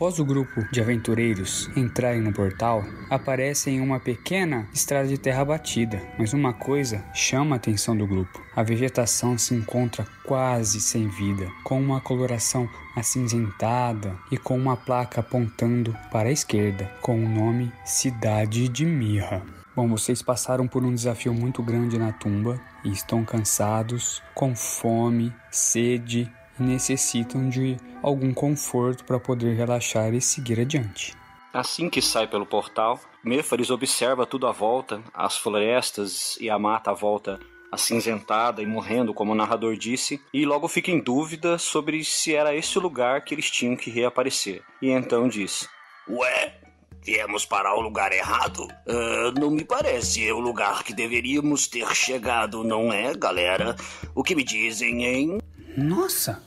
Após 0.00 0.18
o 0.18 0.24
grupo 0.24 0.66
de 0.72 0.80
aventureiros 0.80 1.68
entrarem 1.76 2.22
no 2.22 2.32
portal, 2.32 2.82
aparecem 3.10 3.82
uma 3.82 4.00
pequena 4.00 4.66
estrada 4.72 5.06
de 5.06 5.18
terra 5.18 5.44
batida, 5.44 6.00
mas 6.18 6.32
uma 6.32 6.54
coisa 6.54 7.04
chama 7.12 7.54
a 7.54 7.58
atenção 7.58 7.94
do 7.94 8.06
grupo. 8.06 8.42
A 8.56 8.62
vegetação 8.62 9.36
se 9.36 9.54
encontra 9.54 10.06
quase 10.24 10.80
sem 10.80 11.06
vida, 11.06 11.52
com 11.62 11.78
uma 11.78 12.00
coloração 12.00 12.66
acinzentada 12.96 14.16
e 14.32 14.38
com 14.38 14.56
uma 14.56 14.74
placa 14.74 15.20
apontando 15.20 15.94
para 16.10 16.30
a 16.30 16.32
esquerda, 16.32 16.90
com 17.02 17.22
o 17.22 17.28
nome 17.28 17.70
Cidade 17.84 18.70
de 18.70 18.86
Mirra. 18.86 19.42
Bom, 19.76 19.86
vocês 19.86 20.22
passaram 20.22 20.66
por 20.66 20.82
um 20.82 20.94
desafio 20.94 21.34
muito 21.34 21.62
grande 21.62 21.98
na 21.98 22.10
tumba 22.10 22.58
e 22.82 22.90
estão 22.90 23.22
cansados, 23.22 24.22
com 24.34 24.56
fome, 24.56 25.30
sede 25.50 26.32
e 26.60 26.62
necessitam 26.62 27.48
de 27.48 27.76
algum 28.02 28.32
conforto 28.32 29.04
para 29.04 29.18
poder 29.18 29.56
relaxar 29.56 30.14
e 30.14 30.20
seguir 30.20 30.60
adiante. 30.60 31.16
Assim 31.52 31.90
que 31.90 32.00
sai 32.00 32.28
pelo 32.28 32.46
portal, 32.46 33.00
Méfares 33.24 33.70
observa 33.70 34.24
tudo 34.24 34.46
à 34.46 34.52
volta, 34.52 35.02
as 35.12 35.36
florestas 35.36 36.36
e 36.40 36.48
a 36.48 36.58
mata 36.58 36.90
à 36.90 36.94
volta 36.94 37.40
acinzentada 37.72 38.62
e 38.62 38.66
morrendo, 38.66 39.14
como 39.14 39.32
o 39.32 39.34
narrador 39.34 39.76
disse, 39.76 40.20
e 40.32 40.44
logo 40.44 40.68
fica 40.68 40.90
em 40.90 41.00
dúvida 41.00 41.56
sobre 41.58 42.04
se 42.04 42.34
era 42.34 42.54
esse 42.54 42.78
o 42.78 42.80
lugar 42.80 43.24
que 43.24 43.34
eles 43.34 43.50
tinham 43.50 43.76
que 43.76 43.90
reaparecer. 43.90 44.62
E 44.82 44.90
então 44.90 45.28
diz: 45.28 45.68
Ué, 46.08 46.60
Viemos 47.02 47.46
para 47.46 47.74
o 47.74 47.80
lugar 47.80 48.12
errado? 48.12 48.64
Uh, 48.86 49.32
não 49.40 49.50
me 49.50 49.64
parece 49.64 50.30
o 50.32 50.38
lugar 50.38 50.84
que 50.84 50.92
deveríamos 50.92 51.66
ter 51.66 51.88
chegado, 51.94 52.62
não 52.62 52.92
é, 52.92 53.14
galera? 53.14 53.74
O 54.14 54.22
que 54.22 54.34
me 54.34 54.44
dizem, 54.44 55.04
hein? 55.04 55.38
Nossa, 55.78 56.42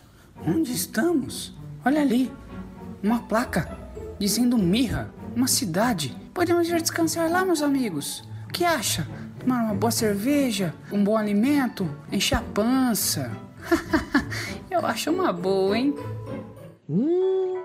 onde 0.46 0.72
estamos? 0.72 1.54
Olha 1.86 2.02
ali, 2.02 2.32
uma 3.02 3.20
placa 3.20 3.78
dizendo 4.20 4.58
Mirra, 4.58 5.14
uma 5.36 5.48
cidade. 5.48 6.16
Podemos 6.34 6.68
ir 6.70 6.82
descansar 6.82 7.30
lá, 7.30 7.44
meus 7.46 7.62
amigos. 7.62 8.24
O 8.48 8.54
que 8.54 8.64
acha? 8.64 9.08
Tomar 9.40 9.64
uma 9.64 9.74
boa 9.74 9.92
cerveja, 9.92 10.74
um 10.92 11.04
bom 11.04 11.18
alimento, 11.18 11.90
encher 12.12 12.36
a 12.38 12.42
pança. 12.42 13.32
Eu 14.72 14.86
acho 14.86 15.12
uma 15.12 15.34
boa, 15.34 15.78
hein? 15.78 15.94
Hum, 16.90 17.64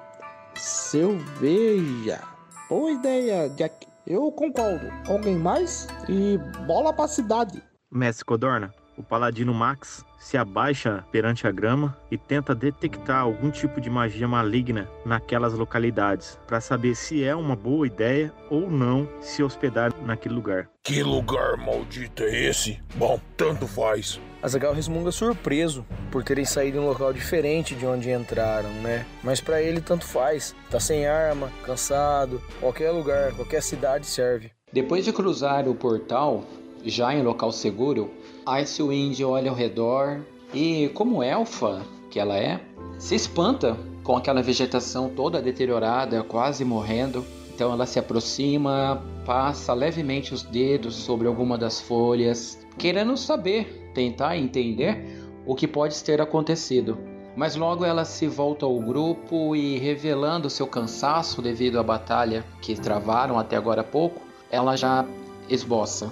cerveja. 0.55 2.21
Boa 2.69 2.91
ideia, 2.91 3.49
Jack. 3.51 3.87
Eu 4.07 4.31
concordo. 4.33 4.91
Alguém 5.07 5.37
mais? 5.37 5.87
E 6.09 6.39
bola 6.67 6.93
pra 6.93 7.07
cidade. 7.07 7.63
Mestre 7.91 8.25
Codorna, 8.25 8.73
o 8.99 9.03
paladino 9.03 9.55
Max 9.55 10.05
se 10.19 10.37
abaixa 10.37 11.05
perante 11.13 11.47
a 11.47 11.53
grama 11.53 11.97
e 12.11 12.19
tenta 12.19 12.55
detectar 12.55 13.21
algum 13.21 13.51
tipo 13.51 13.81
de 13.81 13.89
magia 13.89 14.27
maligna 14.27 14.89
naquelas 15.07 15.55
localidades, 15.55 16.39
para 16.47 16.61
saber 16.61 16.97
se 16.97 17.23
é 17.23 17.35
uma 17.35 17.55
boa 17.55 17.87
ideia 17.87 18.33
ou 18.51 18.69
não 18.69 19.09
se 19.21 19.43
hospedar 19.43 19.93
naquele 20.05 20.35
lugar. 20.35 20.69
Que 20.83 21.03
lugar 21.03 21.57
maldito 21.57 22.25
é 22.25 22.49
esse? 22.49 22.81
Bom, 22.97 23.21
tanto 23.37 23.69
faz. 23.69 24.21
Azagal 24.43 24.73
resmunga 24.73 25.11
surpreso 25.11 25.85
por 26.11 26.23
terem 26.25 26.45
saído 26.45 26.79
em 26.79 26.81
um 26.81 26.87
local 26.87 27.13
diferente 27.13 27.75
de 27.75 27.85
onde 27.85 28.11
entraram, 28.11 28.71
né? 28.83 29.05
Mas 29.23 29.41
para 29.41 29.61
ele 29.61 29.81
tanto 29.81 30.05
faz. 30.05 30.55
Tá 30.71 30.79
sem 30.79 31.07
arma, 31.07 31.51
cansado, 31.65 32.41
qualquer 32.61 32.91
lugar, 32.91 33.33
qualquer 33.35 33.63
cidade 33.63 34.07
serve. 34.07 34.51
Depois 34.73 35.05
de 35.05 35.13
cruzar 35.13 35.69
o 35.69 35.75
portal, 35.75 36.45
já 36.85 37.13
em 37.13 37.23
local 37.23 37.51
seguro, 37.51 38.11
Icewind 38.49 39.21
olha 39.23 39.51
ao 39.51 39.57
redor 39.57 40.21
e, 40.55 40.91
como 40.95 41.23
elfa 41.23 41.83
que 42.11 42.19
ela 42.19 42.39
é, 42.39 42.59
se 42.99 43.15
espanta 43.15 43.77
com 44.03 44.17
aquela 44.17 44.43
vegetação 44.43 45.11
toda 45.11 45.43
deteriorada, 45.43 46.23
quase 46.23 46.65
morrendo. 46.65 47.25
Então 47.55 47.73
ela 47.73 47.85
se 47.85 47.99
aproxima, 47.99 49.03
passa 49.27 49.75
levemente 49.75 50.33
os 50.33 50.43
dedos 50.43 50.95
sobre 50.95 51.27
alguma 51.27 51.59
das 51.59 51.81
folhas, 51.81 52.59
querendo 52.79 53.17
saber, 53.17 53.91
tentar 53.93 54.39
entender 54.39 55.21
o 55.45 55.55
que 55.55 55.69
pode 55.69 56.03
ter 56.03 56.21
acontecido. 56.21 56.97
Mas 57.37 57.55
logo 57.55 57.85
ela 57.85 58.05
se 58.05 58.27
volta 58.27 58.65
ao 58.65 58.81
grupo 58.81 59.55
e, 59.55 59.77
revelando 59.77 60.49
seu 60.49 60.67
cansaço 60.67 61.43
devido 61.43 61.79
à 61.79 61.83
batalha 61.83 62.45
que 62.63 62.75
travaram 62.75 63.39
até 63.39 63.57
agora 63.57 63.83
há 63.83 63.85
pouco, 63.85 64.23
ela 64.51 64.75
já 64.75 65.05
esboça. 65.51 66.11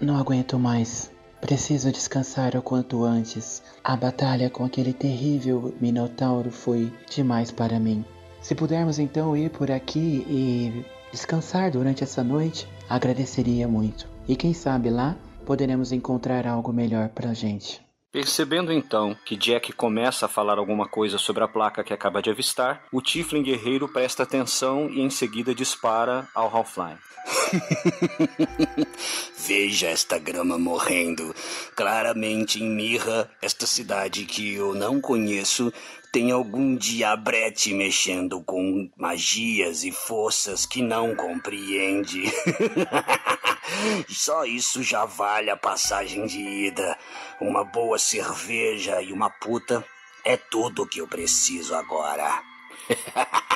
Não 0.00 0.16
aguento 0.16 0.58
mais. 0.58 1.10
Preciso 1.40 1.90
descansar 1.90 2.56
o 2.56 2.62
quanto 2.62 3.04
antes. 3.04 3.62
A 3.82 3.96
batalha 3.96 4.48
com 4.48 4.64
aquele 4.64 4.92
terrível 4.92 5.74
Minotauro 5.80 6.50
foi 6.50 6.92
demais 7.10 7.50
para 7.50 7.80
mim. 7.80 8.04
Se 8.40 8.54
pudermos 8.54 8.98
então 8.98 9.36
ir 9.36 9.50
por 9.50 9.70
aqui 9.70 10.24
e 10.28 10.84
descansar 11.10 11.70
durante 11.72 12.04
essa 12.04 12.22
noite, 12.22 12.68
agradeceria 12.88 13.66
muito. 13.66 14.08
E 14.28 14.36
quem 14.36 14.54
sabe 14.54 14.88
lá 14.88 15.16
poderemos 15.44 15.90
encontrar 15.90 16.46
algo 16.46 16.72
melhor 16.72 17.08
pra 17.08 17.34
gente. 17.34 17.87
Percebendo 18.10 18.72
então 18.72 19.14
que 19.24 19.36
Jack 19.36 19.72
começa 19.74 20.24
a 20.24 20.28
falar 20.28 20.58
alguma 20.58 20.88
coisa 20.88 21.18
sobre 21.18 21.44
a 21.44 21.48
placa 21.48 21.84
que 21.84 21.92
acaba 21.92 22.22
de 22.22 22.30
avistar, 22.30 22.84
o 22.90 23.02
Tiflin 23.02 23.42
guerreiro 23.42 23.86
presta 23.86 24.22
atenção 24.22 24.88
e 24.88 25.00
em 25.00 25.10
seguida 25.10 25.54
dispara 25.54 26.26
ao 26.34 26.48
Halfline. 26.48 26.98
Veja 29.36 29.88
esta 29.88 30.18
grama 30.18 30.58
morrendo. 30.58 31.34
Claramente 31.76 32.62
em 32.62 32.70
Mirra, 32.70 33.30
esta 33.42 33.66
cidade 33.66 34.24
que 34.24 34.54
eu 34.54 34.74
não 34.74 35.00
conheço, 35.02 35.70
tem 36.10 36.30
algum 36.30 36.74
diabrete 36.76 37.74
mexendo 37.74 38.42
com 38.42 38.90
magias 38.96 39.84
e 39.84 39.92
forças 39.92 40.64
que 40.64 40.80
não 40.80 41.14
compreende. 41.14 42.24
Só 44.08 44.44
isso 44.44 44.82
já 44.82 45.04
vale 45.04 45.50
a 45.50 45.56
passagem 45.56 46.26
de 46.26 46.40
ida. 46.40 46.96
Uma 47.40 47.64
boa 47.64 47.98
cerveja 47.98 49.00
e 49.02 49.12
uma 49.12 49.30
puta 49.30 49.84
é 50.24 50.36
tudo 50.36 50.86
que 50.86 51.00
eu 51.00 51.08
preciso 51.08 51.74
agora. 51.74 52.42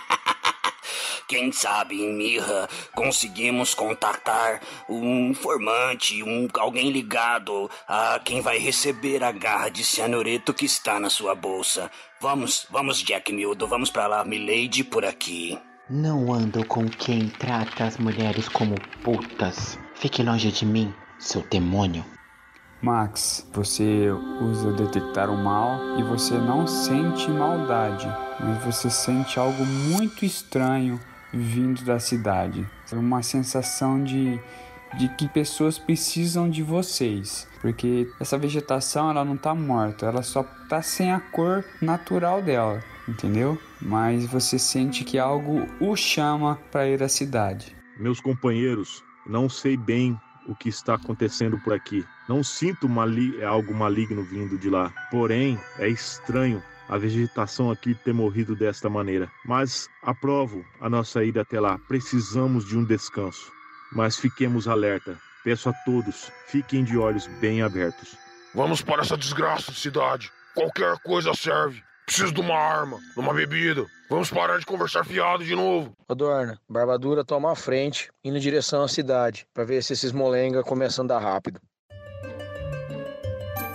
Quem 1.29 1.51
sabe 1.51 2.03
em 2.03 2.13
Mirra 2.13 2.69
conseguimos 2.95 3.73
contactar 3.73 4.61
um 4.87 5.31
informante, 5.31 6.23
um 6.23 6.47
alguém 6.59 6.91
ligado 6.91 7.71
a 7.89 8.21
quem 8.23 8.43
vai 8.43 8.59
receber 8.59 9.25
a 9.25 9.33
garra 9.33 9.71
de 9.71 9.83
cianureto 9.83 10.53
que 10.53 10.67
está 10.67 11.01
na 11.01 11.09
sua 11.09 11.35
bolsa. 11.35 11.91
Vamos, 12.21 12.67
vamos, 12.69 13.03
Jack 13.03 13.33
Mildo, 13.33 13.67
vamos 13.67 13.91
para 13.91 14.07
lá, 14.07 14.25
Milady 14.25 14.85
por 14.85 15.07
aqui. 15.07 15.59
Não 15.89 16.33
ando 16.35 16.67
com 16.67 16.87
quem 16.87 17.29
trata 17.29 17.85
as 17.85 17.97
mulheres 17.97 18.47
como 18.49 18.75
putas. 19.03 19.79
Fique 19.95 20.23
longe 20.23 20.51
de 20.51 20.67
mim, 20.67 20.93
seu 21.19 21.43
demônio. 21.43 22.05
Max, 22.83 23.47
você 23.53 24.11
usa 24.41 24.73
detectar 24.73 25.31
o 25.31 25.37
mal 25.37 25.79
e 26.01 26.03
você 26.03 26.35
não 26.35 26.67
sente 26.67 27.31
maldade, 27.31 28.09
mas 28.41 28.65
você 28.65 28.91
sente 28.91 29.39
algo 29.39 29.65
muito 29.65 30.25
estranho 30.25 30.99
vindo 31.33 31.85
da 31.85 32.01
cidade. 32.01 32.67
Uma 32.93 33.23
sensação 33.23 34.03
de, 34.03 34.41
de 34.99 35.09
que 35.11 35.29
pessoas 35.29 35.79
precisam 35.79 36.51
de 36.51 36.63
vocês, 36.65 37.47
porque 37.61 38.09
essa 38.21 38.37
vegetação 38.37 39.11
ela 39.11 39.25
não 39.25 39.37
está 39.37 39.55
morta, 39.55 40.07
ela 40.07 40.23
só 40.23 40.45
está 40.65 40.83
sem 40.83 41.13
a 41.13 41.21
cor 41.21 41.65
natural 41.81 42.43
dela, 42.43 42.83
entendeu? 43.09 43.57
Mas 43.81 44.27
você 44.27 44.59
sente 44.59 45.05
que 45.05 45.21
algo 45.21 45.69
o 45.81 45.95
chama 45.95 46.59
para 46.73 46.89
ir 46.89 47.01
à 47.01 47.09
cidade. 47.09 47.77
Meus 47.97 48.21
companheiros, 48.21 49.05
não 49.27 49.49
sei 49.49 49.77
bem 49.77 50.19
o 50.47 50.55
que 50.55 50.69
está 50.69 50.95
acontecendo 50.95 51.59
por 51.59 51.73
aqui. 51.73 52.05
Não 52.29 52.43
sinto 52.43 52.89
mali 52.89 53.43
algo 53.45 53.75
maligno 53.75 54.23
vindo 54.23 54.59
de 54.59 54.69
lá. 54.69 54.93
Porém, 55.11 55.59
é 55.79 55.89
estranho 55.89 56.63
a 56.89 56.99
vegetação 56.99 57.71
aqui 57.71 57.95
ter 57.95 58.13
morrido 58.13 58.55
desta 58.55 58.89
maneira. 58.89 59.31
Mas 59.45 59.89
aprovo 60.03 60.65
a 60.81 60.91
nossa 60.91 61.25
ida 61.25 61.43
até 61.43 61.61
lá. 61.61 61.79
Precisamos 61.89 62.67
de 62.67 62.77
um 62.77 62.85
descanso. 62.85 63.51
Mas 63.93 64.17
fiquemos 64.17 64.67
alerta. 64.67 65.19
Peço 65.45 65.69
a 65.69 65.73
todos, 65.85 66.31
fiquem 66.47 66.85
de 66.85 66.97
olhos 66.97 67.27
bem 67.41 67.63
abertos. 67.63 68.17
Vamos 68.55 68.81
para 68.83 69.03
essa 69.03 69.17
desgraça 69.17 69.73
de 69.73 69.79
cidade. 69.79 70.31
Qualquer 70.55 70.99
coisa 70.99 71.35
serve. 71.35 71.83
Preciso 72.07 72.33
de 72.33 72.41
uma 72.41 72.57
arma, 72.57 72.99
de 73.15 73.21
uma 73.21 73.33
bebida. 73.33 73.87
Vamos 74.11 74.31
parar 74.31 74.59
de 74.59 74.67
conversar 74.67 75.05
fiado 75.05 75.45
de 75.45 75.55
novo. 75.55 75.93
Adorna, 76.09 76.59
Barbadura 76.69 77.25
toma 77.25 77.53
a 77.53 77.57
frente, 77.57 78.11
indo 78.23 78.37
em 78.37 78.41
direção 78.41 78.83
à 78.83 78.89
cidade, 78.89 79.47
para 79.55 79.65
ver 79.65 79.83
se 79.83 79.93
esses 79.93 80.13
molenga 80.13 80.63
começam 80.63 81.03
a 81.03 81.05
andar 81.05 81.19
rápido. 81.21 81.61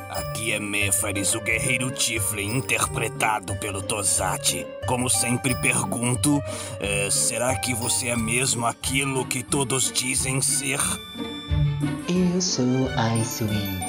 Aqui 0.10 0.52
é 0.52 0.60
Méfares, 0.60 1.34
o 1.36 1.42
guerreiro 1.42 1.92
Tiflin, 1.92 2.58
interpretado 2.58 3.56
pelo 3.58 3.82
Tosati. 3.82 4.66
Como 4.88 5.10
sempre 5.10 5.56
pergunto, 5.56 6.40
é, 6.80 7.10
será 7.10 7.56
que 7.60 7.74
você 7.74 8.10
é 8.10 8.16
mesmo 8.16 8.66
aquilo 8.66 9.26
que 9.26 9.44
todos 9.44 9.92
dizem 9.92 10.42
ser? 10.42 10.80
Eu 12.08 12.40
sou 12.40 12.88
Icewind, 13.20 13.84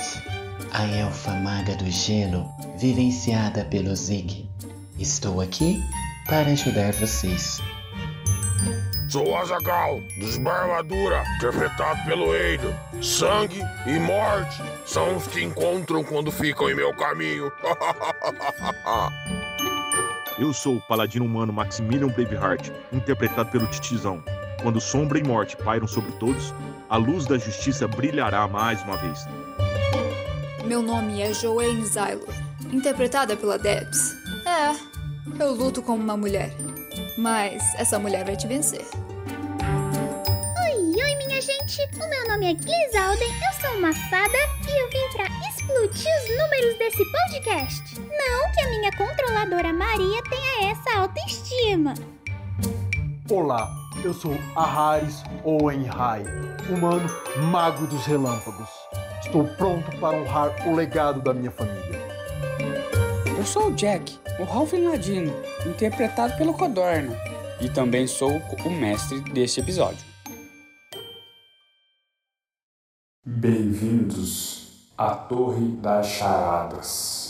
a 0.73 0.85
elfa 0.85 1.32
maga 1.32 1.75
do 1.76 1.91
gelo, 1.91 2.47
vivenciada 2.76 3.65
pelo 3.65 3.94
Zig. 3.94 4.49
Estou 4.99 5.41
aqui 5.41 5.82
para 6.26 6.50
ajudar 6.50 6.93
vocês. 6.93 7.61
Sou 9.09 9.37
Azagal, 9.37 10.00
dos 10.19 10.37
Barbadura, 10.37 11.25
interpretado 11.37 12.05
pelo 12.05 12.35
Eido. 12.35 12.75
Sangue 13.00 13.62
e 13.87 13.99
morte 13.99 14.62
são 14.85 15.17
os 15.17 15.26
que 15.26 15.43
encontram 15.43 16.05
quando 16.05 16.31
ficam 16.31 16.69
em 16.69 16.75
meu 16.75 16.94
caminho. 16.94 17.50
Eu 20.38 20.53
sou 20.53 20.76
o 20.76 20.81
paladino 20.82 21.25
humano 21.25 21.53
Maximilian 21.53 22.09
Braveheart, 22.09 22.70
interpretado 22.93 23.50
pelo 23.50 23.67
Titizão. 23.67 24.23
Quando 24.62 24.81
sombra 24.81 25.19
e 25.19 25.25
morte 25.25 25.56
pairam 25.56 25.88
sobre 25.88 26.12
todos, 26.12 26.55
a 26.88 26.97
luz 26.97 27.26
da 27.26 27.38
justiça 27.38 27.88
brilhará 27.88 28.47
mais 28.47 28.82
uma 28.82 28.97
vez. 28.97 29.26
Meu 30.69 30.82
nome 30.82 31.23
é 31.23 31.32
Joanne 31.32 31.82
Zylor, 31.87 32.29
interpretada 32.70 33.35
pela 33.35 33.59
Debs. 33.59 34.15
É, 34.44 35.43
eu 35.43 35.55
luto 35.55 35.81
como 35.81 36.05
uma 36.05 36.15
mulher, 36.15 36.55
mas 37.17 37.62
essa 37.76 37.99
mulher 37.99 38.23
vai 38.26 38.37
te 38.37 38.47
vencer. 38.47 38.85
Oi, 40.67 41.03
oi, 41.03 41.26
minha 41.26 41.41
gente! 41.41 41.81
O 41.94 42.06
meu 42.06 42.29
nome 42.29 42.50
é 42.50 42.53
Glisalden, 42.53 43.31
eu 43.31 43.61
sou 43.62 43.79
uma 43.79 43.94
fada 44.11 44.37
e 44.69 44.79
eu 44.79 44.91
vim 44.91 45.17
pra 45.17 45.25
explodir 45.49 46.12
os 46.19 46.38
números 46.38 46.79
desse 46.79 47.03
podcast. 47.12 47.99
Não 48.00 48.53
que 48.53 48.61
a 48.61 48.69
minha 48.69 48.93
controladora 48.93 49.73
Maria 49.73 50.23
tenha 50.29 50.70
essa 50.70 50.99
autoestima. 50.99 51.94
Olá, 53.31 53.75
eu 54.05 54.12
sou 54.12 54.37
Aharis 54.55 55.23
Owenhai, 55.44 56.25
humano 56.69 57.09
mago 57.50 57.87
dos 57.87 58.05
relâmpagos. 58.05 58.78
Estou 59.20 59.44
pronto 59.44 59.91
para 59.99 60.17
honrar 60.17 60.69
o 60.69 60.75
legado 60.75 61.20
da 61.20 61.35
minha 61.35 61.50
família. 61.50 61.99
Eu 63.37 63.44
sou 63.44 63.69
o 63.69 63.75
Jack, 63.75 64.19
o 64.38 64.44
Ralph 64.44 64.73
Ladino, 64.73 65.32
interpretado 65.67 66.37
pelo 66.37 66.55
Codorna. 66.55 67.17
E 67.61 67.69
também 67.69 68.06
sou 68.06 68.41
o 68.65 68.70
mestre 68.70 69.20
deste 69.32 69.61
episódio. 69.61 70.06
Bem-vindos 73.25 74.93
à 74.97 75.15
Torre 75.15 75.69
das 75.76 76.06
Charadas. 76.06 77.29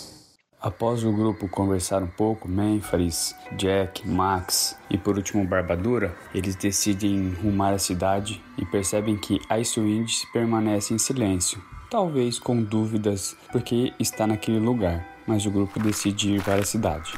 Após 0.60 1.04
o 1.04 1.12
grupo 1.12 1.48
conversar 1.48 2.02
um 2.02 2.08
pouco, 2.08 2.48
Mênfares, 2.48 3.34
Jack, 3.56 4.06
Max 4.06 4.76
e 4.90 4.98
por 4.98 5.16
último 5.16 5.46
Barbadura, 5.46 6.14
eles 6.34 6.56
decidem 6.56 7.32
rumar 7.34 7.72
à 7.72 7.78
cidade 7.78 8.42
e 8.58 8.66
percebem 8.66 9.16
que 9.16 9.40
Icewind 9.48 10.26
permanece 10.32 10.92
em 10.92 10.98
silêncio, 10.98 11.62
talvez 11.90 12.38
com 12.38 12.62
dúvidas 12.62 13.36
porque 13.50 13.92
está 13.98 14.26
naquele 14.26 14.58
lugar, 14.58 15.06
mas 15.26 15.46
o 15.46 15.50
grupo 15.50 15.80
decide 15.80 16.34
ir 16.34 16.42
para 16.42 16.62
a 16.62 16.64
cidade. 16.64 17.12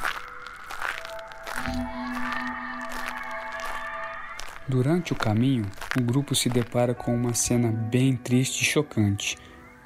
Durante 4.68 5.12
o 5.12 5.16
caminho, 5.16 5.66
o 5.98 6.02
grupo 6.02 6.34
se 6.34 6.48
depara 6.48 6.94
com 6.94 7.14
uma 7.14 7.34
cena 7.34 7.72
bem 7.72 8.14
triste 8.14 8.62
e 8.62 8.64
chocante. 8.64 9.36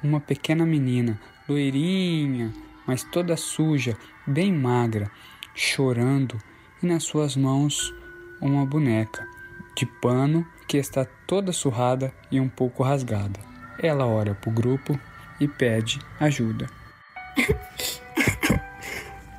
Uma 0.03 0.19
pequena 0.19 0.63
menina, 0.63 1.19
loirinha, 1.49 2.53
mas 2.85 3.03
toda 3.03 3.35
suja, 3.35 3.97
bem 4.27 4.53
magra, 4.53 5.09
chorando, 5.55 6.39
e 6.83 6.85
nas 6.85 7.03
suas 7.03 7.35
mãos 7.35 7.91
uma 8.39 8.63
boneca 8.63 9.27
de 9.75 9.85
pano 9.85 10.45
que 10.67 10.77
está 10.77 11.05
toda 11.25 11.51
surrada 11.51 12.13
e 12.31 12.39
um 12.39 12.47
pouco 12.47 12.83
rasgada. 12.83 13.54
Ela 13.79 14.05
olha 14.05 14.33
para 14.33 14.49
o 14.49 14.53
grupo 14.53 14.99
e 15.39 15.47
pede 15.47 15.99
ajuda. 16.19 16.69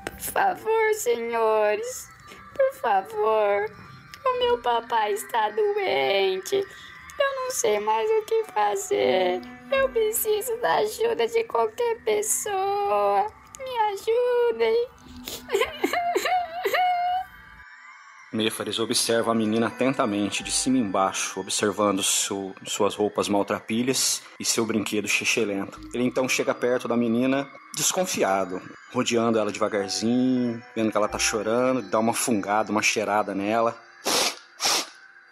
Por 0.05 0.21
favor, 0.21 0.95
senhores, 0.95 2.09
por 2.55 2.81
favor. 2.81 3.71
O 4.25 4.39
meu 4.39 4.59
papai 4.59 5.13
está 5.13 5.49
doente. 5.51 6.57
Eu 6.57 7.37
não 7.37 7.51
sei 7.51 7.79
mais 7.81 8.09
o 8.11 8.23
que 8.27 8.45
fazer. 8.53 9.41
Eu 9.73 9.89
preciso 9.89 10.57
da 10.61 10.77
ajuda 10.77 11.27
de 11.27 11.45
qualquer 11.45 12.03
pessoa. 12.03 13.27
Me 13.59 13.79
ajudem. 13.93 14.89
Mêfares 18.37 18.79
observa 18.79 19.33
a 19.33 19.35
menina 19.35 19.69
atentamente, 19.69 20.43
de 20.45 20.53
cima 20.53 20.77
e 20.77 20.81
embaixo, 20.81 21.41
observando 21.41 22.03
seu, 22.03 22.55
suas 22.67 22.95
roupas 22.95 23.29
maltrapilhas 23.29 24.23
e 24.39 24.45
seu 24.45 24.67
brinquedo 24.67 25.09
chechelento. 25.09 25.81
Ele 25.95 26.05
então 26.05 26.29
chega 26.29 26.55
perto 26.55 26.87
da 26.87 26.97
menina, 26.97 27.49
desconfiado, 27.75 28.61
rodeando 28.93 29.39
ela 29.39 29.51
devagarzinho, 29.51 30.63
vendo 30.75 30.91
que 30.91 30.97
ela 30.97 31.09
tá 31.09 31.19
chorando, 31.19 31.81
dá 31.81 31.99
uma 31.99 32.13
fungada, 32.13 32.71
uma 32.71 32.83
cheirada 32.83 33.35
nela. 33.35 33.75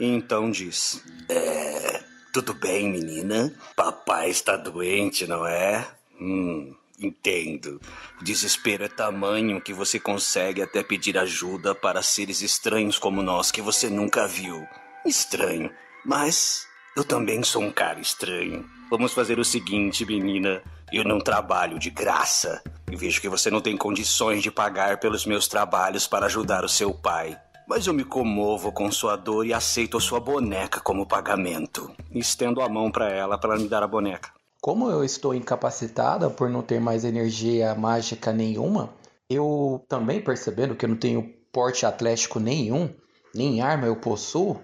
E 0.00 0.06
então 0.06 0.50
diz: 0.50 1.04
É. 1.28 2.02
Tudo 2.32 2.52
bem, 2.52 2.90
menina? 2.90 3.54
Papai 3.76 4.30
está 4.30 4.56
doente, 4.56 5.24
não 5.24 5.46
é? 5.46 5.86
Hum. 6.20 6.74
Entendo. 7.04 7.78
O 8.18 8.24
desespero 8.24 8.82
é 8.82 8.88
tamanho 8.88 9.60
que 9.60 9.74
você 9.74 10.00
consegue 10.00 10.62
até 10.62 10.82
pedir 10.82 11.18
ajuda 11.18 11.74
para 11.74 12.02
seres 12.02 12.40
estranhos 12.40 12.98
como 12.98 13.22
nós 13.22 13.50
que 13.50 13.60
você 13.60 13.90
nunca 13.90 14.26
viu. 14.26 14.66
Estranho. 15.04 15.70
Mas 16.02 16.66
eu 16.96 17.04
também 17.04 17.42
sou 17.42 17.62
um 17.62 17.70
cara 17.70 18.00
estranho. 18.00 18.64
Vamos 18.90 19.12
fazer 19.12 19.38
o 19.38 19.44
seguinte, 19.44 20.06
menina. 20.06 20.62
Eu 20.90 21.04
não 21.04 21.20
trabalho 21.20 21.78
de 21.78 21.90
graça. 21.90 22.62
E 22.90 22.96
vejo 22.96 23.20
que 23.20 23.28
você 23.28 23.50
não 23.50 23.60
tem 23.60 23.76
condições 23.76 24.42
de 24.42 24.50
pagar 24.50 24.98
pelos 24.98 25.26
meus 25.26 25.46
trabalhos 25.46 26.06
para 26.06 26.24
ajudar 26.24 26.64
o 26.64 26.68
seu 26.70 26.94
pai. 26.94 27.38
Mas 27.68 27.86
eu 27.86 27.92
me 27.92 28.04
comovo 28.04 28.72
com 28.72 28.90
sua 28.90 29.16
dor 29.16 29.46
e 29.46 29.52
aceito 29.52 29.98
a 29.98 30.00
sua 30.00 30.20
boneca 30.20 30.80
como 30.80 31.06
pagamento. 31.06 31.94
Estendo 32.14 32.62
a 32.62 32.68
mão 32.68 32.90
para 32.90 33.10
ela 33.10 33.36
para 33.36 33.58
me 33.58 33.68
dar 33.68 33.82
a 33.82 33.88
boneca. 33.88 34.33
Como 34.64 34.90
eu 34.90 35.04
estou 35.04 35.34
incapacitada 35.34 36.30
por 36.30 36.48
não 36.48 36.62
ter 36.62 36.80
mais 36.80 37.04
energia 37.04 37.74
mágica 37.74 38.32
nenhuma, 38.32 38.94
eu 39.28 39.84
também 39.90 40.22
percebendo 40.22 40.74
que 40.74 40.86
eu 40.86 40.88
não 40.88 40.96
tenho 40.96 41.34
porte 41.52 41.84
atlético 41.84 42.40
nenhum, 42.40 42.88
nem 43.34 43.60
arma 43.60 43.86
eu 43.86 43.94
possuo, 43.94 44.58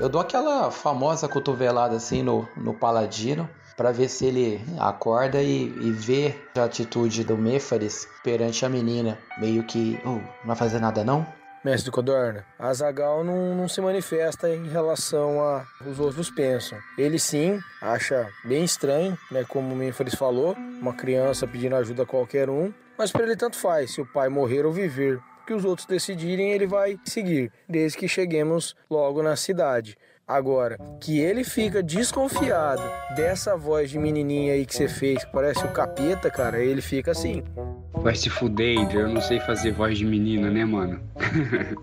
eu 0.00 0.08
dou 0.08 0.20
aquela 0.20 0.68
famosa 0.72 1.28
cotovelada 1.28 1.94
assim 1.94 2.24
no, 2.24 2.48
no 2.56 2.74
paladino 2.74 3.48
para 3.76 3.92
ver 3.92 4.08
se 4.08 4.26
ele 4.26 4.60
acorda 4.80 5.40
e, 5.40 5.66
e 5.66 5.92
vê 5.92 6.34
a 6.56 6.64
atitude 6.64 7.22
do 7.22 7.38
Mêfares 7.38 8.08
perante 8.24 8.66
a 8.66 8.68
menina, 8.68 9.16
meio 9.38 9.62
que, 9.62 9.96
não 10.04 10.24
vai 10.44 10.56
fazer 10.56 10.80
nada 10.80 11.04
não? 11.04 11.24
Mestre 11.66 11.90
Codorna, 11.90 12.46
Azagal 12.60 13.24
não, 13.24 13.52
não 13.52 13.68
se 13.68 13.80
manifesta 13.80 14.48
em 14.48 14.68
relação 14.68 15.40
a 15.42 15.66
os 15.84 15.98
outros 15.98 16.30
pensam. 16.30 16.78
Ele 16.96 17.18
sim 17.18 17.58
acha 17.82 18.30
bem 18.44 18.62
estranho, 18.62 19.18
né, 19.32 19.44
como 19.48 19.74
o 19.74 19.76
Mênfares 19.76 20.14
falou, 20.14 20.52
uma 20.52 20.94
criança 20.94 21.44
pedindo 21.44 21.74
ajuda 21.74 22.04
a 22.04 22.06
qualquer 22.06 22.48
um, 22.48 22.72
mas 22.96 23.10
para 23.10 23.24
ele 23.24 23.34
tanto 23.34 23.56
faz 23.56 23.90
se 23.90 24.00
o 24.00 24.06
pai 24.06 24.28
morrer 24.28 24.64
ou 24.64 24.72
viver. 24.72 25.20
Que 25.44 25.54
os 25.54 25.64
outros 25.64 25.88
decidirem, 25.88 26.52
ele 26.52 26.68
vai 26.68 27.00
seguir, 27.04 27.52
desde 27.68 27.98
que 27.98 28.06
cheguemos 28.06 28.76
logo 28.88 29.20
na 29.20 29.34
cidade. 29.34 29.98
Agora, 30.26 30.76
que 31.00 31.20
ele 31.20 31.44
fica 31.44 31.80
desconfiado 31.80 32.82
dessa 33.14 33.56
voz 33.56 33.88
de 33.88 33.96
menininha 33.96 34.54
aí 34.54 34.66
que 34.66 34.74
você 34.74 34.88
fez, 34.88 35.24
que 35.24 35.30
parece 35.30 35.64
o 35.64 35.72
capeta, 35.72 36.28
cara, 36.28 36.58
ele 36.58 36.82
fica 36.82 37.12
assim. 37.12 37.44
Vai 37.92 38.16
se 38.16 38.28
fuder, 38.28 38.80
Adrian. 38.80 39.02
Eu 39.02 39.14
não 39.14 39.20
sei 39.20 39.38
fazer 39.38 39.70
voz 39.70 39.96
de 39.96 40.04
menina, 40.04 40.50
né, 40.50 40.64
mano? 40.64 41.00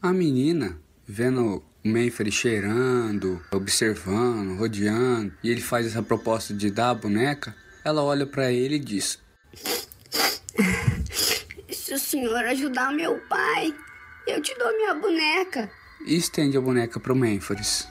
a 0.00 0.12
menina, 0.12 0.78
vendo 1.04 1.60
o 1.84 1.88
Manfred 1.88 2.30
cheirando, 2.30 3.42
observando, 3.50 4.58
rodeando, 4.58 5.32
e 5.42 5.50
ele 5.50 5.60
faz 5.60 5.84
essa 5.84 6.04
proposta 6.04 6.54
de 6.54 6.70
dar 6.70 6.90
a 6.90 6.94
boneca, 6.94 7.52
ela 7.84 8.04
olha 8.04 8.24
para 8.24 8.52
ele 8.52 8.76
e 8.76 8.78
diz: 8.78 9.18
Se 11.68 11.94
o 11.94 11.98
senhor 11.98 12.44
ajudar 12.44 12.92
meu 12.92 13.18
pai, 13.28 13.74
eu 14.28 14.40
te 14.40 14.56
dou 14.56 14.70
minha 14.76 14.94
boneca. 14.94 15.81
E 16.04 16.16
estende 16.16 16.56
a 16.56 16.60
boneca 16.60 16.98
pro 16.98 17.14
Mênfores. 17.14 17.88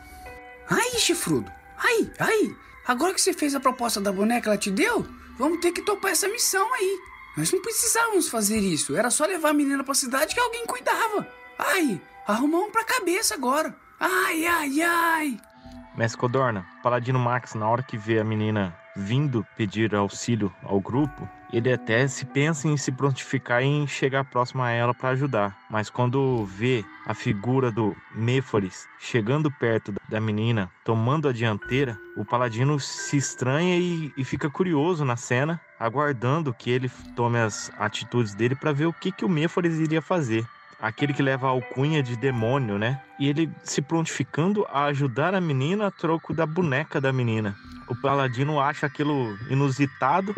Ai, 0.69 0.91
chifrudo! 0.99 1.51
Ai, 1.77 2.11
ai! 2.19 2.55
Agora 2.87 3.13
que 3.13 3.21
você 3.21 3.33
fez 3.33 3.55
a 3.55 3.59
proposta 3.59 4.01
da 4.01 4.11
boneca, 4.11 4.49
ela 4.49 4.57
te 4.57 4.71
deu? 4.71 5.05
Vamos 5.37 5.59
ter 5.59 5.71
que 5.71 5.81
topar 5.81 6.11
essa 6.11 6.27
missão 6.27 6.73
aí. 6.73 6.99
Nós 7.37 7.51
não 7.51 7.61
precisávamos 7.61 8.27
fazer 8.27 8.59
isso. 8.59 8.95
Era 8.95 9.09
só 9.09 9.25
levar 9.25 9.49
a 9.49 9.53
menina 9.53 9.83
pra 9.83 9.93
cidade 9.93 10.33
que 10.33 10.41
alguém 10.41 10.65
cuidava. 10.65 11.27
Ai, 11.57 12.01
arrumamos 12.27 12.71
pra 12.71 12.83
cabeça 12.83 13.35
agora. 13.35 13.75
Ai, 13.99 14.45
ai, 14.45 14.81
ai. 14.81 15.37
Mestre 15.95 16.19
Codorna, 16.19 16.65
Paladino 16.81 17.19
Max, 17.19 17.53
na 17.53 17.69
hora 17.69 17.83
que 17.83 17.97
vê 17.97 18.19
a 18.19 18.23
menina 18.23 18.75
vindo 18.95 19.45
pedir 19.55 19.95
auxílio 19.95 20.53
ao 20.63 20.79
grupo, 20.79 21.27
ele 21.51 21.71
até 21.71 22.07
se 22.07 22.25
pensa 22.25 22.67
em 22.67 22.77
se 22.77 22.91
prontificar 22.91 23.61
em 23.61 23.85
chegar 23.85 24.23
próximo 24.23 24.63
a 24.63 24.71
ela 24.71 24.93
para 24.93 25.09
ajudar. 25.09 25.57
Mas 25.69 25.89
quando 25.89 26.45
vê 26.45 26.83
a 27.05 27.13
figura 27.13 27.71
do 27.71 27.95
Mêfores 28.15 28.87
chegando 28.99 29.51
perto 29.51 29.93
da 30.07 30.19
menina, 30.19 30.71
tomando 30.83 31.27
a 31.27 31.33
dianteira, 31.33 31.97
o 32.15 32.23
paladino 32.23 32.79
se 32.79 33.17
estranha 33.17 33.77
e, 33.77 34.13
e 34.15 34.23
fica 34.23 34.49
curioso 34.49 35.03
na 35.03 35.15
cena, 35.15 35.59
aguardando 35.79 36.53
que 36.53 36.69
ele 36.69 36.89
tome 37.15 37.39
as 37.39 37.71
atitudes 37.77 38.33
dele 38.33 38.55
para 38.55 38.71
ver 38.71 38.85
o 38.85 38.93
que, 38.93 39.11
que 39.11 39.25
o 39.25 39.29
Mênfores 39.29 39.79
iria 39.79 40.01
fazer. 40.01 40.45
Aquele 40.79 41.13
que 41.13 41.21
leva 41.21 41.45
a 41.45 41.51
alcunha 41.51 42.01
de 42.01 42.15
demônio, 42.15 42.77
né? 42.79 42.99
E 43.19 43.29
ele 43.29 43.51
se 43.63 43.83
prontificando 43.83 44.65
a 44.65 44.85
ajudar 44.85 45.35
a 45.35 45.41
menina 45.41 45.87
a 45.87 45.91
troco 45.91 46.33
da 46.33 46.45
boneca 46.45 46.99
da 46.99 47.13
menina. 47.13 47.55
O 47.87 47.95
paladino 47.95 48.59
acha 48.59 48.87
aquilo 48.87 49.37
inusitado, 49.47 50.33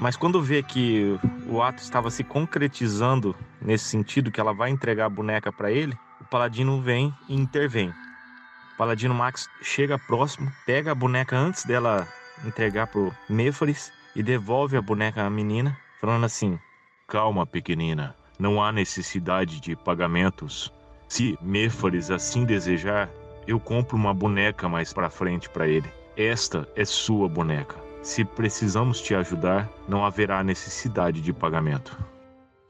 mas 0.00 0.16
quando 0.16 0.42
vê 0.42 0.62
que 0.62 1.20
o 1.46 1.62
ato 1.62 1.82
estava 1.82 2.10
se 2.10 2.24
concretizando 2.24 3.36
nesse 3.60 3.84
sentido, 3.84 4.30
que 4.30 4.40
ela 4.40 4.54
vai 4.54 4.70
entregar 4.70 5.04
a 5.04 5.10
boneca 5.10 5.52
para 5.52 5.70
ele, 5.70 5.94
o 6.18 6.24
paladino 6.24 6.80
vem 6.80 7.14
e 7.28 7.34
intervém. 7.36 7.90
O 7.90 8.76
paladino 8.78 9.14
Max 9.14 9.46
chega 9.60 9.98
próximo, 9.98 10.50
pega 10.64 10.92
a 10.92 10.94
boneca 10.94 11.36
antes 11.36 11.66
dela 11.66 12.08
entregar 12.46 12.86
pro 12.86 13.14
Méfores 13.28 13.92
e 14.16 14.22
devolve 14.22 14.74
a 14.74 14.82
boneca 14.82 15.22
à 15.22 15.28
menina, 15.28 15.76
falando 16.00 16.24
assim: 16.24 16.58
Calma, 17.06 17.46
pequenina, 17.46 18.16
não 18.38 18.62
há 18.62 18.72
necessidade 18.72 19.60
de 19.60 19.76
pagamentos. 19.76 20.72
Se 21.08 21.38
Méfores 21.42 22.10
assim 22.10 22.46
desejar, 22.46 23.10
eu 23.46 23.60
compro 23.60 23.98
uma 23.98 24.14
boneca 24.14 24.66
mais 24.66 24.94
para 24.94 25.10
frente 25.10 25.50
para 25.50 25.68
ele. 25.68 25.90
Esta 26.16 26.66
é 26.74 26.86
sua 26.86 27.28
boneca. 27.28 27.89
Se 28.02 28.24
precisamos 28.24 29.00
te 29.00 29.14
ajudar, 29.14 29.68
não 29.86 30.04
haverá 30.04 30.42
necessidade 30.42 31.20
de 31.20 31.32
pagamento. 31.34 31.96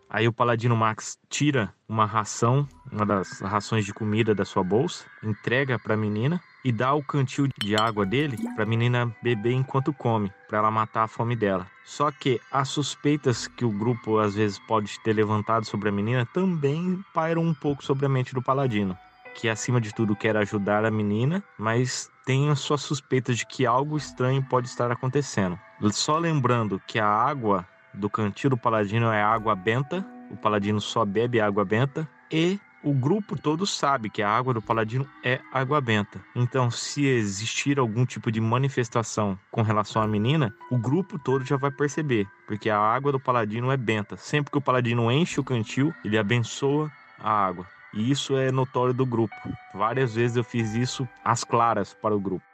Aí 0.08 0.26
o 0.26 0.32
Paladino 0.32 0.76
Max 0.76 1.16
tira 1.28 1.72
uma 1.88 2.04
ração, 2.04 2.66
uma 2.90 3.06
das 3.06 3.40
rações 3.40 3.84
de 3.84 3.94
comida 3.94 4.34
da 4.34 4.44
sua 4.44 4.64
bolsa, 4.64 5.04
entrega 5.22 5.78
para 5.78 5.94
a 5.94 5.96
menina 5.96 6.40
e 6.64 6.72
dá 6.72 6.92
o 6.92 7.02
cantil 7.02 7.46
de 7.62 7.76
água 7.76 8.04
dele 8.04 8.36
para 8.56 8.64
a 8.64 8.66
menina 8.66 9.14
beber 9.22 9.52
enquanto 9.52 9.92
come, 9.92 10.32
para 10.48 10.58
ela 10.58 10.70
matar 10.70 11.04
a 11.04 11.08
fome 11.08 11.36
dela. 11.36 11.64
Só 11.84 12.10
que 12.10 12.40
as 12.50 12.68
suspeitas 12.68 13.46
que 13.46 13.64
o 13.64 13.70
grupo 13.70 14.18
às 14.18 14.34
vezes 14.34 14.58
pode 14.58 14.98
ter 15.04 15.12
levantado 15.12 15.64
sobre 15.64 15.88
a 15.88 15.92
menina 15.92 16.26
também 16.26 17.04
pairam 17.14 17.42
um 17.42 17.54
pouco 17.54 17.84
sobre 17.84 18.04
a 18.04 18.08
mente 18.08 18.34
do 18.34 18.42
Paladino, 18.42 18.98
que 19.40 19.48
acima 19.48 19.80
de 19.80 19.94
tudo 19.94 20.14
quer 20.14 20.36
ajudar 20.36 20.84
a 20.84 20.90
menina, 20.90 21.42
mas 21.58 22.10
tem 22.26 22.50
as 22.50 22.60
suas 22.60 22.82
suspeitas 22.82 23.38
de 23.38 23.46
que 23.46 23.64
algo 23.64 23.96
estranho 23.96 24.42
pode 24.42 24.68
estar 24.68 24.92
acontecendo. 24.92 25.58
Só 25.92 26.18
lembrando 26.18 26.78
que 26.86 26.98
a 26.98 27.06
água 27.06 27.66
do 27.94 28.10
cantil 28.10 28.50
do 28.50 28.58
Paladino 28.58 29.10
é 29.10 29.22
água 29.22 29.56
benta, 29.56 30.06
o 30.30 30.36
Paladino 30.36 30.78
só 30.78 31.06
bebe 31.06 31.40
água 31.40 31.64
benta 31.64 32.06
e 32.30 32.60
o 32.84 32.92
grupo 32.92 33.34
todo 33.34 33.66
sabe 33.66 34.10
que 34.10 34.22
a 34.22 34.28
água 34.28 34.54
do 34.54 34.62
paladino 34.62 35.06
é 35.22 35.38
água 35.52 35.82
benta. 35.82 36.18
Então, 36.34 36.70
se 36.70 37.04
existir 37.04 37.78
algum 37.78 38.06
tipo 38.06 38.32
de 38.32 38.40
manifestação 38.40 39.38
com 39.50 39.60
relação 39.60 40.00
à 40.00 40.06
menina, 40.06 40.54
o 40.70 40.78
grupo 40.78 41.18
todo 41.18 41.44
já 41.44 41.58
vai 41.58 41.70
perceber, 41.70 42.26
porque 42.46 42.70
a 42.70 42.78
água 42.78 43.12
do 43.12 43.20
paladino 43.20 43.70
é 43.70 43.76
benta. 43.76 44.16
Sempre 44.16 44.50
que 44.50 44.56
o 44.58 44.62
paladino 44.62 45.10
enche 45.12 45.38
o 45.38 45.44
cantil, 45.44 45.92
ele 46.02 46.16
abençoa 46.16 46.90
a 47.18 47.30
água. 47.30 47.66
E 47.92 48.10
isso 48.10 48.36
é 48.36 48.52
notório 48.52 48.94
do 48.94 49.04
grupo. 49.04 49.34
Várias 49.74 50.14
vezes 50.14 50.36
eu 50.36 50.44
fiz 50.44 50.74
isso 50.74 51.08
às 51.24 51.44
claras 51.44 51.92
para 51.92 52.14
o 52.14 52.20
grupo. 52.20 52.44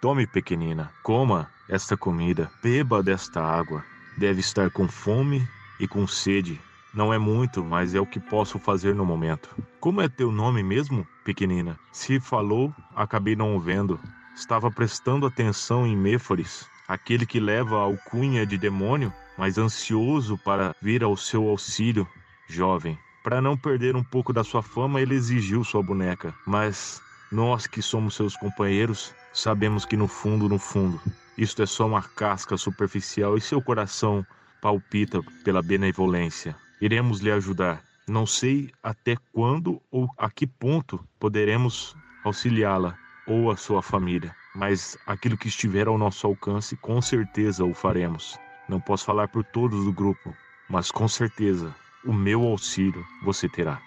Tome, 0.00 0.26
pequenina, 0.26 0.90
coma 1.02 1.48
esta 1.68 1.96
comida, 1.96 2.50
beba 2.62 3.02
desta 3.02 3.40
água. 3.40 3.84
Deve 4.18 4.40
estar 4.40 4.70
com 4.70 4.88
fome 4.88 5.46
e 5.80 5.88
com 5.88 6.06
sede. 6.06 6.60
Não 6.92 7.14
é 7.14 7.18
muito, 7.18 7.64
mas 7.64 7.94
é 7.94 8.00
o 8.00 8.06
que 8.06 8.20
posso 8.20 8.58
fazer 8.58 8.94
no 8.94 9.06
momento. 9.06 9.48
Como 9.80 10.02
é 10.02 10.08
teu 10.08 10.30
nome 10.30 10.62
mesmo, 10.62 11.06
pequenina? 11.24 11.78
Se 11.90 12.20
falou, 12.20 12.74
acabei 12.94 13.34
não 13.34 13.56
o 13.56 13.60
vendo. 13.60 13.98
Estava 14.34 14.70
prestando 14.70 15.24
atenção 15.24 15.86
em 15.86 15.96
Méfores, 15.96 16.66
aquele 16.86 17.24
que 17.24 17.40
leva 17.40 17.76
a 17.76 17.82
alcunha 17.82 18.44
de 18.44 18.58
demônio, 18.58 19.12
mas 19.38 19.56
ansioso 19.56 20.36
para 20.36 20.74
vir 20.82 21.02
ao 21.02 21.16
seu 21.16 21.48
auxílio, 21.48 22.06
jovem. 22.48 22.98
Para 23.22 23.40
não 23.40 23.56
perder 23.56 23.94
um 23.94 24.02
pouco 24.02 24.32
da 24.32 24.42
sua 24.42 24.62
fama, 24.62 25.00
ele 25.00 25.14
exigiu 25.14 25.62
sua 25.62 25.82
boneca. 25.82 26.34
Mas 26.44 27.00
nós 27.30 27.68
que 27.68 27.80
somos 27.80 28.16
seus 28.16 28.36
companheiros, 28.36 29.14
sabemos 29.32 29.84
que 29.84 29.96
no 29.96 30.08
fundo, 30.08 30.48
no 30.48 30.58
fundo, 30.58 31.00
isto 31.38 31.62
é 31.62 31.66
só 31.66 31.86
uma 31.86 32.02
casca 32.02 32.56
superficial 32.56 33.36
e 33.36 33.40
seu 33.40 33.62
coração 33.62 34.26
palpita 34.60 35.20
pela 35.44 35.62
benevolência. 35.62 36.56
Iremos 36.80 37.20
lhe 37.20 37.30
ajudar. 37.30 37.80
Não 38.08 38.26
sei 38.26 38.72
até 38.82 39.16
quando 39.32 39.80
ou 39.90 40.08
a 40.18 40.28
que 40.28 40.46
ponto 40.46 40.98
poderemos 41.20 41.94
auxiliá-la 42.24 42.98
ou 43.26 43.52
a 43.52 43.56
sua 43.56 43.80
família, 43.82 44.34
mas 44.52 44.98
aquilo 45.06 45.38
que 45.38 45.46
estiver 45.46 45.86
ao 45.86 45.96
nosso 45.96 46.26
alcance, 46.26 46.76
com 46.76 47.00
certeza 47.00 47.64
o 47.64 47.72
faremos. 47.72 48.36
Não 48.68 48.80
posso 48.80 49.04
falar 49.04 49.28
por 49.28 49.44
todos 49.44 49.84
do 49.84 49.92
grupo, 49.92 50.34
mas 50.68 50.90
com 50.90 51.06
certeza 51.06 51.72
o 52.04 52.12
meu 52.12 52.42
auxílio 52.42 53.04
você 53.22 53.48
terá. 53.48 53.80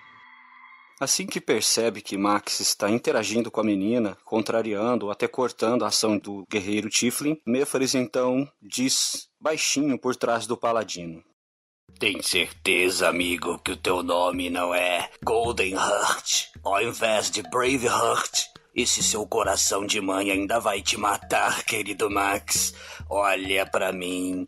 Assim 0.99 1.25
que 1.25 1.41
percebe 1.41 2.01
que 2.01 2.17
Max 2.17 2.61
está 2.61 2.89
interagindo 2.89 3.51
com 3.51 3.59
a 3.59 3.63
menina, 3.63 4.17
contrariando 4.23 5.07
ou 5.07 5.11
até 5.11 5.27
cortando 5.27 5.83
a 5.83 5.89
ação 5.89 6.17
do 6.17 6.45
guerreiro 6.49 6.89
Tiflin, 6.89 7.37
Méfares 7.45 7.93
então 7.93 8.49
diz 8.61 9.27
baixinho 9.39 9.99
por 9.99 10.15
trás 10.15 10.47
do 10.47 10.55
paladino: 10.55 11.21
tem 11.99 12.21
certeza, 12.21 13.07
amigo, 13.07 13.57
que 13.59 13.71
o 13.71 13.77
teu 13.77 14.03
nome 14.03 14.49
não 14.49 14.75
é 14.75 15.09
Golden 15.23 15.75
Heart 15.75 16.49
ao 16.61 16.81
invés 16.81 17.31
de 17.31 17.41
Brave 17.43 17.85
Heart? 17.85 18.47
Esse 18.75 19.01
seu 19.01 19.25
coração 19.25 19.85
de 19.85 20.01
mãe 20.01 20.29
ainda 20.29 20.59
vai 20.59 20.81
te 20.81 20.97
matar, 20.97 21.63
querido 21.63 22.09
Max. 22.09 22.73
Olha 23.09 23.65
para 23.65 23.93
mim. 23.93 24.45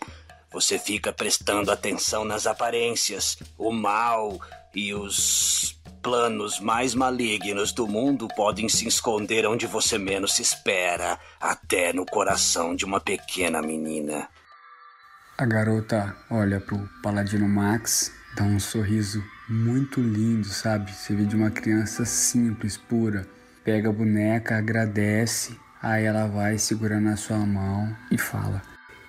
Você 0.52 0.80
fica 0.80 1.12
prestando 1.12 1.72
atenção 1.72 2.24
nas 2.24 2.48
aparências. 2.48 3.38
O 3.58 3.72
mal 3.72 4.40
e 4.74 4.94
os 4.94 5.80
planos 6.02 6.60
mais 6.60 6.96
malignos 6.96 7.72
do 7.72 7.88
mundo 7.88 8.28
podem 8.30 8.70
se 8.70 8.88
esconder 8.88 9.46
onde 9.46 9.68
você 9.68 9.98
menos 9.98 10.36
se 10.36 10.42
espera 10.42 11.20
até 11.40 11.92
no 11.92 12.06
coração 12.06 12.76
de 12.76 12.86
uma 12.86 13.00
pequena 13.00 13.62
menina. 13.62 14.30
A 15.38 15.46
garota 15.46 16.16
olha 16.32 16.60
pro 16.60 16.90
Paladino 17.04 17.48
Max, 17.48 18.12
dá 18.36 18.44
um 18.44 18.60
sorriso 18.60 19.24
muito 19.50 20.00
lindo, 20.00 20.48
sabe? 20.48 20.92
Você 20.92 21.14
vê 21.14 21.26
de 21.26 21.36
uma 21.36 21.52
criança 21.52 22.06
simples, 22.06 22.78
pura. 22.78 23.28
Pega 23.64 23.90
a 23.90 23.94
boneca, 23.94 24.58
agradece, 24.58 25.60
aí 25.82 26.06
ela 26.06 26.26
vai 26.26 26.58
segurando 26.58 27.10
a 27.10 27.18
sua 27.18 27.38
mão 27.38 27.96
e 28.10 28.18
fala: 28.18 28.62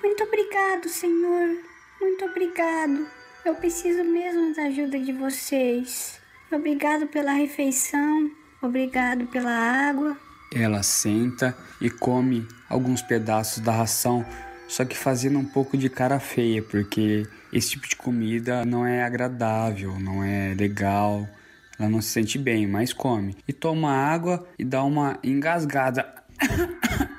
Muito 0.02 0.24
obrigado, 0.24 0.88
senhor. 0.88 1.58
Muito 2.00 2.24
obrigado. 2.24 3.06
Eu 3.44 3.54
preciso 3.54 4.04
mesmo 4.04 4.54
da 4.54 4.62
ajuda 4.62 4.98
de 4.98 5.12
vocês. 5.12 6.20
Obrigado 6.50 7.06
pela 7.06 7.32
refeição, 7.32 8.30
obrigado 8.62 9.26
pela 9.26 9.50
água. 9.50 10.16
Ela 10.54 10.82
senta 10.82 11.56
e 11.80 11.90
come 11.90 12.46
alguns 12.68 13.02
pedaços 13.02 13.62
da 13.62 13.72
ração 13.72 14.24
só 14.68 14.84
que 14.84 14.96
fazendo 14.96 15.38
um 15.38 15.44
pouco 15.44 15.78
de 15.78 15.88
cara 15.88 16.20
feia, 16.20 16.62
porque 16.62 17.26
esse 17.50 17.70
tipo 17.70 17.88
de 17.88 17.96
comida 17.96 18.66
não 18.66 18.86
é 18.86 19.02
agradável, 19.02 19.98
não 19.98 20.22
é 20.22 20.54
legal, 20.54 21.26
ela 21.78 21.88
não 21.88 22.02
se 22.02 22.10
sente 22.10 22.38
bem, 22.38 22.66
mas 22.66 22.92
come. 22.92 23.34
E 23.48 23.52
toma 23.52 23.90
água 23.90 24.46
e 24.58 24.64
dá 24.64 24.84
uma 24.84 25.18
engasgada. 25.24 26.06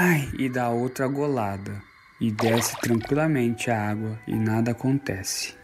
Ai, 0.00 0.28
e 0.38 0.48
dá 0.48 0.68
outra 0.68 1.08
golada. 1.08 1.82
E 2.20 2.30
desce 2.30 2.80
tranquilamente 2.80 3.68
a 3.68 3.90
água 3.90 4.16
e 4.28 4.32
nada 4.36 4.70
acontece. 4.70 5.56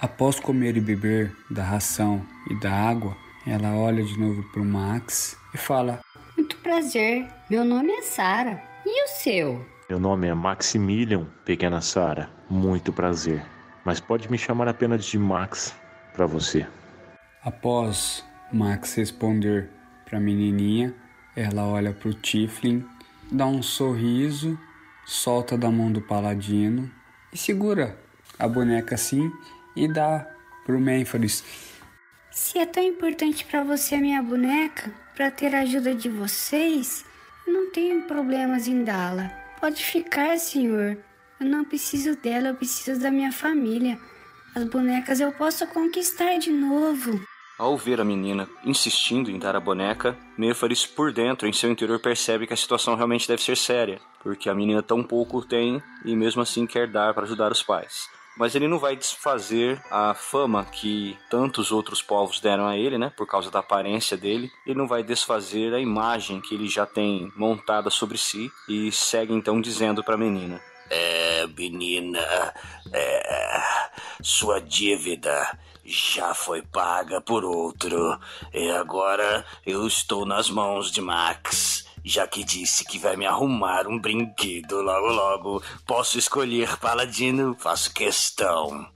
Após 0.00 0.40
comer 0.40 0.78
e 0.78 0.80
beber 0.80 1.36
da 1.50 1.62
ração 1.62 2.26
e 2.50 2.58
da 2.60 2.72
água, 2.72 3.14
ela 3.46 3.74
olha 3.76 4.02
de 4.02 4.18
novo 4.18 4.42
para 4.44 4.62
o 4.62 4.64
Max 4.64 5.36
e 5.52 5.58
fala: 5.58 6.00
Muito 6.34 6.56
prazer, 6.60 7.28
meu 7.50 7.62
nome 7.62 7.92
é 7.92 8.00
Sara. 8.00 8.62
E 8.86 9.04
o 9.04 9.08
seu? 9.08 9.62
Meu 9.86 10.00
nome 10.00 10.28
é 10.28 10.34
Maximilian, 10.34 11.26
pequena 11.44 11.82
Sara. 11.82 12.30
Muito 12.48 12.90
prazer. 12.90 13.44
Mas 13.84 14.00
pode 14.00 14.30
me 14.30 14.38
chamar 14.38 14.66
apenas 14.66 15.04
de 15.04 15.18
Max 15.18 15.76
para 16.14 16.24
você. 16.24 16.66
Após 17.44 18.24
Max 18.50 18.94
responder 18.94 19.68
para 20.06 20.16
a 20.16 20.22
menininha, 20.22 20.94
ela 21.36 21.66
olha 21.66 21.92
para 21.92 22.08
o 22.08 22.14
Tiflin, 22.14 22.82
dá 23.32 23.46
um 23.46 23.62
sorriso, 23.62 24.58
solta 25.06 25.56
da 25.56 25.70
mão 25.70 25.90
do 25.90 26.02
paladino 26.02 26.90
e 27.32 27.38
segura 27.38 27.98
a 28.38 28.46
boneca 28.46 28.94
assim 28.94 29.32
e 29.74 29.88
dá 29.88 30.26
pro 30.64 30.78
Mênfores. 30.78 31.42
Se 32.30 32.58
é 32.58 32.66
tão 32.66 32.82
importante 32.82 33.44
para 33.44 33.64
você 33.64 33.94
a 33.94 34.00
minha 34.00 34.22
boneca, 34.22 34.92
para 35.14 35.30
ter 35.30 35.54
a 35.54 35.60
ajuda 35.60 35.94
de 35.94 36.08
vocês, 36.08 37.04
eu 37.46 37.52
não 37.52 37.70
tenho 37.70 38.02
problemas 38.02 38.68
em 38.68 38.84
dá-la. 38.84 39.28
Pode 39.60 39.82
ficar, 39.82 40.38
senhor. 40.38 40.98
Eu 41.40 41.46
não 41.46 41.64
preciso 41.64 42.16
dela, 42.16 42.48
eu 42.48 42.54
preciso 42.54 43.00
da 43.00 43.10
minha 43.10 43.32
família. 43.32 43.98
As 44.54 44.64
bonecas 44.64 45.20
eu 45.20 45.32
posso 45.32 45.66
conquistar 45.68 46.38
de 46.38 46.50
novo. 46.50 47.20
Ao 47.62 47.76
ver 47.76 48.00
a 48.00 48.04
menina 48.04 48.48
insistindo 48.64 49.30
em 49.30 49.38
dar 49.38 49.54
a 49.54 49.60
boneca, 49.60 50.18
Mefaris, 50.36 50.84
por 50.84 51.12
dentro, 51.12 51.46
em 51.46 51.52
seu 51.52 51.70
interior, 51.70 52.00
percebe 52.00 52.44
que 52.44 52.52
a 52.52 52.56
situação 52.56 52.96
realmente 52.96 53.28
deve 53.28 53.40
ser 53.40 53.56
séria, 53.56 54.00
porque 54.20 54.50
a 54.50 54.54
menina 54.54 54.82
tão 54.82 55.00
pouco 55.00 55.46
tem 55.46 55.80
e 56.04 56.16
mesmo 56.16 56.42
assim 56.42 56.66
quer 56.66 56.88
dar 56.88 57.14
para 57.14 57.22
ajudar 57.22 57.52
os 57.52 57.62
pais. 57.62 58.08
Mas 58.36 58.56
ele 58.56 58.66
não 58.66 58.80
vai 58.80 58.96
desfazer 58.96 59.80
a 59.92 60.12
fama 60.12 60.64
que 60.64 61.16
tantos 61.30 61.70
outros 61.70 62.02
povos 62.02 62.40
deram 62.40 62.66
a 62.66 62.76
ele, 62.76 62.98
né? 62.98 63.12
Por 63.16 63.28
causa 63.28 63.48
da 63.48 63.60
aparência 63.60 64.16
dele. 64.16 64.50
Ele 64.66 64.78
não 64.78 64.88
vai 64.88 65.04
desfazer 65.04 65.72
a 65.72 65.78
imagem 65.78 66.40
que 66.40 66.56
ele 66.56 66.66
já 66.66 66.84
tem 66.84 67.32
montada 67.36 67.90
sobre 67.90 68.18
si 68.18 68.50
e 68.68 68.90
segue 68.90 69.32
então 69.32 69.60
dizendo 69.60 70.02
para 70.02 70.16
a 70.16 70.18
menina: 70.18 70.60
É, 70.90 71.46
menina, 71.46 72.52
é, 72.92 73.62
sua 74.20 74.60
dívida 74.60 75.56
já 75.84 76.34
foi 76.34 76.62
paga 76.62 77.20
por 77.20 77.44
outro. 77.44 78.18
E 78.52 78.70
agora 78.70 79.44
eu 79.66 79.86
estou 79.86 80.24
nas 80.24 80.50
mãos 80.50 80.90
de 80.90 81.00
Max. 81.00 81.84
Já 82.04 82.26
que 82.26 82.42
disse 82.42 82.84
que 82.84 82.98
vai 82.98 83.16
me 83.16 83.26
arrumar 83.26 83.86
um 83.86 83.98
brinquedo 83.98 84.82
logo 84.82 85.06
logo, 85.06 85.62
posso 85.86 86.18
escolher 86.18 86.76
Paladino, 86.78 87.54
faço 87.58 87.94
questão. 87.94 88.88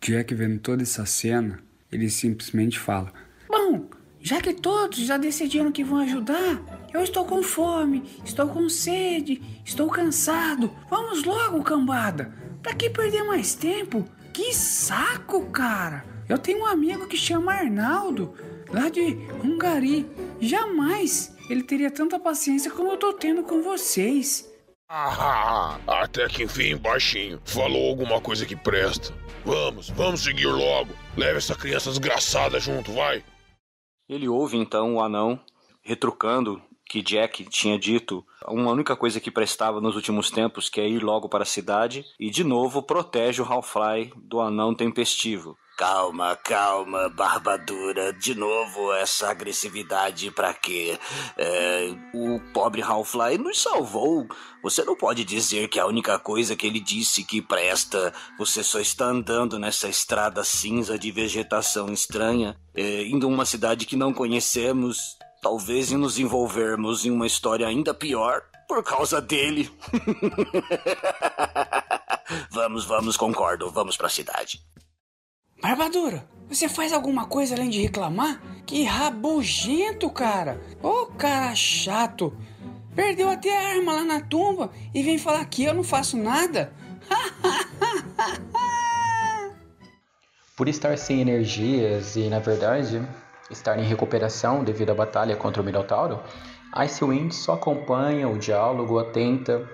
Jack 0.00 0.34
vendo 0.34 0.58
toda 0.58 0.82
essa 0.82 1.04
cena, 1.04 1.62
ele 1.92 2.08
simplesmente 2.08 2.78
fala: 2.78 3.12
Bom, 3.46 3.90
já 4.20 4.40
que 4.40 4.54
todos 4.54 5.00
já 5.00 5.18
decidiram 5.18 5.70
que 5.70 5.84
vão 5.84 5.98
ajudar, 5.98 6.62
eu 6.94 7.02
estou 7.02 7.26
com 7.26 7.42
fome, 7.42 8.10
estou 8.24 8.48
com 8.48 8.68
sede, 8.70 9.42
estou 9.64 9.90
cansado. 9.90 10.74
Vamos 10.88 11.24
logo, 11.24 11.62
cambada. 11.62 12.34
Pra 12.62 12.74
que 12.74 12.88
perder 12.88 13.22
mais 13.24 13.54
tempo? 13.54 14.06
Que 14.32 14.54
saco, 14.54 15.50
cara! 15.50 16.09
Eu 16.30 16.38
tenho 16.38 16.60
um 16.60 16.66
amigo 16.66 17.08
que 17.08 17.16
chama 17.16 17.52
Arnaldo, 17.52 18.32
lá 18.68 18.88
de 18.88 19.18
Hungary. 19.42 20.06
Jamais 20.40 21.36
ele 21.50 21.64
teria 21.64 21.90
tanta 21.90 22.20
paciência 22.20 22.70
como 22.70 22.92
eu 22.92 22.96
tô 22.96 23.12
tendo 23.12 23.42
com 23.42 23.60
vocês. 23.64 24.48
Ah, 24.88 25.80
até 25.88 26.28
que 26.28 26.44
enfim, 26.44 26.76
baixinho, 26.76 27.40
falou 27.44 27.90
alguma 27.90 28.20
coisa 28.20 28.46
que 28.46 28.54
presta. 28.54 29.12
Vamos, 29.44 29.90
vamos 29.90 30.22
seguir 30.22 30.46
logo. 30.46 30.94
Leve 31.16 31.38
essa 31.38 31.56
criança 31.56 31.90
desgraçada 31.90 32.60
junto, 32.60 32.92
vai. 32.92 33.24
Ele 34.08 34.28
ouve 34.28 34.56
então 34.56 34.94
o 34.94 35.02
anão 35.02 35.40
retrucando 35.82 36.62
que 36.88 37.02
Jack 37.02 37.44
tinha 37.46 37.76
dito 37.76 38.24
uma 38.46 38.70
única 38.70 38.94
coisa 38.94 39.18
que 39.18 39.32
prestava 39.32 39.80
nos 39.80 39.96
últimos 39.96 40.30
tempos, 40.30 40.68
que 40.68 40.80
é 40.80 40.88
ir 40.88 41.02
logo 41.02 41.28
para 41.28 41.42
a 41.42 41.46
cidade, 41.46 42.04
e 42.20 42.30
de 42.30 42.44
novo 42.44 42.84
protege 42.84 43.42
o 43.42 43.44
Halfly 43.44 44.12
do 44.16 44.40
anão 44.40 44.72
tempestivo. 44.76 45.56
Calma, 45.80 46.36
calma, 46.36 47.08
Barbadura. 47.08 48.12
De 48.12 48.34
novo, 48.34 48.92
essa 48.92 49.30
agressividade 49.30 50.30
pra 50.30 50.52
quê? 50.52 50.98
É, 51.38 51.94
o 52.12 52.38
pobre 52.52 52.82
Halfly 52.82 53.38
nos 53.38 53.62
salvou. 53.62 54.28
Você 54.62 54.84
não 54.84 54.94
pode 54.94 55.24
dizer 55.24 55.68
que 55.68 55.80
a 55.80 55.86
única 55.86 56.18
coisa 56.18 56.54
que 56.54 56.66
ele 56.66 56.80
disse 56.80 57.24
que 57.24 57.40
presta, 57.40 58.12
você 58.38 58.62
só 58.62 58.78
está 58.78 59.06
andando 59.06 59.58
nessa 59.58 59.88
estrada 59.88 60.44
cinza 60.44 60.98
de 60.98 61.10
vegetação 61.10 61.90
estranha, 61.90 62.54
é, 62.74 63.04
indo 63.04 63.26
a 63.26 63.30
uma 63.30 63.46
cidade 63.46 63.86
que 63.86 63.96
não 63.96 64.12
conhecemos, 64.12 65.16
talvez 65.40 65.90
nos 65.92 66.18
envolvermos 66.18 67.06
em 67.06 67.10
uma 67.10 67.26
história 67.26 67.66
ainda 67.66 67.94
pior 67.94 68.42
por 68.68 68.84
causa 68.84 69.18
dele. 69.18 69.70
vamos, 72.52 72.84
vamos, 72.84 73.16
concordo. 73.16 73.70
Vamos 73.70 73.96
pra 73.96 74.10
cidade. 74.10 74.60
Barbadura, 75.62 76.26
você 76.48 76.70
faz 76.70 76.90
alguma 76.90 77.26
coisa 77.26 77.54
além 77.54 77.68
de 77.68 77.82
reclamar? 77.82 78.40
Que 78.64 78.84
rabugento, 78.84 80.08
cara! 80.08 80.58
Ô 80.82 80.88
oh, 80.88 81.06
cara 81.06 81.54
chato! 81.54 82.34
Perdeu 82.94 83.28
até 83.28 83.54
a 83.54 83.76
arma 83.76 83.92
lá 83.92 84.04
na 84.04 84.20
tumba 84.20 84.70
e 84.94 85.02
vem 85.02 85.18
falar 85.18 85.44
que 85.44 85.64
eu 85.64 85.74
não 85.74 85.84
faço 85.84 86.16
nada? 86.16 86.72
Por 90.56 90.66
estar 90.66 90.96
sem 90.96 91.20
energias 91.20 92.16
e, 92.16 92.28
na 92.28 92.38
verdade, 92.38 93.06
estar 93.50 93.78
em 93.78 93.84
recuperação 93.84 94.64
devido 94.64 94.90
à 94.90 94.94
batalha 94.94 95.36
contra 95.36 95.60
o 95.60 95.64
Minotauro, 95.64 96.20
Icewind 96.74 97.32
só 97.32 97.52
acompanha 97.52 98.28
o 98.28 98.38
diálogo, 98.38 98.98
atenta, 98.98 99.68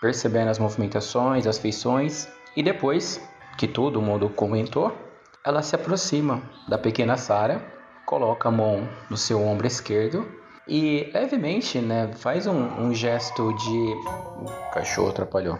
percebendo 0.00 0.50
as 0.50 0.58
movimentações, 0.58 1.46
as 1.46 1.58
feições, 1.58 2.28
e 2.56 2.62
depois 2.62 3.20
que 3.56 3.66
todo 3.66 4.02
mundo 4.02 4.28
comentou, 4.28 5.05
ela 5.46 5.62
se 5.62 5.76
aproxima 5.76 6.42
da 6.66 6.76
pequena 6.76 7.16
Sara, 7.16 7.64
coloca 8.04 8.48
a 8.48 8.52
mão 8.52 8.88
no 9.08 9.16
seu 9.16 9.40
ombro 9.40 9.64
esquerdo 9.64 10.28
e 10.66 11.08
levemente, 11.14 11.78
né, 11.78 12.10
faz 12.16 12.48
um, 12.48 12.66
um 12.80 12.92
gesto 12.92 13.52
de. 13.54 13.94
O 14.42 14.70
cachorro 14.72 15.10
atrapalhou. 15.10 15.56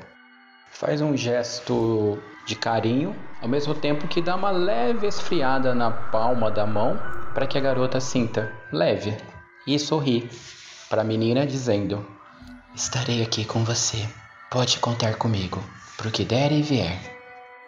Faz 0.72 1.00
um 1.00 1.16
gesto 1.16 2.18
de 2.44 2.56
carinho, 2.56 3.14
ao 3.40 3.48
mesmo 3.48 3.74
tempo 3.74 4.08
que 4.08 4.20
dá 4.20 4.34
uma 4.34 4.50
leve 4.50 5.06
esfriada 5.06 5.72
na 5.72 5.90
palma 5.90 6.50
da 6.50 6.66
mão 6.66 7.00
para 7.32 7.46
que 7.46 7.56
a 7.56 7.60
garota 7.60 8.00
sinta 8.00 8.52
leve 8.72 9.16
e 9.66 9.78
sorri 9.78 10.28
para 10.90 11.02
a 11.02 11.04
menina, 11.04 11.46
dizendo: 11.46 12.04
Estarei 12.74 13.22
aqui 13.22 13.44
com 13.44 13.64
você. 13.64 14.04
Pode 14.50 14.80
contar 14.80 15.16
comigo, 15.16 15.62
pro 15.96 16.10
que 16.10 16.24
der 16.24 16.50
e 16.50 16.62
vier. 16.62 17.15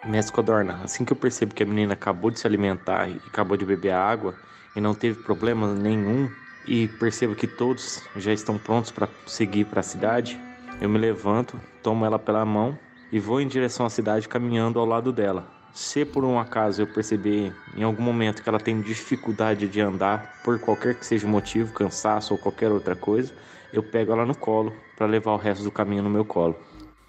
Mestre 0.05 0.33
Codorna, 0.33 0.79
assim 0.83 1.03
que 1.03 1.11
eu 1.11 1.17
percebo 1.17 1.53
que 1.53 1.63
a 1.63 1.65
menina 1.65 1.93
acabou 1.93 2.31
de 2.31 2.39
se 2.39 2.47
alimentar 2.47 3.09
e 3.09 3.19
acabou 3.27 3.57
de 3.57 3.65
beber 3.65 3.91
água 3.91 4.33
e 4.75 4.81
não 4.81 4.93
teve 4.93 5.21
problema 5.23 5.73
nenhum, 5.73 6.29
e 6.65 6.87
percebo 6.87 7.35
que 7.35 7.47
todos 7.47 8.03
já 8.15 8.31
estão 8.31 8.57
prontos 8.57 8.91
para 8.91 9.09
seguir 9.25 9.65
para 9.65 9.79
a 9.79 9.83
cidade, 9.83 10.39
eu 10.79 10.87
me 10.87 10.97
levanto, 10.97 11.59
tomo 11.81 12.05
ela 12.05 12.19
pela 12.19 12.45
mão 12.45 12.77
e 13.11 13.19
vou 13.19 13.41
em 13.41 13.47
direção 13.47 13.85
à 13.85 13.89
cidade 13.89 14.27
caminhando 14.27 14.79
ao 14.79 14.85
lado 14.85 15.11
dela. 15.11 15.47
Se 15.73 16.05
por 16.05 16.23
um 16.23 16.39
acaso 16.39 16.81
eu 16.81 16.87
perceber 16.87 17.53
em 17.75 17.83
algum 17.83 18.03
momento 18.03 18.41
que 18.41 18.49
ela 18.49 18.59
tem 18.59 18.81
dificuldade 18.81 19.67
de 19.67 19.81
andar, 19.81 20.39
por 20.43 20.59
qualquer 20.59 20.95
que 20.95 21.05
seja 21.05 21.25
o 21.25 21.29
motivo, 21.29 21.73
cansaço 21.73 22.33
ou 22.33 22.39
qualquer 22.39 22.71
outra 22.71 22.95
coisa, 22.95 23.33
eu 23.73 23.83
pego 23.83 24.11
ela 24.11 24.25
no 24.25 24.35
colo 24.35 24.73
para 24.97 25.05
levar 25.05 25.31
o 25.31 25.37
resto 25.37 25.63
do 25.63 25.71
caminho 25.71 26.03
no 26.03 26.09
meu 26.09 26.25
colo. 26.25 26.55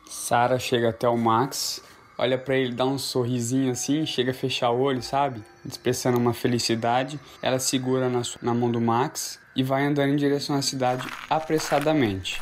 Sara 0.07 0.59
chega 0.59 0.91
até 0.91 1.09
o 1.09 1.17
Max 1.17 1.83
olha 2.21 2.37
para 2.37 2.55
ele, 2.55 2.75
dá 2.75 2.85
um 2.85 2.99
sorrisinho 2.99 3.73
assim, 3.73 4.05
chega 4.05 4.33
a 4.33 4.35
fechar 4.35 4.71
o 4.71 4.79
olho, 4.79 5.03
sabe? 5.03 5.43
Expressando 5.65 6.19
uma 6.19 6.35
felicidade. 6.35 7.19
Ela 7.41 7.59
segura 7.59 8.11
na, 8.11 8.21
na 8.43 8.53
mão 8.53 8.71
do 8.71 8.79
Max 8.79 9.41
e 9.57 9.63
vai 9.63 9.87
andando 9.87 10.13
em 10.13 10.17
direção 10.17 10.55
à 10.55 10.61
cidade 10.61 11.09
apressadamente. 11.31 12.39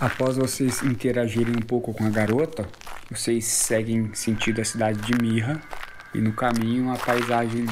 Após 0.00 0.38
vocês 0.38 0.82
interagirem 0.82 1.54
um 1.54 1.60
pouco 1.60 1.92
com 1.92 2.06
a 2.06 2.08
garota, 2.08 2.66
vocês 3.10 3.44
seguem 3.44 4.14
sentido 4.14 4.62
a 4.62 4.64
cidade 4.64 4.98
de 5.02 5.22
Mirra 5.22 5.60
e 6.14 6.18
no 6.18 6.32
caminho 6.32 6.90
a 6.90 6.96
paisagem 6.96 7.66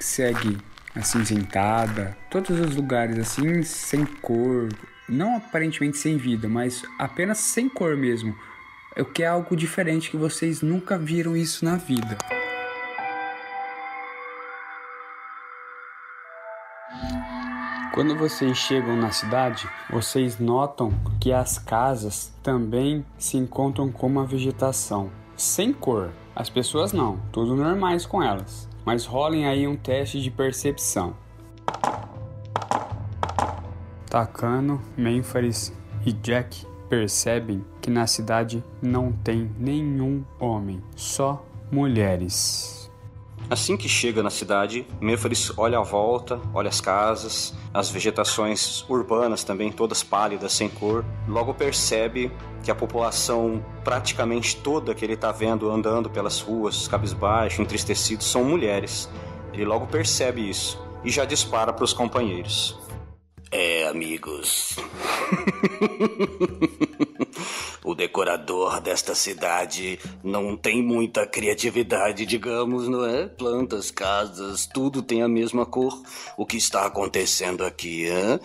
segue 0.00 0.56
acinzentada, 0.94 2.16
todos 2.30 2.58
os 2.58 2.74
lugares 2.74 3.18
assim 3.18 3.62
sem 3.62 4.06
cor, 4.06 4.70
não 5.06 5.36
aparentemente 5.36 5.98
sem 5.98 6.16
vida, 6.16 6.48
mas 6.48 6.82
apenas 6.98 7.36
sem 7.38 7.68
cor 7.68 7.94
mesmo, 7.94 8.34
é 8.98 9.02
o 9.02 9.04
que 9.04 9.22
é 9.22 9.28
algo 9.28 9.54
diferente 9.54 10.10
que 10.10 10.16
vocês 10.16 10.60
nunca 10.60 10.98
viram 10.98 11.36
isso 11.36 11.64
na 11.64 11.76
vida. 11.76 12.18
Quando 17.94 18.16
vocês 18.16 18.58
chegam 18.58 18.96
na 18.96 19.12
cidade, 19.12 19.68
vocês 19.88 20.40
notam 20.40 20.92
que 21.20 21.32
as 21.32 21.58
casas 21.58 22.32
também 22.42 23.06
se 23.16 23.36
encontram 23.36 23.90
com 23.90 24.08
uma 24.08 24.26
vegetação 24.26 25.10
sem 25.36 25.72
cor. 25.72 26.10
As 26.34 26.50
pessoas 26.50 26.92
não, 26.92 27.20
tudo 27.30 27.54
normais 27.54 28.04
com 28.04 28.20
elas. 28.20 28.68
Mas 28.84 29.04
rolem 29.04 29.46
aí 29.46 29.66
um 29.68 29.76
teste 29.76 30.20
de 30.20 30.30
percepção. 30.30 31.16
Takano, 34.10 34.82
Memphis 34.96 35.72
e 36.04 36.12
Jack 36.12 36.66
percebem 36.88 37.64
que 37.80 37.90
na 37.90 38.06
cidade 38.06 38.64
não 38.80 39.12
tem 39.12 39.50
nenhum 39.58 40.24
homem, 40.38 40.82
só 40.96 41.44
mulheres. 41.70 42.78
Assim 43.50 43.78
que 43.78 43.88
chega 43.88 44.22
na 44.22 44.28
cidade, 44.28 44.86
Mêfaris 45.00 45.52
olha 45.56 45.78
à 45.78 45.82
volta, 45.82 46.38
olha 46.52 46.68
as 46.68 46.82
casas, 46.82 47.54
as 47.72 47.88
vegetações 47.88 48.84
urbanas 48.90 49.42
também, 49.42 49.72
todas 49.72 50.02
pálidas, 50.02 50.52
sem 50.52 50.68
cor. 50.68 51.02
Logo 51.26 51.54
percebe 51.54 52.30
que 52.62 52.70
a 52.70 52.74
população, 52.74 53.64
praticamente 53.82 54.56
toda 54.56 54.94
que 54.94 55.02
ele 55.02 55.14
está 55.14 55.32
vendo 55.32 55.70
andando 55.70 56.10
pelas 56.10 56.40
ruas, 56.40 56.86
cabisbaixo, 56.88 57.62
entristecidos, 57.62 58.26
são 58.26 58.44
mulheres. 58.44 59.08
Ele 59.52 59.64
logo 59.64 59.86
percebe 59.86 60.46
isso 60.46 60.78
e 61.02 61.10
já 61.10 61.24
dispara 61.24 61.72
para 61.72 61.84
os 61.84 61.94
companheiros. 61.94 62.78
Amigos. 63.88 64.76
O 67.88 67.94
decorador 67.94 68.82
desta 68.82 69.14
cidade 69.14 69.98
não 70.22 70.54
tem 70.54 70.82
muita 70.82 71.26
criatividade, 71.26 72.26
digamos, 72.26 72.86
não 72.86 73.06
é? 73.06 73.26
Plantas, 73.26 73.90
casas, 73.90 74.66
tudo 74.66 75.00
tem 75.00 75.22
a 75.22 75.28
mesma 75.28 75.64
cor. 75.64 75.98
O 76.36 76.44
que 76.44 76.58
está 76.58 76.84
acontecendo 76.84 77.64
aqui, 77.64 78.06
hein? 78.06 78.38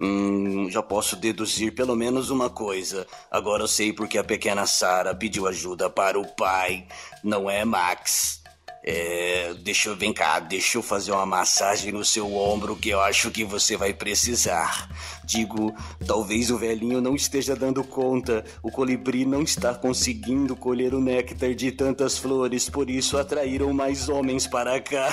Hum, 0.00 0.70
já 0.70 0.82
posso 0.82 1.14
deduzir 1.14 1.74
pelo 1.74 1.94
menos 1.94 2.30
uma 2.30 2.48
coisa. 2.48 3.06
Agora 3.30 3.64
eu 3.64 3.68
sei 3.68 3.92
porque 3.92 4.16
a 4.16 4.24
pequena 4.24 4.66
Sara 4.66 5.14
pediu 5.14 5.46
ajuda 5.46 5.90
para 5.90 6.18
o 6.18 6.26
pai, 6.34 6.86
não 7.22 7.50
é 7.50 7.66
Max. 7.66 8.45
É, 8.88 9.52
deixa 9.64 9.88
eu 9.88 9.96
vem 9.96 10.12
cá, 10.12 10.38
deixa 10.38 10.78
eu 10.78 10.82
fazer 10.82 11.10
uma 11.10 11.26
massagem 11.26 11.90
no 11.90 12.04
seu 12.04 12.32
ombro 12.36 12.76
que 12.76 12.90
eu 12.90 13.00
acho 13.00 13.32
que 13.32 13.44
você 13.44 13.76
vai 13.76 13.92
precisar. 13.92 14.88
Digo, 15.24 15.74
talvez 16.06 16.52
o 16.52 16.56
velhinho 16.56 17.00
não 17.00 17.16
esteja 17.16 17.56
dando 17.56 17.82
conta. 17.82 18.44
O 18.62 18.70
colibri 18.70 19.26
não 19.26 19.42
está 19.42 19.74
conseguindo 19.74 20.54
colher 20.54 20.94
o 20.94 21.00
néctar 21.00 21.52
de 21.52 21.72
tantas 21.72 22.16
flores, 22.16 22.70
por 22.70 22.88
isso 22.88 23.18
atraíram 23.18 23.72
mais 23.72 24.08
homens 24.08 24.46
para 24.46 24.80
cá. 24.80 25.08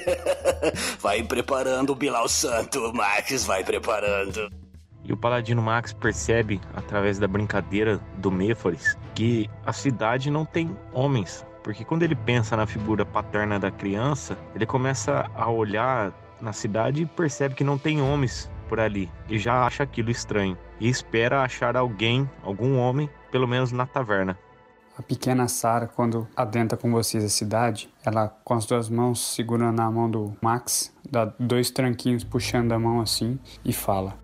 vai 1.00 1.22
preparando, 1.22 1.94
Bilal 1.94 2.28
Santo, 2.28 2.92
Max, 2.92 3.46
vai 3.46 3.64
preparando. 3.64 4.50
E 5.02 5.12
o 5.14 5.16
Paladino 5.16 5.62
Max 5.62 5.94
percebe, 5.94 6.60
através 6.74 7.18
da 7.18 7.26
brincadeira 7.26 7.98
do 8.18 8.30
Méforis, 8.30 8.98
que 9.14 9.48
a 9.64 9.72
cidade 9.72 10.30
não 10.30 10.44
tem 10.44 10.76
homens, 10.92 11.44
porque 11.62 11.84
quando 11.84 12.02
ele 12.02 12.14
pensa 12.14 12.56
na 12.56 12.66
figura 12.66 13.04
paterna 13.04 13.58
da 13.58 13.70
criança, 13.70 14.36
ele 14.54 14.66
começa 14.66 15.30
a 15.34 15.50
olhar 15.50 16.12
na 16.40 16.52
cidade 16.52 17.02
e 17.02 17.06
percebe 17.06 17.54
que 17.54 17.64
não 17.64 17.78
tem 17.78 18.02
homens 18.02 18.50
por 18.68 18.80
ali 18.80 19.10
e 19.28 19.38
já 19.38 19.64
acha 19.64 19.82
aquilo 19.82 20.10
estranho 20.10 20.56
e 20.80 20.88
espera 20.88 21.42
achar 21.42 21.76
alguém, 21.76 22.28
algum 22.42 22.78
homem, 22.78 23.08
pelo 23.30 23.46
menos 23.46 23.70
na 23.70 23.86
taverna. 23.86 24.36
A 24.96 25.02
pequena 25.02 25.48
Sara, 25.48 25.86
quando 25.86 26.28
adentra 26.36 26.76
com 26.76 26.90
vocês 26.90 27.24
a 27.24 27.28
cidade, 27.28 27.88
ela 28.04 28.28
com 28.44 28.54
as 28.54 28.66
duas 28.66 28.90
mãos 28.90 29.34
segurando 29.34 29.76
na 29.76 29.90
mão 29.90 30.10
do 30.10 30.36
Max, 30.42 30.94
dá 31.10 31.32
dois 31.38 31.70
tranquinhos 31.70 32.24
puxando 32.24 32.72
a 32.72 32.78
mão 32.78 33.00
assim 33.00 33.38
e 33.64 33.72
fala: 33.72 34.18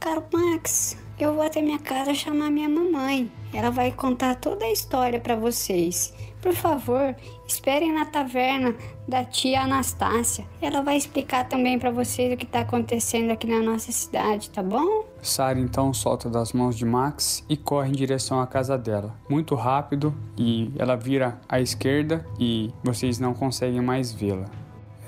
Caro 0.00 0.24
Max, 0.32 0.96
eu 1.18 1.34
vou 1.34 1.42
até 1.42 1.60
minha 1.60 1.78
casa 1.78 2.14
chamar 2.14 2.50
minha 2.50 2.68
mamãe. 2.68 3.30
Ela 3.52 3.70
vai 3.70 3.92
contar 3.92 4.34
toda 4.36 4.64
a 4.64 4.72
história 4.72 5.20
para 5.20 5.36
vocês. 5.36 6.14
Por 6.44 6.52
favor, 6.52 7.16
esperem 7.48 7.90
na 7.90 8.04
taverna 8.04 8.74
da 9.08 9.24
tia 9.24 9.62
Anastácia. 9.62 10.44
Ela 10.60 10.82
vai 10.82 10.94
explicar 10.94 11.48
também 11.48 11.78
para 11.78 11.90
vocês 11.90 12.30
o 12.34 12.36
que 12.36 12.44
está 12.44 12.60
acontecendo 12.60 13.30
aqui 13.30 13.46
na 13.46 13.62
nossa 13.62 13.90
cidade, 13.90 14.50
tá 14.50 14.62
bom? 14.62 15.06
Sara 15.22 15.58
então 15.58 15.94
solta 15.94 16.28
das 16.28 16.52
mãos 16.52 16.76
de 16.76 16.84
Max 16.84 17.42
e 17.48 17.56
corre 17.56 17.88
em 17.88 17.92
direção 17.92 18.42
à 18.42 18.46
casa 18.46 18.76
dela. 18.76 19.14
Muito 19.26 19.54
rápido 19.54 20.14
e 20.36 20.70
ela 20.78 20.96
vira 20.96 21.40
à 21.48 21.62
esquerda 21.62 22.26
e 22.38 22.70
vocês 22.82 23.18
não 23.18 23.32
conseguem 23.32 23.80
mais 23.80 24.12
vê-la. 24.12 24.44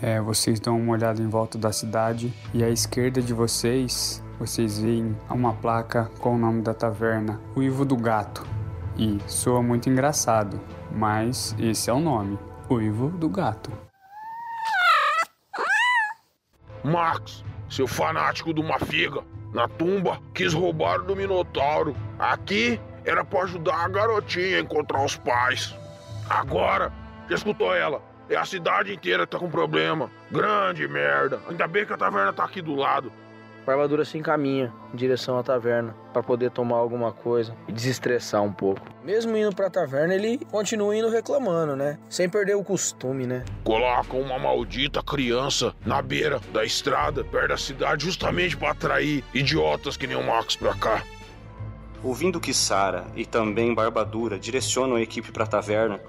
É, 0.00 0.18
vocês 0.22 0.58
dão 0.58 0.80
uma 0.80 0.94
olhada 0.94 1.20
em 1.20 1.28
volta 1.28 1.58
da 1.58 1.70
cidade 1.70 2.32
e 2.54 2.64
à 2.64 2.70
esquerda 2.70 3.20
de 3.20 3.34
vocês 3.34 4.24
vocês 4.38 4.78
veem 4.78 5.14
uma 5.28 5.52
placa 5.52 6.10
com 6.18 6.34
o 6.34 6.38
nome 6.38 6.62
da 6.62 6.72
taverna, 6.72 7.38
o 7.54 7.62
Ivo 7.62 7.84
do 7.84 7.96
Gato. 7.96 8.55
E 8.98 9.18
soa 9.26 9.62
muito 9.62 9.90
engraçado, 9.90 10.58
mas 10.90 11.54
esse 11.58 11.90
é 11.90 11.92
o 11.92 12.00
nome, 12.00 12.38
Uivo 12.70 13.10
do 13.10 13.28
Gato. 13.28 13.70
Max, 16.82 17.44
seu 17.68 17.86
fanático 17.86 18.54
de 18.54 18.60
uma 18.60 18.78
figa, 18.78 19.22
na 19.52 19.68
tumba 19.68 20.18
quis 20.32 20.54
roubar 20.54 21.02
do 21.02 21.14
Minotauro. 21.14 21.94
Aqui 22.18 22.80
era 23.04 23.22
para 23.22 23.42
ajudar 23.42 23.84
a 23.84 23.88
garotinha 23.88 24.56
a 24.56 24.60
encontrar 24.60 25.04
os 25.04 25.16
pais. 25.16 25.74
Agora, 26.30 26.90
já 27.28 27.34
escutou 27.34 27.74
ela? 27.74 28.00
É 28.30 28.36
a 28.36 28.44
cidade 28.44 28.94
inteira 28.94 29.26
que 29.26 29.32
tá 29.32 29.38
com 29.38 29.50
problema. 29.50 30.10
Grande 30.30 30.88
merda. 30.88 31.40
Ainda 31.48 31.68
bem 31.68 31.84
que 31.84 31.92
a 31.92 31.96
taverna 31.96 32.32
tá 32.32 32.44
aqui 32.44 32.62
do 32.62 32.74
lado. 32.74 33.12
Barbadura 33.66 34.04
se 34.04 34.16
encaminha 34.16 34.72
em 34.94 34.96
direção 34.96 35.36
à 35.36 35.42
taverna 35.42 35.92
para 36.12 36.22
poder 36.22 36.52
tomar 36.52 36.76
alguma 36.76 37.10
coisa 37.10 37.52
e 37.66 37.72
desestressar 37.72 38.40
um 38.40 38.52
pouco. 38.52 38.80
Mesmo 39.02 39.36
indo 39.36 39.52
para 39.54 39.66
a 39.66 39.70
taverna, 39.70 40.14
ele 40.14 40.38
continua 40.52 40.96
indo 40.96 41.10
reclamando, 41.10 41.74
né? 41.74 41.98
Sem 42.08 42.28
perder 42.28 42.54
o 42.54 42.62
costume, 42.62 43.26
né? 43.26 43.44
Colocam 43.64 44.20
uma 44.20 44.38
maldita 44.38 45.02
criança 45.02 45.74
na 45.84 46.00
beira 46.00 46.40
da 46.52 46.64
estrada, 46.64 47.24
perto 47.24 47.48
da 47.48 47.56
cidade, 47.56 48.04
justamente 48.04 48.56
para 48.56 48.70
atrair 48.70 49.24
idiotas 49.34 49.96
que 49.96 50.06
nem 50.06 50.16
o 50.16 50.24
Max 50.24 50.54
pra 50.54 50.72
cá. 50.74 51.02
Ouvindo 52.04 52.38
que 52.38 52.54
Sara 52.54 53.04
e 53.16 53.26
também 53.26 53.74
Barbadura 53.74 54.38
direcionam 54.38 54.94
a 54.94 55.02
equipe 55.02 55.32
para 55.32 55.42
a 55.42 55.48
taverna, 55.48 56.00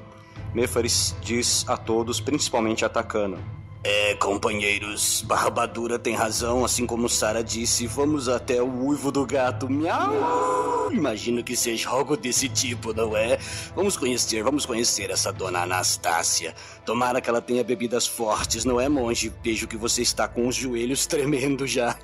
Mefaris 0.53 1.15
diz 1.21 1.65
a 1.67 1.75
todos, 1.75 2.19
principalmente 2.19 2.85
a 2.85 2.89
Takano: 2.89 3.39
é, 3.83 4.15
companheiros, 4.15 5.21
Barbadura 5.21 5.97
tem 5.97 6.15
razão, 6.15 6.65
assim 6.65 6.85
como 6.85 7.07
Sara 7.07 7.43
disse, 7.43 7.87
vamos 7.87 8.27
até 8.27 8.61
o 8.61 8.85
uivo 8.85 9.11
do 9.11 9.25
gato. 9.25 9.69
Miau! 9.69 10.91
Imagino 10.91 11.43
que 11.43 11.55
seja 11.55 11.89
algo 11.89 12.17
desse 12.17 12.49
tipo, 12.49 12.93
não 12.93 13.15
é? 13.15 13.37
Vamos 13.75 13.95
conhecer, 13.97 14.43
vamos 14.43 14.65
conhecer 14.65 15.09
essa 15.09 15.31
dona 15.31 15.61
Anastácia. 15.61 16.55
Tomara 16.85 17.21
que 17.21 17.29
ela 17.29 17.41
tenha 17.41 17.63
bebidas 17.63 18.07
fortes, 18.07 18.65
não 18.65 18.79
é, 18.79 18.89
monge? 18.89 19.31
Vejo 19.43 19.67
que 19.67 19.77
você 19.77 20.01
está 20.01 20.27
com 20.27 20.47
os 20.47 20.55
joelhos 20.55 21.05
tremendo 21.07 21.67
já. 21.67 21.95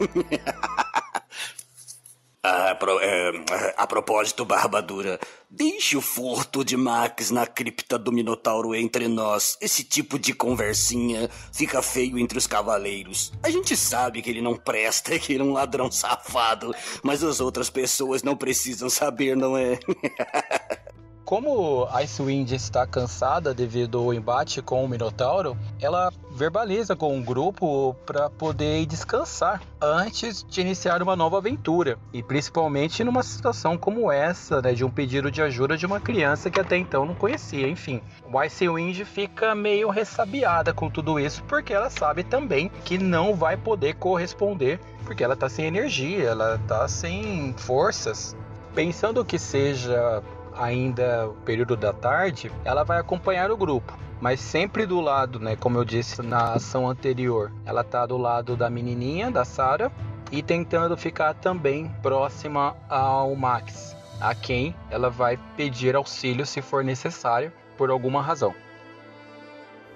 A, 2.46 2.76
pro, 2.76 3.00
é, 3.00 3.32
a 3.78 3.88
propósito, 3.88 4.44
Barbadura, 4.44 5.18
deixe 5.50 5.96
o 5.96 6.02
furto 6.02 6.62
de 6.62 6.76
Max 6.76 7.32
na 7.32 7.48
cripta 7.48 7.98
do 7.98 8.12
Minotauro 8.12 8.76
entre 8.76 9.08
nós. 9.08 9.58
Esse 9.62 9.82
tipo 9.82 10.20
de 10.20 10.34
conversinha 10.34 11.30
fica 11.54 11.82
feio 11.82 12.20
entre 12.20 12.38
os 12.38 12.46
cavaleiros. 12.46 13.32
A 13.42 13.50
gente 13.50 13.78
sabe 13.78 14.22
que 14.22 14.30
ele 14.30 14.42
não 14.42 14.58
presta, 14.58 15.18
que 15.20 15.32
ele 15.32 15.42
é 15.42 15.46
um 15.46 15.54
ladrão 15.54 15.90
safado, 15.90 16.76
mas 17.02 17.24
as 17.24 17.40
outras 17.40 17.70
pessoas 17.70 18.24
não 18.24 18.36
precisam 18.36 18.90
saber, 18.90 19.38
não 19.38 19.58
é? 19.58 19.80
Como 21.34 21.88
Icewind 22.00 22.52
está 22.52 22.86
cansada 22.86 23.56
devido 23.56 23.98
ao 23.98 24.14
embate 24.14 24.62
com 24.62 24.86
o 24.86 24.88
Minotauro, 24.88 25.58
ela 25.82 26.14
verbaliza 26.30 26.96
com 26.96 27.18
o 27.18 27.24
grupo 27.24 27.96
para 28.06 28.30
poder 28.30 28.86
descansar 28.86 29.60
antes 29.82 30.46
de 30.48 30.62
iniciar 30.62 31.02
uma 31.02 31.16
nova 31.16 31.40
aventura. 31.40 31.98
E 32.14 32.22
principalmente 32.22 33.04
numa 33.04 33.24
situação 33.24 33.80
como 33.80 34.12
essa, 34.12 34.62
né, 34.62 34.74
de 34.74 34.86
um 34.86 34.92
pedido 34.92 35.32
de 35.32 35.42
ajuda 35.42 35.76
de 35.76 35.88
uma 35.88 36.00
criança 36.00 36.52
que 36.52 36.60
até 36.60 36.78
então 36.78 37.04
não 37.04 37.16
conhecia. 37.16 37.68
Enfim, 37.68 38.00
o 38.32 38.38
Icewind 38.38 39.04
fica 39.04 39.56
meio 39.56 39.90
ressabiada 39.90 40.72
com 40.72 40.88
tudo 40.88 41.20
isso 41.20 41.44
porque 41.46 41.74
ela 41.74 41.90
sabe 41.90 42.24
também 42.24 42.70
que 42.86 43.00
não 43.00 43.34
vai 43.34 43.58
poder 43.58 43.96
corresponder 43.96 44.80
porque 45.04 45.24
ela 45.24 45.34
está 45.34 45.50
sem 45.50 45.66
energia, 45.66 46.30
ela 46.30 46.60
está 46.62 46.88
sem 46.88 47.56
forças. 47.58 48.38
Pensando 48.76 49.24
que 49.24 49.38
seja 49.38 50.24
ainda 50.58 51.28
o 51.28 51.34
período 51.34 51.76
da 51.76 51.94
tarde, 51.94 52.52
ela 52.64 52.84
vai 52.84 53.00
acompanhar 53.00 53.52
o 53.52 53.58
grupo, 53.58 53.98
mas 54.20 54.40
sempre 54.40 54.86
do 54.86 55.02
lado, 55.02 55.40
né, 55.40 55.56
como 55.56 55.78
eu 55.78 55.86
disse 55.86 56.22
na 56.22 56.54
ação 56.54 56.90
anterior, 56.90 57.52
ela 57.66 57.84
tá 57.84 58.06
do 58.06 58.18
lado 58.18 58.56
da 58.56 58.70
menininha, 58.70 59.30
da 59.30 59.44
Sara, 59.44 59.92
e 60.32 60.42
tentando 60.42 60.98
ficar 60.98 61.34
também 61.34 61.92
próxima 62.02 62.76
ao 62.90 63.36
Max, 63.36 63.96
a 64.20 64.34
quem 64.34 64.76
ela 64.90 65.10
vai 65.10 65.38
pedir 65.56 65.96
auxílio 65.96 66.46
se 66.46 66.62
for 66.62 66.84
necessário 66.84 67.52
por 67.78 67.90
alguma 67.90 68.22
razão. 68.22 68.54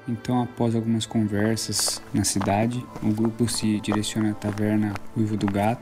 Então, 0.07 0.41
após 0.41 0.73
algumas 0.73 1.05
conversas 1.05 2.01
na 2.13 2.23
cidade, 2.23 2.85
o 3.03 3.11
grupo 3.11 3.49
se 3.49 3.79
direciona 3.81 4.31
à 4.31 4.33
taverna 4.33 4.93
Uivo 5.17 5.35
do 5.35 5.51
Gato 5.51 5.81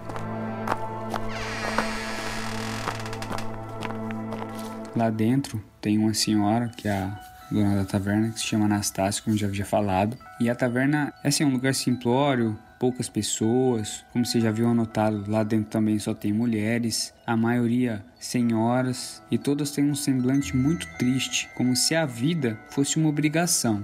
Lá 4.96 5.10
dentro 5.10 5.62
tem 5.82 5.98
uma 5.98 6.14
senhora, 6.14 6.70
que 6.70 6.88
é 6.88 6.94
a 6.94 7.20
dona 7.52 7.76
da 7.76 7.86
taverna, 7.86 8.30
que 8.30 8.40
se 8.40 8.46
chama 8.46 8.66
Anastácia, 8.66 9.22
como 9.22 9.36
já 9.36 9.48
havia 9.48 9.66
falado. 9.66 10.18
E 10.40 10.50
a 10.50 10.56
taverna 10.56 11.14
é 11.22 11.28
assim, 11.28 11.44
um 11.44 11.52
lugar 11.52 11.76
simplório, 11.76 12.58
poucas 12.80 13.10
pessoas. 13.10 14.06
Como 14.14 14.26
você 14.26 14.40
já 14.40 14.52
viu 14.52 14.70
anotado, 14.70 15.30
lá 15.30 15.44
dentro 15.44 15.70
também 15.70 16.00
só 16.00 16.14
tem 16.14 16.32
mulheres, 16.32 17.14
a 17.28 17.36
maioria 17.36 18.06
senhoras, 18.18 19.22
e 19.30 19.38
todas 19.38 19.72
têm 19.72 19.92
um 19.92 19.96
semblante 19.96 20.56
muito 20.56 20.88
triste, 20.98 21.50
como 21.56 21.76
se 21.76 21.94
a 21.94 22.06
vida 22.06 22.58
fosse 22.70 22.96
uma 22.98 23.10
obrigação. 23.10 23.84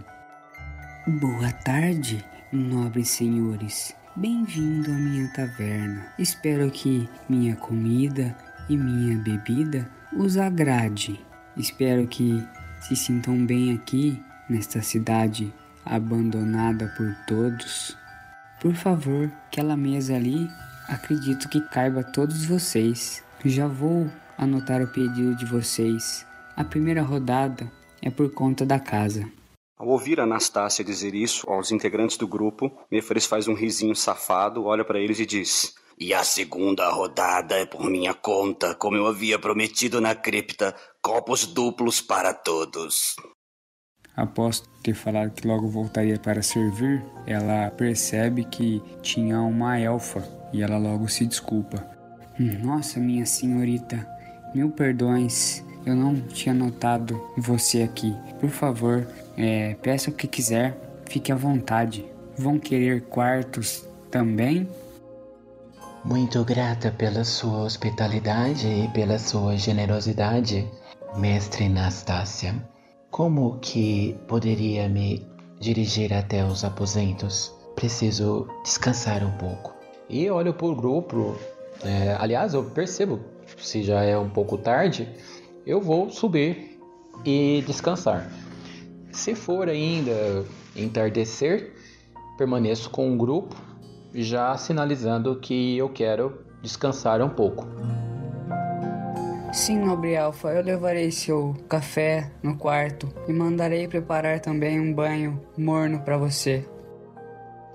Boa 1.06 1.52
tarde, 1.52 2.24
nobres 2.54 3.10
senhores. 3.10 3.94
Bem-vindo 4.16 4.92
à 4.92 4.96
minha 4.96 5.28
taverna. 5.34 6.06
Espero 6.20 6.70
que 6.72 7.10
minha 7.30 7.56
comida 7.56 8.36
e 8.70 8.78
minha 8.78 9.18
bebida 9.18 9.90
os 10.16 10.38
agrade. 10.38 11.20
Espero 11.56 12.08
que 12.08 12.44
se 12.82 12.96
sintam 12.96 13.46
bem 13.46 13.74
aqui, 13.74 14.22
nesta 14.50 14.82
cidade 14.82 15.54
abandonada 15.86 16.94
por 16.98 17.16
todos. 17.28 17.98
Por 18.62 18.74
favor, 18.74 19.32
aquela 19.48 19.76
mesa 19.76 20.16
ali, 20.16 20.48
acredito 20.88 21.50
que 21.50 21.62
caiba 21.62 22.04
todos 22.04 22.46
vocês. 22.46 23.24
Já 23.44 23.68
vou 23.68 24.10
anotar 24.38 24.82
o 24.82 24.88
pedido 24.88 25.36
de 25.36 25.46
vocês. 25.46 26.26
A 26.56 26.64
primeira 26.64 27.02
rodada 27.02 27.72
é 28.02 28.10
por 28.10 28.32
conta 28.32 28.66
da 28.66 28.80
casa. 28.80 29.28
Ao 29.78 29.88
ouvir 29.88 30.20
Anastácia 30.20 30.86
dizer 30.86 31.16
isso 31.16 31.50
aos 31.50 31.72
integrantes 31.72 32.18
do 32.18 32.28
grupo, 32.28 32.72
Mefares 32.92 33.26
faz 33.26 33.48
um 33.48 33.56
risinho 33.56 33.96
safado, 33.96 34.66
olha 34.66 34.86
para 34.86 35.00
eles 35.00 35.20
e 35.20 35.26
diz: 35.26 35.74
E 36.02 36.16
a 36.16 36.24
segunda 36.24 36.90
rodada 36.90 37.54
é 37.60 37.64
por 37.68 37.88
minha 37.88 38.12
conta, 38.12 38.74
como 38.74 38.98
eu 38.98 39.06
havia 39.06 39.38
prometido 39.38 40.02
na 40.02 40.16
cripta, 40.16 40.76
copos 41.00 41.46
duplos 41.46 42.02
para 42.02 42.34
todos. 42.34 43.16
Após 44.16 44.64
ter 44.82 44.96
falado 44.96 45.30
que 45.30 45.48
logo 45.48 45.70
voltaria 45.70 46.18
para 46.18 46.42
servir, 46.42 47.06
ela 47.28 47.70
percebe 47.70 48.46
que 48.46 48.82
tinha 49.04 49.42
uma 49.42 49.80
elfa 49.80 50.28
e 50.52 50.64
ela 50.64 50.80
logo 50.80 51.08
se 51.08 51.24
desculpa. 51.24 51.86
Nossa, 52.40 53.00
minha 53.00 53.28
senhorita, 53.28 54.04
mil 54.56 54.72
perdões, 54.72 55.64
eu 55.86 55.96
não 55.96 56.20
tinha 56.20 56.56
notado 56.56 57.24
você 57.38 57.84
aqui. 57.84 58.12
Por 58.40 58.50
favor, 58.50 59.08
é, 59.38 59.76
peça 59.76 60.10
o 60.10 60.14
que 60.14 60.28
quiser, 60.28 60.76
fique 61.08 61.32
à 61.32 61.36
vontade. 61.36 62.04
Vão 62.36 62.58
querer 62.58 63.02
quartos 63.04 63.86
também? 64.10 64.68
Muito 66.04 66.44
grata 66.44 66.92
pela 66.92 67.24
sua 67.24 67.64
hospitalidade 67.64 68.68
e 68.68 68.88
pela 68.88 69.20
sua 69.20 69.56
generosidade, 69.56 70.68
mestre 71.16 71.70
Nastácia. 71.70 72.56
Como 73.12 73.60
que 73.60 74.18
poderia 74.28 74.90
me 74.90 75.24
dirigir 75.60 76.12
até 76.12 76.44
os 76.44 76.66
aposentos? 76.66 77.54
Preciso 77.76 78.48
descansar 78.64 79.24
um 79.24 79.38
pouco. 79.38 79.76
E 80.10 80.28
olho 80.28 80.56
pro 80.56 80.76
grupo. 80.76 81.38
É, 81.84 82.18
aliás, 82.20 82.56
eu 82.56 82.64
percebo, 82.64 83.20
se 83.60 83.84
já 83.84 84.02
é 84.02 84.18
um 84.18 84.30
pouco 84.30 84.58
tarde, 84.58 85.08
eu 85.68 85.80
vou 85.80 86.10
subir 86.10 86.80
e 87.24 87.64
descansar. 87.68 88.28
Se 89.12 89.36
for 89.36 89.70
ainda 89.70 90.46
entardecer, 90.76 91.76
permaneço 92.40 92.90
com 92.90 93.14
o 93.14 93.18
grupo, 93.18 93.56
já 94.14 94.56
sinalizando 94.58 95.36
que 95.40 95.78
eu 95.78 95.90
quero 95.90 96.46
descansar 96.62 97.22
um 97.22 97.30
pouco. 97.30 97.68
Sim, 99.52 99.80
nobre 99.80 100.16
Alfa, 100.16 100.50
eu 100.50 100.64
levarei 100.64 101.12
seu 101.12 101.54
café 101.68 102.32
no 102.42 102.56
quarto 102.58 103.10
e 103.28 103.34
mandarei 103.34 103.88
preparar 103.88 104.40
também 104.40 104.80
um 104.80 104.94
banho 104.94 105.42
morno 105.58 106.00
para 106.02 106.18
você. 106.18 106.66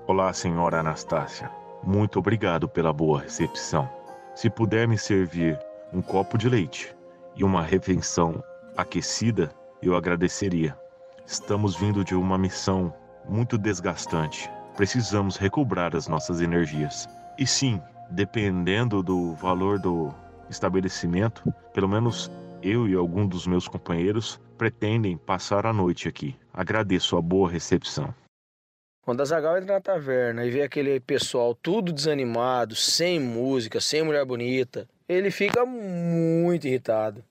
Olá, 0.07 0.33
senhora 0.33 0.79
Anastácia. 0.79 1.51
Muito 1.83 2.17
obrigado 2.17 2.67
pela 2.67 2.91
boa 2.91 3.21
recepção. 3.21 3.87
Se 4.33 4.49
puder 4.49 4.87
me 4.87 4.97
servir 4.97 5.59
um 5.93 6.01
copo 6.01 6.37
de 6.37 6.49
leite 6.49 6.95
e 7.35 7.43
uma 7.43 7.61
refeição 7.61 8.43
aquecida, 8.75 9.51
eu 9.81 9.95
agradeceria. 9.95 10.75
Estamos 11.25 11.75
vindo 11.75 12.03
de 12.03 12.15
uma 12.15 12.37
missão 12.37 12.93
muito 13.27 13.57
desgastante. 13.57 14.49
Precisamos 14.77 15.37
recobrar 15.37 15.95
as 15.95 16.07
nossas 16.07 16.39
energias. 16.39 17.09
E 17.35 17.47
sim, 17.47 17.81
dependendo 18.11 19.01
do 19.01 19.33
valor 19.33 19.79
do 19.79 20.13
estabelecimento, 20.51 21.51
pelo 21.73 21.89
menos 21.89 22.31
eu 22.61 22.87
e 22.87 22.93
algum 22.93 23.27
dos 23.27 23.47
meus 23.47 23.67
companheiros 23.67 24.39
pretendem 24.55 25.17
passar 25.17 25.65
a 25.65 25.73
noite 25.73 26.07
aqui. 26.07 26.35
Agradeço 26.53 27.17
a 27.17 27.21
boa 27.21 27.49
recepção. 27.49 28.13
Quando 29.03 29.21
a 29.21 29.25
Zagal 29.25 29.57
entra 29.57 29.73
na 29.73 29.81
taverna 29.81 30.45
e 30.45 30.51
vê 30.51 30.61
aquele 30.61 30.99
pessoal 30.99 31.55
tudo 31.55 31.91
desanimado, 31.91 32.75
sem 32.75 33.19
música, 33.19 33.81
sem 33.81 34.03
mulher 34.03 34.25
bonita, 34.25 34.87
ele 35.09 35.31
fica 35.31 35.65
muito 35.65 36.67
irritado. 36.67 37.23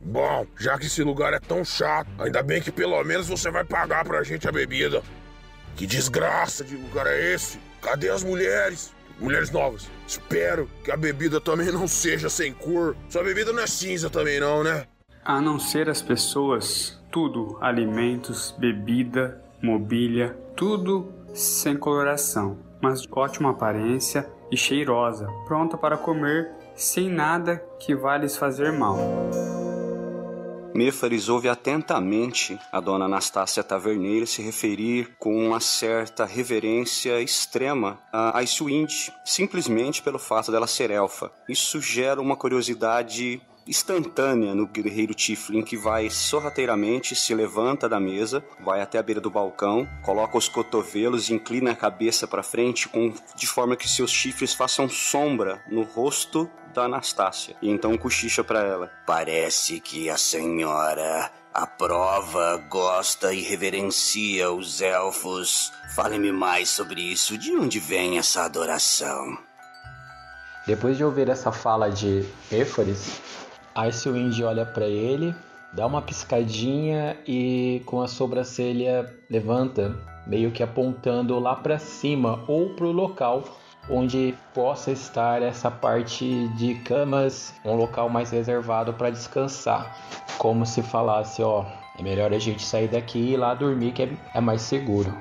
Bom, 0.00 0.44
já 0.58 0.76
que 0.76 0.86
esse 0.86 1.04
lugar 1.04 1.34
é 1.34 1.38
tão 1.38 1.64
chato, 1.64 2.10
ainda 2.18 2.42
bem 2.42 2.60
que 2.60 2.72
pelo 2.72 3.04
menos 3.04 3.28
você 3.28 3.48
vai 3.48 3.64
pagar 3.64 4.04
pra 4.04 4.24
gente 4.24 4.48
a 4.48 4.52
bebida. 4.52 5.02
Que 5.80 5.86
desgraça 5.86 6.62
de 6.62 6.76
lugar 6.76 7.06
é 7.06 7.32
esse? 7.32 7.58
Cadê 7.80 8.10
as 8.10 8.22
mulheres? 8.22 8.92
Mulheres 9.18 9.50
novas. 9.50 9.88
Espero 10.06 10.68
que 10.84 10.90
a 10.90 10.96
bebida 10.96 11.40
também 11.40 11.72
não 11.72 11.88
seja 11.88 12.28
sem 12.28 12.52
cor. 12.52 12.94
Sua 13.08 13.24
bebida 13.24 13.50
não 13.50 13.62
é 13.62 13.66
cinza 13.66 14.10
também 14.10 14.38
não, 14.38 14.62
né? 14.62 14.84
A 15.24 15.40
não 15.40 15.58
ser 15.58 15.88
as 15.88 16.02
pessoas, 16.02 17.02
tudo, 17.10 17.56
alimentos, 17.62 18.54
bebida, 18.58 19.42
mobília, 19.62 20.36
tudo 20.54 21.14
sem 21.32 21.78
coloração, 21.78 22.58
mas 22.82 23.00
de 23.00 23.08
ótima 23.10 23.48
aparência 23.48 24.30
e 24.52 24.58
cheirosa, 24.58 25.28
pronta 25.46 25.78
para 25.78 25.96
comer 25.96 26.50
sem 26.74 27.08
nada 27.08 27.56
que 27.78 27.94
vá 27.94 28.18
lhes 28.18 28.36
fazer 28.36 28.70
mal. 28.70 28.98
Méfares 30.74 31.28
ouve 31.28 31.48
atentamente 31.48 32.58
a 32.70 32.80
dona 32.80 33.06
Anastácia 33.06 33.62
Taverneira 33.62 34.24
se 34.24 34.40
referir 34.40 35.16
com 35.18 35.46
uma 35.46 35.60
certa 35.60 36.24
reverência 36.24 37.20
extrema 37.20 37.98
a 38.12 38.38
Icewind, 38.38 39.10
simplesmente 39.24 40.00
pelo 40.00 40.18
fato 40.18 40.52
dela 40.52 40.66
ser 40.66 40.90
elfa. 40.90 41.30
Isso 41.48 41.80
gera 41.80 42.20
uma 42.20 42.36
curiosidade 42.36 43.42
instantânea 43.66 44.54
no 44.54 44.66
guerreiro 44.66 45.14
Tiflin 45.14 45.62
que 45.62 45.76
vai 45.76 46.10
sorrateiramente 46.10 47.14
se 47.14 47.34
levanta 47.34 47.88
da 47.88 48.00
mesa, 48.00 48.44
vai 48.64 48.80
até 48.80 48.98
a 48.98 49.02
beira 49.02 49.20
do 49.20 49.30
balcão, 49.30 49.88
coloca 50.02 50.36
os 50.36 50.48
cotovelos 50.48 51.28
e 51.28 51.34
inclina 51.34 51.72
a 51.72 51.76
cabeça 51.76 52.26
para 52.26 52.42
frente 52.42 52.88
com, 52.88 53.12
de 53.36 53.46
forma 53.46 53.76
que 53.76 53.88
seus 53.88 54.10
chifres 54.10 54.54
façam 54.54 54.88
sombra 54.88 55.62
no 55.70 55.82
rosto 55.82 56.50
da 56.72 56.84
Anastácia. 56.84 57.56
E 57.60 57.70
então 57.70 57.96
cochicha 57.96 58.42
para 58.42 58.60
ela: 58.60 58.90
Parece 59.06 59.80
que 59.80 60.08
a 60.08 60.16
senhora 60.16 61.30
aprova, 61.52 62.56
gosta 62.68 63.32
e 63.32 63.42
reverencia 63.42 64.50
os 64.50 64.80
elfos. 64.80 65.72
Fale-me 65.94 66.32
mais 66.32 66.68
sobre 66.68 67.00
isso. 67.00 67.36
De 67.36 67.52
onde 67.56 67.78
vem 67.78 68.18
essa 68.18 68.44
adoração? 68.44 69.38
Depois 70.66 70.96
de 70.96 71.04
ouvir 71.04 71.28
essa 71.28 71.50
fala 71.50 71.90
de 71.90 72.24
Éfares, 72.52 73.20
Icewind 73.74 74.42
olha 74.42 74.66
para 74.66 74.86
ele, 74.86 75.34
dá 75.72 75.86
uma 75.86 76.02
piscadinha 76.02 77.16
e 77.26 77.82
com 77.86 78.02
a 78.02 78.06
sobrancelha 78.08 79.12
levanta, 79.28 79.96
meio 80.26 80.52
que 80.52 80.62
apontando 80.62 81.38
lá 81.38 81.56
para 81.56 81.78
cima 81.78 82.44
ou 82.46 82.74
para 82.76 82.86
o 82.86 82.92
local 82.92 83.42
onde 83.88 84.34
possa 84.54 84.90
estar 84.90 85.42
essa 85.42 85.70
parte 85.70 86.48
de 86.56 86.74
camas, 86.76 87.54
um 87.64 87.74
local 87.74 88.08
mais 88.08 88.30
reservado 88.30 88.92
para 88.92 89.10
descansar, 89.10 89.96
como 90.38 90.66
se 90.66 90.82
falasse, 90.82 91.42
ó, 91.42 91.64
é 91.98 92.02
melhor 92.02 92.32
a 92.32 92.38
gente 92.38 92.62
sair 92.62 92.88
daqui 92.88 93.18
e 93.18 93.32
ir 93.32 93.36
lá 93.36 93.54
dormir 93.54 93.92
que 93.92 94.02
é, 94.02 94.10
é 94.34 94.40
mais 94.40 94.62
seguro. 94.62 95.14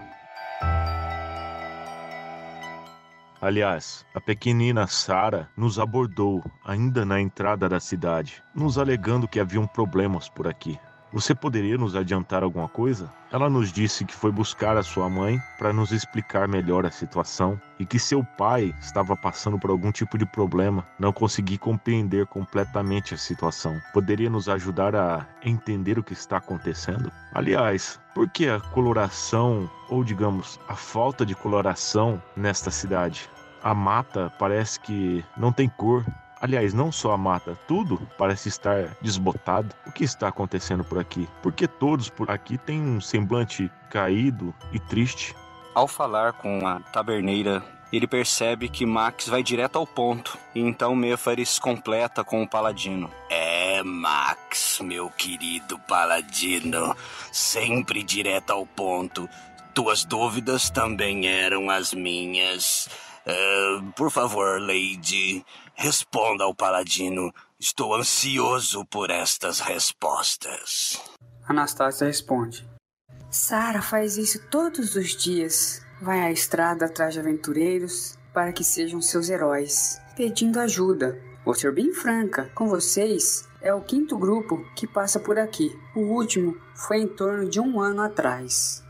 Aliás, 3.42 4.06
a 4.14 4.20
pequenina 4.20 4.86
Sara 4.86 5.50
nos 5.56 5.80
abordou 5.80 6.44
ainda 6.66 7.06
na 7.06 7.22
entrada 7.22 7.70
da 7.70 7.80
cidade, 7.80 8.44
nos 8.54 8.78
alegando 8.78 9.30
que 9.30 9.40
haviam 9.40 9.66
problemas 9.66 10.28
por 10.28 10.46
aqui. 10.46 10.78
Você 11.12 11.34
poderia 11.34 11.76
nos 11.76 11.96
adiantar 11.96 12.44
alguma 12.44 12.70
coisa? 12.70 13.12
Ela 13.32 13.50
nos 13.50 13.72
disse 13.72 14.06
que 14.06 14.14
foi 14.14 14.32
buscar 14.32 14.78
a 14.78 14.84
sua 14.84 15.10
mãe 15.10 15.42
para 15.58 15.74
nos 15.74 15.92
explicar 15.92 16.48
melhor 16.48 16.86
a 16.86 16.92
situação 16.92 17.60
e 17.80 17.86
que 17.86 17.98
seu 17.98 18.24
pai 18.24 18.76
estava 18.80 19.18
passando 19.18 19.58
por 19.58 19.72
algum 19.72 19.92
tipo 19.92 20.20
de 20.20 20.26
problema. 20.26 20.86
Não 21.00 21.12
consegui 21.12 21.58
compreender 21.58 22.28
completamente 22.28 23.16
a 23.16 23.18
situação. 23.18 23.80
Poderia 23.92 24.30
nos 24.30 24.48
ajudar 24.48 24.96
a 24.96 25.26
entender 25.44 25.98
o 25.98 26.04
que 26.04 26.14
está 26.14 26.38
acontecendo? 26.38 27.12
Aliás, 27.34 28.00
por 28.14 28.30
que 28.30 28.48
a 28.48 28.60
coloração, 28.60 29.68
ou 29.90 30.04
digamos, 30.04 30.60
a 30.68 30.76
falta 30.76 31.26
de 31.26 31.34
coloração 31.34 32.22
nesta 32.36 32.70
cidade? 32.70 33.28
A 33.64 33.74
mata 33.74 34.32
parece 34.38 34.80
que 34.80 35.26
não 35.36 35.52
tem 35.52 35.68
cor. 35.70 36.06
Aliás, 36.42 36.74
não 36.74 36.92
só 36.92 37.12
a 37.12 37.18
mata, 37.18 37.58
tudo 37.68 38.00
parece 38.18 38.48
estar 38.48 38.96
desbotado. 39.02 39.76
O 39.86 39.92
que 39.92 40.04
está 40.04 40.30
acontecendo 40.30 40.84
por 40.84 40.98
aqui? 40.98 41.28
Porque 41.42 41.68
todos 41.68 42.10
por 42.10 42.32
aqui 42.32 42.58
têm 42.58 42.82
um 42.82 43.02
semblante 43.02 43.70
caído 43.90 44.54
e 44.72 44.80
triste. 44.80 45.36
Ao 45.76 45.88
falar 45.88 46.34
com 46.34 46.66
a 46.66 46.80
taberneira, 46.80 47.64
ele 47.92 48.08
percebe 48.08 48.70
que 48.70 48.86
Max 48.86 49.28
vai 49.28 49.42
direto 49.42 49.78
ao 49.78 49.86
ponto, 49.86 50.38
e 50.54 50.60
então 50.60 50.96
Mefares 50.96 51.58
completa 51.58 52.24
com 52.24 52.44
o 52.44 52.48
paladino. 52.48 53.12
É, 53.30 53.82
Max, 53.84 54.80
meu 54.82 55.10
querido 55.10 55.78
paladino, 55.80 56.96
sempre 57.32 58.04
direto 58.04 58.52
ao 58.52 58.66
ponto. 58.66 59.28
Tuas 59.74 60.04
dúvidas 60.06 60.70
também 60.70 61.28
eram 61.28 61.70
as 61.70 61.94
minhas. 61.94 62.90
Uh, 63.30 63.92
por 63.94 64.10
favor, 64.10 64.60
Lady, 64.60 65.46
responda 65.76 66.44
ao 66.44 66.56
paladino. 66.56 67.32
Estou 67.60 67.94
ansioso 67.94 68.86
por 68.86 69.12
estas 69.12 69.60
respostas. 69.60 71.00
Anastácia 71.48 72.08
responde: 72.08 72.68
Sara 73.30 73.82
faz 73.82 74.18
isso 74.18 74.40
todos 74.50 74.96
os 74.96 75.16
dias. 75.16 75.82
Vai 76.02 76.22
à 76.22 76.32
estrada 76.32 76.86
atrás 76.86 77.14
de 77.14 77.20
aventureiros 77.20 78.18
para 78.34 78.54
que 78.54 78.64
sejam 78.64 79.02
seus 79.02 79.30
heróis, 79.30 80.02
pedindo 80.16 80.60
ajuda. 80.60 81.22
Vou 81.44 81.54
ser 81.54 81.74
bem 81.74 81.94
franca 81.94 82.50
com 82.56 82.68
vocês. 82.68 83.48
É 83.62 83.74
o 83.74 83.82
quinto 83.82 84.18
grupo 84.18 84.64
que 84.76 84.88
passa 84.88 85.20
por 85.20 85.38
aqui. 85.38 85.78
O 85.96 86.00
último 86.00 86.58
foi 86.74 87.02
em 87.02 87.08
torno 87.08 87.50
de 87.50 87.60
um 87.60 87.82
ano 87.82 88.02
atrás. 88.02 88.84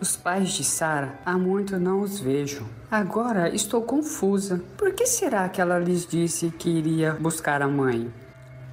Os 0.00 0.16
pais 0.16 0.52
de 0.52 0.64
Sara 0.64 1.20
há 1.26 1.36
muito 1.36 1.78
não 1.78 2.00
os 2.00 2.18
vejo. 2.18 2.66
Agora 2.90 3.54
estou 3.54 3.82
confusa. 3.82 4.62
Por 4.78 4.94
que 4.94 5.06
será 5.06 5.46
que 5.50 5.60
ela 5.60 5.78
lhes 5.78 6.06
disse 6.06 6.48
que 6.48 6.70
iria 6.70 7.12
buscar 7.20 7.60
a 7.60 7.68
mãe? 7.68 8.10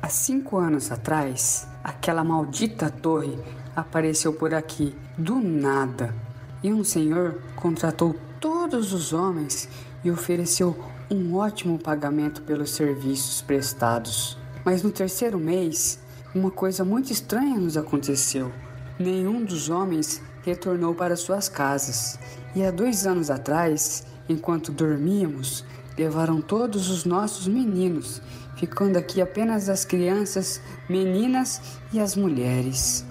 Há 0.02 0.08
cinco 0.08 0.56
anos 0.56 0.90
atrás, 0.90 1.68
aquela 1.84 2.24
maldita 2.24 2.90
torre 2.90 3.38
apareceu 3.76 4.32
por 4.32 4.54
aqui 4.54 4.96
do 5.18 5.36
nada 5.36 6.16
e 6.63 6.72
um 6.72 6.82
senhor 6.82 7.42
contratou 7.58 8.16
todos 8.40 8.94
os 8.94 9.12
homens 9.12 9.68
e 10.06 10.10
ofereceu 10.10 10.80
um 11.12 11.36
ótimo 11.36 11.78
pagamento 11.78 12.42
pelos 12.44 12.70
serviços 12.70 13.42
prestados. 13.42 14.38
Mas 14.63 14.82
no 14.82 14.92
terceiro 14.92 15.38
mês, 15.38 16.00
uma 16.34 16.52
coisa 16.52 16.86
muito 16.86 17.12
estranha 17.12 17.60
nos 17.60 17.76
aconteceu. 17.76 18.50
Nenhum 18.98 19.44
dos 19.44 19.70
homens 19.70 20.22
retornou 20.47 20.95
para 20.95 21.17
suas 21.17 21.49
casas. 21.49 22.17
E 22.55 22.63
há 22.63 22.71
dois 22.71 23.05
anos 23.05 23.29
atrás, 23.29 24.05
enquanto 24.29 24.71
dormíamos, 24.71 25.65
levaram 25.97 26.39
todos 26.39 26.89
os 26.89 27.03
nossos 27.03 27.47
meninos, 27.47 28.21
ficando 28.55 28.97
aqui 28.97 29.21
apenas 29.21 29.67
as 29.67 29.83
crianças, 29.83 30.62
meninas 30.88 31.62
e 31.91 31.99
as 31.99 32.15
mulheres. 32.15 33.05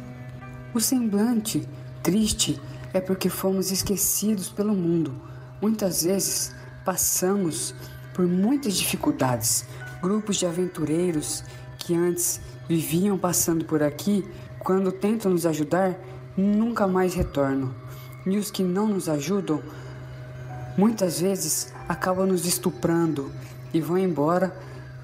O 0.72 0.80
semblante 0.80 1.68
triste 2.02 2.58
é 2.94 3.00
porque 3.00 3.28
fomos 3.28 3.70
esquecidos 3.70 4.48
pelo 4.48 4.74
mundo. 4.74 5.14
Muitas 5.60 6.04
vezes 6.04 6.54
passamos 6.86 7.74
por 8.14 8.26
muitas 8.26 8.74
dificuldades. 8.76 9.66
Grupos 10.00 10.36
de 10.36 10.46
aventureiros 10.46 11.44
que 11.78 11.94
antes 11.94 12.40
viviam 12.66 13.18
passando 13.18 13.64
por 13.64 13.82
aqui, 13.82 14.26
quando 14.58 14.90
tentam 14.90 15.30
nos 15.30 15.44
ajudar, 15.44 15.98
nunca 16.36 16.86
mais 16.86 17.14
retornam. 17.14 17.74
E 18.26 18.36
os 18.36 18.50
que 18.50 18.62
não 18.62 18.88
nos 18.88 19.08
ajudam, 19.08 19.62
muitas 20.76 21.20
vezes 21.20 21.72
acabam 21.88 22.26
nos 22.26 22.44
estuprando 22.44 23.30
e 23.72 23.80
vão 23.80 23.96
embora, 23.96 24.56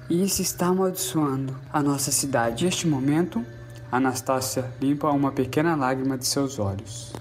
e 0.09 0.23
isso 0.23 0.41
está 0.41 0.67
amaldiçoando 0.67 1.57
a 1.71 1.81
nossa 1.81 2.11
cidade. 2.11 2.65
Neste 2.65 2.87
momento, 2.87 3.45
Anastácia 3.91 4.71
limpa 4.81 5.09
uma 5.09 5.31
pequena 5.31 5.75
lágrima 5.75 6.17
de 6.17 6.25
seus 6.25 6.59
olhos. 6.59 7.13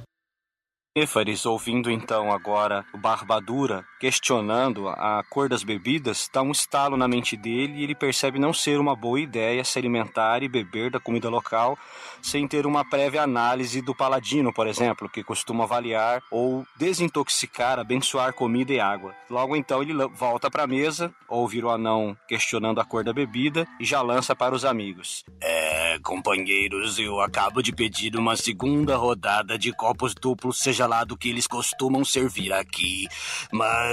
Éfares, 0.95 1.47
ouvindo 1.47 1.91
então 1.91 2.31
agora 2.31 2.85
o 2.93 2.99
Barbadura 2.99 3.85
questionando 4.03 4.89
a 4.89 5.23
cor 5.31 5.49
das 5.49 5.63
bebidas, 5.63 6.29
dá 6.33 6.43
um 6.43 6.51
estalo 6.51 6.97
na 6.97 7.07
mente 7.07 7.37
dele 7.37 7.75
e 7.77 7.85
ele 7.85 7.95
percebe 7.95 8.37
não 8.37 8.53
ser 8.53 8.81
uma 8.81 8.97
boa 8.97 9.21
ideia 9.21 9.63
se 9.63 9.79
alimentar 9.79 10.43
e 10.43 10.49
beber 10.49 10.91
da 10.91 10.99
comida 10.99 11.29
local 11.29 11.79
sem 12.21 12.49
ter 12.49 12.67
uma 12.67 12.85
prévia 12.85 13.23
análise 13.23 13.81
do 13.81 13.95
paladino, 13.95 14.53
por 14.53 14.67
exemplo, 14.67 15.09
que 15.09 15.23
costuma 15.23 15.65
avaliar 15.65 16.21
ou 16.33 16.67
desintoxicar, 16.77 17.79
abençoar 17.79 18.33
comida 18.33 18.73
e 18.73 18.81
água. 18.81 19.15
Logo 19.31 19.55
então 19.55 19.83
ele 19.83 19.93
volta 20.09 20.51
para 20.51 20.65
a 20.65 20.67
mesa, 20.67 21.13
ouve 21.29 21.63
o 21.63 21.71
anão 21.71 22.17
questionando 22.27 22.81
a 22.81 22.85
cor 22.85 23.05
da 23.05 23.13
bebida 23.13 23.67
e 23.79 23.85
já 23.85 24.03
lança 24.03 24.35
para 24.35 24.55
os 24.55 24.65
amigos. 24.65 25.25
É, 25.41 25.99
companheiros, 26.01 26.99
eu 26.99 27.21
acabo 27.21 27.63
de 27.63 27.73
pedir 27.73 28.17
uma 28.17 28.37
segunda 28.37 28.97
rodada 28.97 29.59
de 29.59 29.73
copos 29.73 30.15
duplos, 30.15 30.59
seja 30.59 30.87
lá 30.87 31.05
do 31.05 31.17
que 31.17 31.29
eles 31.29 31.47
costumam 31.47 32.05
servir 32.05 32.53
aqui, 32.53 33.07
mas 33.53 33.92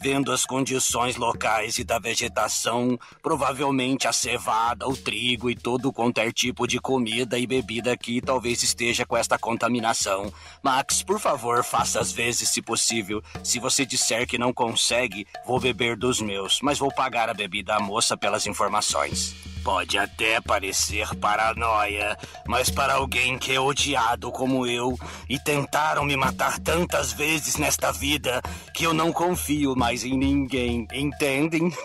vendo 0.00 0.32
as 0.32 0.44
condições 0.44 1.16
locais 1.16 1.78
e 1.78 1.84
da 1.84 1.98
vegetação, 1.98 2.98
provavelmente 3.22 4.08
a 4.08 4.12
cevada, 4.12 4.88
o 4.88 4.96
trigo 4.96 5.48
e 5.48 5.54
todo 5.54 5.92
qualquer 5.92 6.32
tipo 6.32 6.66
de 6.66 6.80
comida 6.80 7.38
e 7.38 7.46
bebida 7.46 7.92
aqui 7.92 8.20
talvez 8.20 8.62
esteja 8.62 9.06
com 9.06 9.16
esta 9.16 9.38
contaminação. 9.38 10.32
Max, 10.62 11.02
por 11.02 11.20
favor, 11.20 11.62
faça 11.62 12.00
as 12.00 12.10
vezes 12.10 12.48
se 12.48 12.60
possível. 12.60 13.22
Se 13.44 13.60
você 13.60 13.86
disser 13.86 14.26
que 14.26 14.38
não 14.38 14.52
consegue, 14.52 15.26
vou 15.46 15.60
beber 15.60 15.96
dos 15.96 16.20
meus, 16.20 16.60
mas 16.60 16.78
vou 16.78 16.92
pagar 16.92 17.28
a 17.28 17.34
bebida 17.34 17.76
à 17.76 17.80
moça 17.80 18.16
pelas 18.16 18.46
informações. 18.46 19.51
Pode 19.64 19.96
até 19.96 20.40
parecer 20.40 21.14
paranoia, 21.16 22.16
mas 22.48 22.68
para 22.68 22.94
alguém 22.94 23.38
que 23.38 23.52
é 23.52 23.60
odiado 23.60 24.32
como 24.32 24.66
eu 24.66 24.98
e 25.28 25.38
tentaram 25.38 26.04
me 26.04 26.16
matar 26.16 26.58
tantas 26.58 27.12
vezes 27.12 27.56
nesta 27.56 27.92
vida 27.92 28.42
que 28.74 28.84
eu 28.84 28.92
não 28.92 29.12
confio 29.12 29.76
mais 29.76 30.04
em 30.04 30.18
ninguém, 30.18 30.88
entendem? 30.92 31.72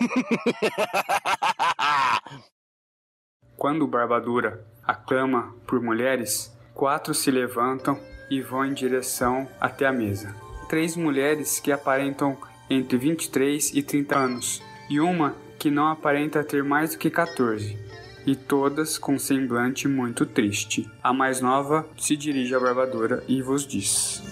Quando 3.56 3.86
Barbadura 3.86 4.66
aclama 4.84 5.54
por 5.66 5.80
mulheres, 5.80 6.52
quatro 6.74 7.14
se 7.14 7.30
levantam 7.30 7.96
e 8.30 8.40
vão 8.40 8.64
em 8.64 8.74
direção 8.74 9.48
até 9.60 9.86
a 9.86 9.92
mesa. 9.92 10.34
Três 10.68 10.96
mulheres 10.96 11.60
que 11.60 11.70
aparentam 11.70 12.36
entre 12.68 12.98
23 12.98 13.72
e 13.74 13.82
30 13.82 14.18
anos 14.18 14.62
e 14.90 15.00
uma 15.00 15.34
que 15.58 15.70
não 15.70 15.88
aparenta 15.88 16.44
ter 16.44 16.62
mais 16.62 16.92
do 16.92 16.98
que 16.98 17.10
14, 17.10 17.76
e 18.24 18.36
todas 18.36 18.96
com 18.96 19.18
semblante 19.18 19.88
muito 19.88 20.24
triste. 20.24 20.88
A 21.02 21.12
mais 21.12 21.40
nova 21.40 21.86
se 21.96 22.16
dirige 22.16 22.54
à 22.54 22.60
barbadora 22.60 23.24
e 23.26 23.42
vos 23.42 23.66
diz: 23.66 24.22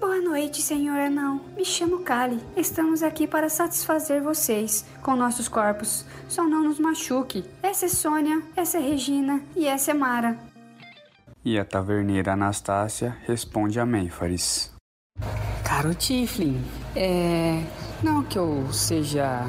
Boa 0.00 0.20
noite, 0.20 0.60
senhor 0.60 0.98
anão. 0.98 1.40
Me 1.56 1.64
chamo 1.64 2.00
Kali. 2.00 2.40
Estamos 2.56 3.02
aqui 3.02 3.26
para 3.26 3.48
satisfazer 3.48 4.20
vocês 4.22 4.84
com 5.02 5.14
nossos 5.14 5.48
corpos. 5.48 6.04
Só 6.28 6.44
não 6.44 6.64
nos 6.64 6.80
machuque. 6.80 7.44
Essa 7.62 7.86
é 7.86 7.88
Sônia, 7.88 8.42
essa 8.56 8.78
é 8.78 8.80
Regina 8.80 9.40
e 9.54 9.66
essa 9.66 9.92
é 9.92 9.94
Mara. 9.94 10.36
E 11.44 11.58
a 11.58 11.64
taverneira 11.64 12.32
Anastácia 12.32 13.16
responde 13.24 13.78
a 13.78 13.86
Mênfares. 13.86 14.74
Caro 15.62 15.94
Tiflin, 15.94 16.60
é. 16.96 17.62
Não 18.02 18.22
que 18.22 18.38
eu 18.38 18.66
seja 18.72 19.46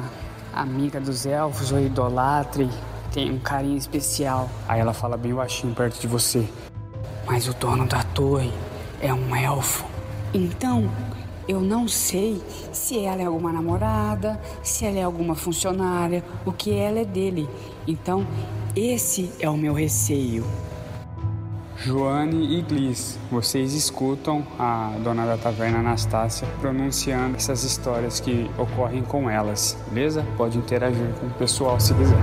amiga 0.52 0.98
dos 1.00 1.26
elfos 1.26 1.70
ou 1.70 1.80
idolatre, 1.80 2.68
tenha 3.12 3.32
um 3.32 3.38
carinho 3.38 3.76
especial. 3.76 4.48
Aí 4.66 4.80
ela 4.80 4.94
fala 4.94 5.16
bem 5.16 5.34
baixinho 5.34 5.74
perto 5.74 6.00
de 6.00 6.06
você. 6.06 6.48
Mas 7.26 7.46
o 7.46 7.54
dono 7.54 7.86
da 7.86 8.02
torre 8.02 8.52
é 9.02 9.12
um 9.12 9.36
elfo. 9.36 9.84
Então, 10.32 10.90
eu 11.46 11.60
não 11.60 11.86
sei 11.86 12.42
se 12.72 12.98
ela 13.04 13.20
é 13.20 13.26
alguma 13.26 13.52
namorada, 13.52 14.40
se 14.62 14.86
ela 14.86 14.98
é 14.98 15.02
alguma 15.02 15.34
funcionária, 15.34 16.24
o 16.46 16.52
que 16.52 16.72
ela 16.72 17.00
é 17.00 17.04
dele. 17.04 17.48
Então, 17.86 18.26
esse 18.74 19.30
é 19.40 19.48
o 19.48 19.56
meu 19.56 19.74
receio. 19.74 20.44
Joane 21.80 22.58
e 22.58 22.62
Gliss, 22.62 23.16
vocês 23.30 23.72
escutam 23.72 24.44
a 24.58 24.96
dona 25.04 25.24
da 25.24 25.38
taverna 25.38 25.78
Anastácia 25.78 26.48
pronunciando 26.60 27.36
essas 27.36 27.62
histórias 27.62 28.18
que 28.18 28.50
ocorrem 28.58 29.04
com 29.04 29.30
elas, 29.30 29.76
beleza? 29.92 30.26
Pode 30.36 30.58
interagir 30.58 31.08
com 31.20 31.26
o 31.26 31.34
pessoal 31.34 31.78
se 31.78 31.94
quiser. 31.94 32.18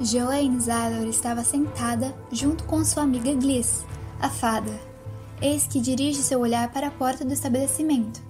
Joanne 0.00 0.58
Zylor 0.58 1.06
estava 1.06 1.44
sentada 1.44 2.14
junto 2.32 2.64
com 2.64 2.82
sua 2.82 3.02
amiga 3.02 3.34
Gliss, 3.34 3.84
a 4.18 4.30
fada. 4.30 4.72
Eis 5.42 5.66
que 5.66 5.80
dirige 5.80 6.22
seu 6.22 6.40
olhar 6.40 6.72
para 6.72 6.86
a 6.86 6.90
porta 6.90 7.26
do 7.26 7.32
estabelecimento 7.34 8.22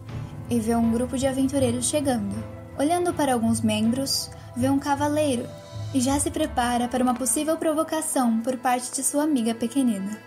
e 0.51 0.59
vê 0.59 0.75
um 0.75 0.91
grupo 0.91 1.17
de 1.17 1.29
aventureiros 1.29 1.87
chegando. 1.87 2.35
Olhando 2.77 3.15
para 3.15 3.33
alguns 3.33 3.61
membros, 3.61 4.29
vê 4.57 4.69
um 4.69 4.79
cavaleiro 4.79 5.47
e 5.95 6.01
já 6.01 6.19
se 6.19 6.31
prepara 6.31 6.89
para 6.89 7.03
uma 7.03 7.15
possível 7.15 7.57
provocação 7.57 8.41
por 8.41 8.57
parte 8.59 8.93
de 8.93 9.03
sua 9.03 9.23
amiga 9.25 9.55
pequenina. 9.55 10.19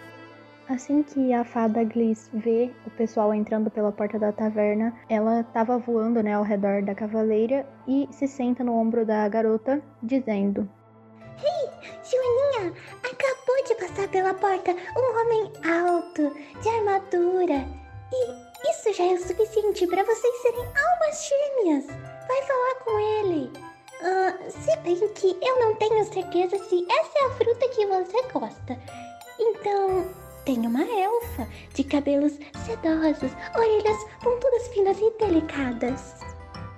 Assim 0.67 1.03
que 1.03 1.33
a 1.33 1.43
fada 1.43 1.83
Gliss 1.83 2.29
vê 2.33 2.71
o 2.87 2.89
pessoal 2.91 3.33
entrando 3.33 3.69
pela 3.69 3.91
porta 3.91 4.17
da 4.17 4.31
taverna, 4.31 4.93
ela 5.09 5.41
estava 5.41 5.77
voando 5.77 6.23
né, 6.23 6.33
ao 6.33 6.43
redor 6.43 6.81
da 6.81 6.95
cavaleira 6.95 7.67
e 7.87 8.07
se 8.09 8.27
senta 8.27 8.63
no 8.63 8.73
ombro 8.73 9.05
da 9.05 9.27
garota, 9.27 9.81
dizendo: 10.01 10.69
Ei, 11.43 11.89
Joaninha, 12.03 12.73
acabou 13.03 13.63
de 13.67 13.75
passar 13.75 14.07
pela 14.07 14.33
porta 14.33 14.71
um 14.71 15.19
homem 15.19 15.51
alto, 15.65 16.33
de 16.61 16.69
armadura. 16.69 17.67
E 18.13 18.71
isso 18.71 18.93
já 18.93 19.03
é 19.03 19.13
o 19.13 19.21
suficiente 19.21 19.85
para 19.87 20.03
vocês 20.03 20.41
serem 20.41 20.65
almas 20.65 21.29
gêmeas. 21.29 21.87
Vai 21.87 22.41
falar 22.43 22.75
com 22.85 22.99
ele. 22.99 23.70
Uh, 24.01 24.51
se 24.51 24.75
bem 24.77 24.95
que 24.95 25.37
eu 25.41 25.59
não 25.59 25.75
tenho 25.75 26.03
certeza 26.05 26.57
se 26.65 26.85
essa 26.89 27.19
é 27.19 27.25
a 27.25 27.29
fruta 27.35 27.69
que 27.69 27.85
você 27.85 28.21
gosta. 28.33 28.79
Então, 29.39 30.07
tem 30.43 30.65
uma 30.65 30.83
elfa 30.83 31.47
de 31.73 31.83
cabelos 31.83 32.33
sedosos, 32.65 33.31
orelhas 33.55 33.97
pontudas 34.23 34.67
finas 34.69 34.97
e 34.99 35.11
delicadas. 35.19 36.30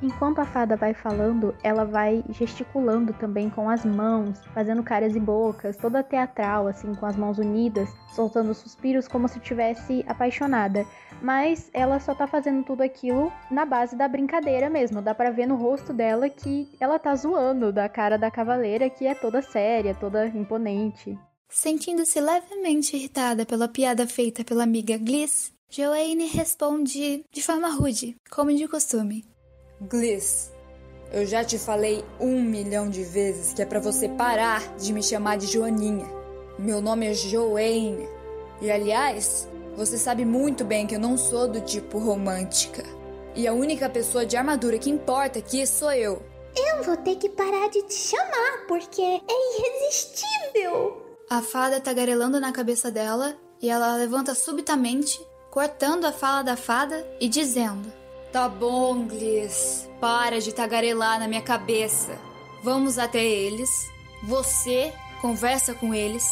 Enquanto 0.03 0.39
a 0.39 0.45
fada 0.45 0.75
vai 0.75 0.93
falando, 0.93 1.55
ela 1.63 1.85
vai 1.85 2.25
gesticulando 2.29 3.13
também 3.13 3.49
com 3.49 3.69
as 3.69 3.85
mãos, 3.85 4.37
fazendo 4.53 4.83
caras 4.83 5.15
e 5.15 5.19
bocas, 5.19 5.77
toda 5.77 6.03
teatral, 6.03 6.67
assim, 6.67 6.93
com 6.93 7.05
as 7.05 7.15
mãos 7.15 7.37
unidas, 7.37 7.87
soltando 8.13 8.53
suspiros 8.53 9.07
como 9.07 9.29
se 9.29 9.37
estivesse 9.37 10.03
apaixonada. 10.05 10.85
Mas 11.21 11.69
ela 11.73 12.01
só 12.01 12.13
tá 12.13 12.27
fazendo 12.27 12.65
tudo 12.65 12.81
aquilo 12.83 13.31
na 13.49 13.65
base 13.65 13.95
da 13.95 14.05
brincadeira 14.05 14.69
mesmo. 14.69 15.01
Dá 15.01 15.15
pra 15.15 15.31
ver 15.31 15.47
no 15.47 15.55
rosto 15.55 15.93
dela 15.93 16.29
que 16.29 16.67
ela 16.81 16.99
tá 16.99 17.15
zoando 17.15 17.71
da 17.71 17.87
cara 17.87 18.17
da 18.17 18.29
cavaleira, 18.29 18.89
que 18.89 19.07
é 19.07 19.15
toda 19.15 19.41
séria, 19.41 19.95
toda 19.95 20.27
imponente. 20.27 21.17
Sentindo-se 21.47 22.19
levemente 22.19 22.97
irritada 22.97 23.45
pela 23.45 23.69
piada 23.69 24.05
feita 24.05 24.43
pela 24.43 24.63
amiga 24.63 24.97
Gliss, 24.97 25.53
Joanne 25.69 26.27
responde 26.27 27.23
de 27.31 27.41
forma 27.41 27.69
rude, 27.69 28.17
como 28.29 28.53
de 28.53 28.67
costume. 28.67 29.23
Gliss, 29.87 30.51
eu 31.11 31.25
já 31.25 31.43
te 31.43 31.59
falei 31.59 32.03
um 32.19 32.41
milhão 32.41 32.89
de 32.89 33.03
vezes 33.03 33.53
que 33.53 33.61
é 33.61 33.65
para 33.65 33.79
você 33.79 34.07
parar 34.07 34.75
de 34.77 34.93
me 34.93 35.03
chamar 35.03 35.37
de 35.37 35.47
Joaninha. 35.47 36.07
Meu 36.57 36.81
nome 36.81 37.05
é 37.07 37.13
Joanne. 37.13 38.07
E 38.61 38.71
aliás, 38.71 39.47
você 39.75 39.97
sabe 39.97 40.23
muito 40.23 40.63
bem 40.63 40.87
que 40.87 40.95
eu 40.95 40.99
não 40.99 41.17
sou 41.17 41.47
do 41.47 41.59
tipo 41.59 41.97
romântica. 41.97 42.83
E 43.35 43.47
a 43.47 43.53
única 43.53 43.89
pessoa 43.89 44.25
de 44.25 44.37
armadura 44.37 44.77
que 44.77 44.89
importa 44.89 45.39
aqui 45.39 45.65
sou 45.67 45.91
eu. 45.91 46.21
Eu 46.55 46.83
vou 46.83 46.95
ter 46.97 47.15
que 47.17 47.29
parar 47.29 47.69
de 47.69 47.81
te 47.83 47.95
chamar, 47.95 48.65
porque 48.67 49.01
é 49.01 49.19
irresistível. 49.57 51.01
A 51.29 51.41
fada 51.41 51.81
tagarelando 51.81 52.39
na 52.39 52.51
cabeça 52.51 52.89
dela 52.89 53.35
e 53.61 53.69
ela 53.69 53.95
levanta 53.95 54.33
subitamente, 54.35 55.19
cortando 55.51 56.05
a 56.05 56.11
fala 56.11 56.43
da 56.43 56.55
fada 56.55 57.05
e 57.19 57.27
dizendo: 57.27 57.91
Tá 58.33 58.49
bom, 58.49 59.05
Gliss. 59.05 59.87
Para 60.01 60.41
de 60.41 60.51
tagarelar 60.51 61.19
na 61.19 61.27
minha 61.27 61.43
cabeça. 61.43 62.17
Vamos 62.63 62.97
até 62.97 63.23
eles. 63.23 63.69
Você 64.23 64.91
conversa 65.21 65.75
com 65.75 65.93
eles 65.93 66.27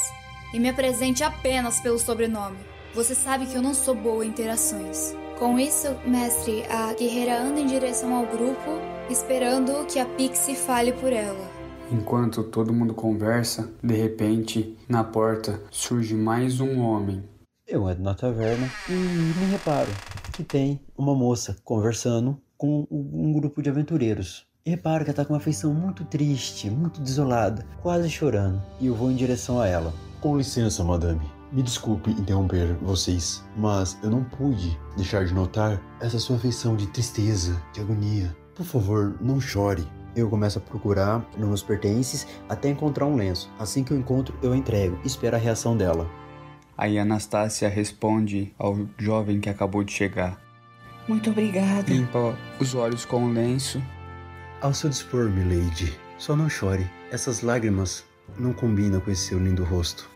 e 0.51 0.59
me 0.59 0.67
apresente 0.67 1.23
apenas 1.23 1.79
pelo 1.79 1.99
sobrenome. 1.99 2.57
Você 2.95 3.13
sabe 3.13 3.45
que 3.45 3.53
eu 3.53 3.61
não 3.61 3.75
sou 3.75 3.93
boa 3.93 4.25
em 4.25 4.29
interações. 4.29 5.15
Com 5.37 5.59
isso, 5.59 5.95
mestre, 6.03 6.63
a 6.71 6.91
guerreira 6.95 7.39
anda 7.39 7.59
em 7.59 7.67
direção 7.67 8.15
ao 8.15 8.25
grupo, 8.25 8.81
esperando 9.07 9.85
que 9.85 9.99
a 9.99 10.05
Pixie 10.05 10.55
fale 10.55 10.93
por 10.93 11.13
ela. 11.13 11.51
Enquanto 11.91 12.43
todo 12.43 12.73
mundo 12.73 12.95
conversa, 12.95 13.71
de 13.83 13.93
repente, 13.93 14.75
na 14.89 15.03
porta 15.03 15.61
surge 15.69 16.15
mais 16.15 16.59
um 16.59 16.79
homem. 16.79 17.23
Eu 17.71 17.89
entro 17.89 18.03
na 18.03 18.13
taverna 18.13 18.69
e 18.89 18.91
me 18.91 19.45
reparo 19.49 19.89
que 20.33 20.43
tem 20.43 20.81
uma 20.97 21.15
moça 21.15 21.55
conversando 21.63 22.37
com 22.57 22.85
um 22.91 23.31
grupo 23.31 23.61
de 23.61 23.69
aventureiros. 23.69 24.45
E 24.65 24.71
reparo 24.71 25.05
que 25.05 25.09
ela 25.09 25.15
tá 25.15 25.23
com 25.23 25.33
uma 25.33 25.39
feição 25.39 25.73
muito 25.73 26.03
triste, 26.03 26.69
muito 26.69 26.99
desolada, 26.99 27.65
quase 27.81 28.09
chorando. 28.09 28.61
E 28.81 28.87
eu 28.87 28.93
vou 28.93 29.09
em 29.09 29.15
direção 29.15 29.61
a 29.61 29.67
ela. 29.67 29.93
Com 30.19 30.37
licença, 30.37 30.83
madame. 30.83 31.21
Me 31.49 31.63
desculpe 31.63 32.11
interromper 32.11 32.75
vocês, 32.81 33.41
mas 33.55 33.97
eu 34.03 34.09
não 34.09 34.25
pude 34.25 34.77
deixar 34.97 35.23
de 35.23 35.33
notar 35.33 35.81
essa 36.01 36.19
sua 36.19 36.37
feição 36.37 36.75
de 36.75 36.87
tristeza, 36.87 37.55
de 37.73 37.79
agonia. 37.79 38.35
Por 38.53 38.65
favor, 38.65 39.15
não 39.21 39.39
chore. 39.39 39.87
Eu 40.13 40.29
começo 40.29 40.57
a 40.57 40.61
procurar 40.61 41.25
nos 41.37 41.47
meus 41.47 41.63
pertences 41.63 42.27
até 42.49 42.67
encontrar 42.67 43.05
um 43.05 43.15
lenço. 43.15 43.49
Assim 43.57 43.81
que 43.81 43.93
eu 43.93 43.97
encontro, 43.97 44.37
eu 44.43 44.53
entrego 44.53 44.99
e 45.05 45.07
espero 45.07 45.37
a 45.37 45.39
reação 45.39 45.77
dela. 45.77 46.05
Aí 46.81 46.97
Anastácia 46.97 47.69
responde 47.69 48.51
ao 48.57 48.75
jovem 48.97 49.39
que 49.39 49.51
acabou 49.51 49.83
de 49.83 49.91
chegar. 49.91 50.41
Muito 51.07 51.29
obrigada. 51.29 51.87
Limpa 51.87 52.35
os 52.59 52.73
olhos 52.73 53.05
com 53.05 53.23
o 53.23 53.31
lenço. 53.31 53.79
Ao 54.59 54.73
seu 54.73 54.89
dispor, 54.89 55.29
milady. 55.29 55.95
Só 56.17 56.35
não 56.35 56.49
chore. 56.49 56.89
Essas 57.11 57.43
lágrimas 57.43 58.03
não 58.35 58.51
combinam 58.51 58.99
com 58.99 59.11
esse 59.11 59.27
seu 59.27 59.37
lindo 59.37 59.63
rosto. 59.63 60.09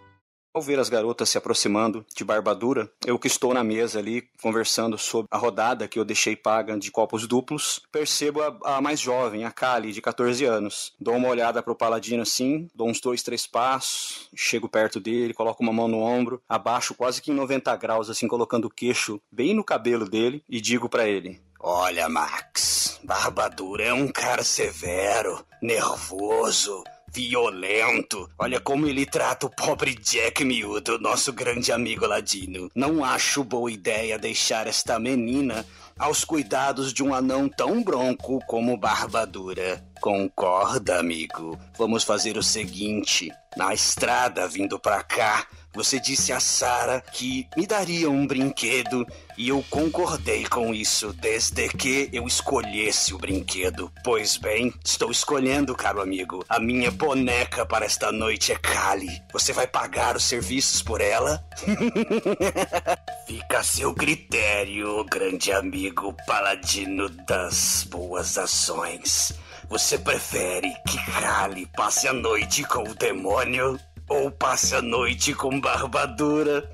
Ao 0.56 0.62
ver 0.62 0.80
as 0.80 0.88
garotas 0.88 1.28
se 1.28 1.38
aproximando 1.38 2.06
de 2.16 2.24
Barbadura, 2.24 2.89
eu 3.06 3.20
que 3.20 3.28
estou 3.28 3.53
na 3.53 3.62
mesa 3.62 3.99
ali 3.99 4.26
conversando 4.41 4.97
sobre 4.97 5.28
a 5.30 5.38
rodada 5.38 5.86
que 5.86 5.99
eu 5.99 6.06
deixei 6.06 6.34
paga 6.34 6.80
de 6.80 6.89
copos 6.89 7.28
duplos, 7.28 7.82
percebo 7.91 8.41
a, 8.41 8.78
a 8.78 8.82
mais 8.82 9.01
jovem, 9.01 9.43
a 9.43 9.51
Kali, 9.51 9.91
de 9.91 10.01
14 10.01 10.45
anos. 10.45 10.93
Dou 10.97 11.14
uma 11.18 11.28
olhada 11.28 11.62
pro 11.62 11.76
paladino 11.76 12.22
assim, 12.22 12.70
dou 12.74 12.88
uns 12.88 13.01
dois, 13.01 13.22
três 13.22 13.45
passos, 13.45 14.30
chego 14.34 14.70
perto 14.70 14.97
dele, 14.97 15.34
coloco 15.34 15.62
uma 15.62 15.74
mão 15.74 15.89
no 15.89 15.99
ombro, 15.99 16.41
abaixo 16.47 16.95
quase 16.95 17.22
que 17.22 17.32
em 17.32 17.36
90 17.36 17.76
graus, 17.76 18.10
assim, 18.10 18.26
colocando 18.26 18.64
o 18.64 18.74
queixo 18.74 19.20
bem 19.30 19.53
no 19.53 19.62
cabelo 19.62 20.08
dele 20.08 20.41
e 20.47 20.62
digo 20.62 20.88
para 20.88 21.06
ele: 21.06 21.38
Olha, 21.60 22.08
Max, 22.08 22.97
Barbadura 23.03 23.84
é 23.84 23.93
um 23.93 24.08
cara 24.08 24.41
severo, 24.41 25.45
nervoso, 25.62 26.82
violento. 27.16 28.30
Olha 28.38 28.59
como 28.59 28.88
ele 28.88 29.05
trata 29.05 29.45
o 29.45 29.49
pobre 29.49 29.95
Jack 29.95 30.43
miúdo, 30.43 30.99
nosso 30.99 31.32
grande 31.32 31.72
amigo 31.72 32.05
ladino. 32.05 32.70
Não 32.76 33.05
acho 33.05 33.41
boa 33.41 33.72
ideia 33.72 34.20
deixar 34.20 34.68
esta 34.68 34.99
menina 34.99 35.66
aos 35.97 36.26
cuidados 36.26 36.91
de 36.91 37.01
um 37.01 37.13
anão 37.13 37.47
tão 37.47 37.82
bronco 37.82 38.39
como 38.47 38.76
Barbadura. 38.76 39.82
Concorda, 40.02 41.00
amigo? 41.00 41.60
Vamos 41.78 42.04
fazer 42.04 42.38
o 42.38 42.43
seguinte: 42.43 43.32
na 43.56 43.74
estrada 43.74 44.48
vindo 44.48 44.80
pra 44.80 45.02
cá, 45.02 45.48
você 45.76 46.00
disse 46.00 46.32
a 46.32 46.39
Sara 46.39 47.02
que 47.02 47.48
me 47.58 47.68
daria 47.68 48.10
um 48.10 48.26
brinquedo 48.26 49.06
e 49.38 49.50
eu 49.50 49.64
concordei 49.70 50.46
com 50.46 50.74
isso 50.74 51.12
desde 51.12 51.68
que 51.68 52.10
eu 52.14 52.26
escolhesse 52.26 53.14
o 53.14 53.18
brinquedo. 53.18 53.91
Pois 54.02 54.38
bem, 54.38 54.74
estou 54.84 55.12
escolhendo, 55.12 55.76
caro 55.76 56.02
amigo. 56.02 56.46
A 56.48 56.62
minha 56.62 56.89
boneca 56.91 57.66
para 57.66 57.86
esta 57.86 58.10
noite 58.10 58.54
é 58.54 58.56
Kali. 58.56 59.22
Você 59.34 59.52
vai 59.52 59.68
pagar 59.68 60.16
os 60.16 60.24
serviços 60.24 60.82
por 60.82 61.02
ela? 61.02 61.46
Fica 63.28 63.60
a 63.60 63.64
seu 63.64 63.93
critério, 63.93 65.04
grande 65.04 65.52
amigo 65.52 66.16
paladino 66.26 67.10
das 67.10 67.86
boas 67.89 68.38
ações. 68.38 69.34
Você 69.70 69.97
prefere 69.97 70.74
que 70.88 70.97
Kali 71.11 71.66
passe 71.76 72.07
a 72.07 72.13
noite 72.13 72.63
com 72.63 72.84
o 72.84 72.95
demônio 72.95 73.80
ou 74.07 74.30
passe 74.32 74.76
a 74.76 74.82
noite 74.82 75.34
com 75.34 75.59
barbadura? 75.59 76.70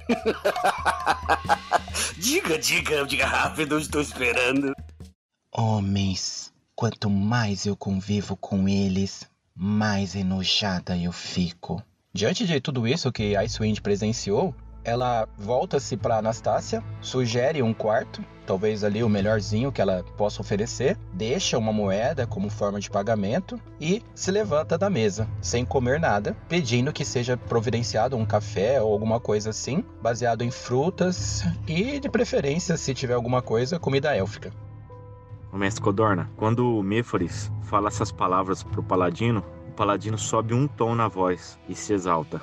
diga, 2.18 2.58
diga, 2.58 3.06
diga 3.06 3.26
rápido, 3.26 3.80
estou 3.80 4.02
esperando. 4.02 4.74
Homens, 5.52 6.54
quanto 6.76 7.10
mais 7.10 7.66
eu 7.66 7.76
convivo 7.76 8.36
com 8.36 8.68
eles, 8.68 9.28
mais 9.56 10.16
enojada 10.16 10.98
eu 10.98 11.12
fico. 11.12 11.82
Diante 12.14 12.46
de 12.46 12.60
tudo 12.60 12.86
isso 12.86 13.12
que 13.12 13.38
Icewind 13.38 13.80
presenciou, 13.80 14.54
ela 14.84 15.28
volta-se 15.38 15.96
para 15.96 16.18
Anastácia, 16.18 16.84
sugere 17.02 17.62
um 17.62 17.74
quarto, 17.74 18.24
talvez 18.46 18.84
ali 18.84 19.04
o 19.04 19.10
melhorzinho 19.10 19.72
que 19.72 19.82
ela 19.82 20.04
possa 20.18 20.42
oferecer, 20.42 20.98
deixa 21.14 21.58
uma 21.58 21.72
moeda 21.72 22.26
como 22.26 22.50
forma 22.50 22.80
de 22.80 22.90
pagamento 22.90 23.60
e 23.80 24.04
se 24.16 24.32
levanta 24.32 24.78
da 24.78 24.90
mesa, 24.90 25.28
sem 25.42 25.64
comer 25.64 26.00
nada, 26.00 26.36
pedindo 26.50 26.92
que 26.92 27.06
seja 27.06 27.38
providenciado 27.38 28.18
um 28.18 28.26
café 28.26 28.82
ou 28.82 28.92
alguma 28.92 29.20
coisa 29.20 29.52
assim, 29.52 29.84
baseado 30.02 30.44
em 30.44 30.52
frutas 30.52 31.44
e, 31.68 32.00
de 32.00 32.10
preferência, 32.10 32.76
se 32.78 32.94
tiver 32.94 33.14
alguma 33.14 33.42
coisa, 33.42 33.80
comida 33.80 34.16
élfica. 34.16 34.52
O 35.52 35.58
mestre 35.58 35.84
Codorna, 35.84 36.30
quando 36.38 36.66
o 36.66 36.84
fala 37.64 37.90
essas 37.90 38.12
palavras 38.12 38.64
pro 38.64 38.82
paladino, 38.82 39.44
o 39.68 39.72
paladino 39.74 40.18
sobe 40.18 40.54
um 40.54 40.68
tom 40.68 40.96
na 40.96 41.08
voz 41.08 41.60
e 41.68 41.76
se 41.76 41.94
exalta. 41.94 42.42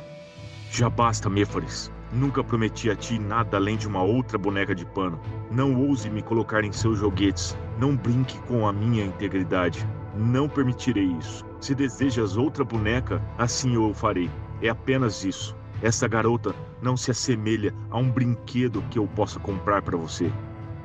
Já 0.71 0.91
basta, 0.91 1.31
Méforis. 1.31 1.91
Nunca 2.11 2.43
prometi 2.43 2.91
a 2.91 2.97
ti 2.97 3.19
nada 3.19 3.59
além 3.59 3.77
de 3.77 3.87
uma 3.87 4.03
outra 4.03 4.39
boneca 4.39 4.75
de 4.75 4.87
pano. 4.87 5.21
Não 5.51 5.75
ouse 5.75 6.09
me 6.09 6.23
colocar 6.23 6.65
em 6.65 6.73
seus 6.73 6.99
joguetes. 6.99 7.57
Não 7.79 7.95
brinque 7.95 8.39
com 8.43 8.67
a 8.67 8.73
minha 8.73 9.05
integridade. 9.05 9.87
Não 10.15 10.49
permitirei 10.49 11.05
isso. 11.21 11.45
Se 11.61 11.75
desejas 11.75 12.37
outra 12.37 12.65
boneca, 12.65 13.23
assim 13.37 13.75
eu 13.75 13.91
o 13.91 13.95
farei. 13.95 14.31
É 14.63 14.71
apenas 14.71 15.23
isso. 15.23 15.55
Essa 15.83 16.09
garota 16.09 16.55
não 16.81 16.97
se 16.97 17.11
assemelha 17.11 17.75
a 17.91 17.99
um 17.99 18.11
brinquedo 18.11 18.83
que 18.91 18.99
eu 18.99 19.07
possa 19.07 19.39
comprar 19.39 19.83
para 19.83 19.97
você. 19.97 20.33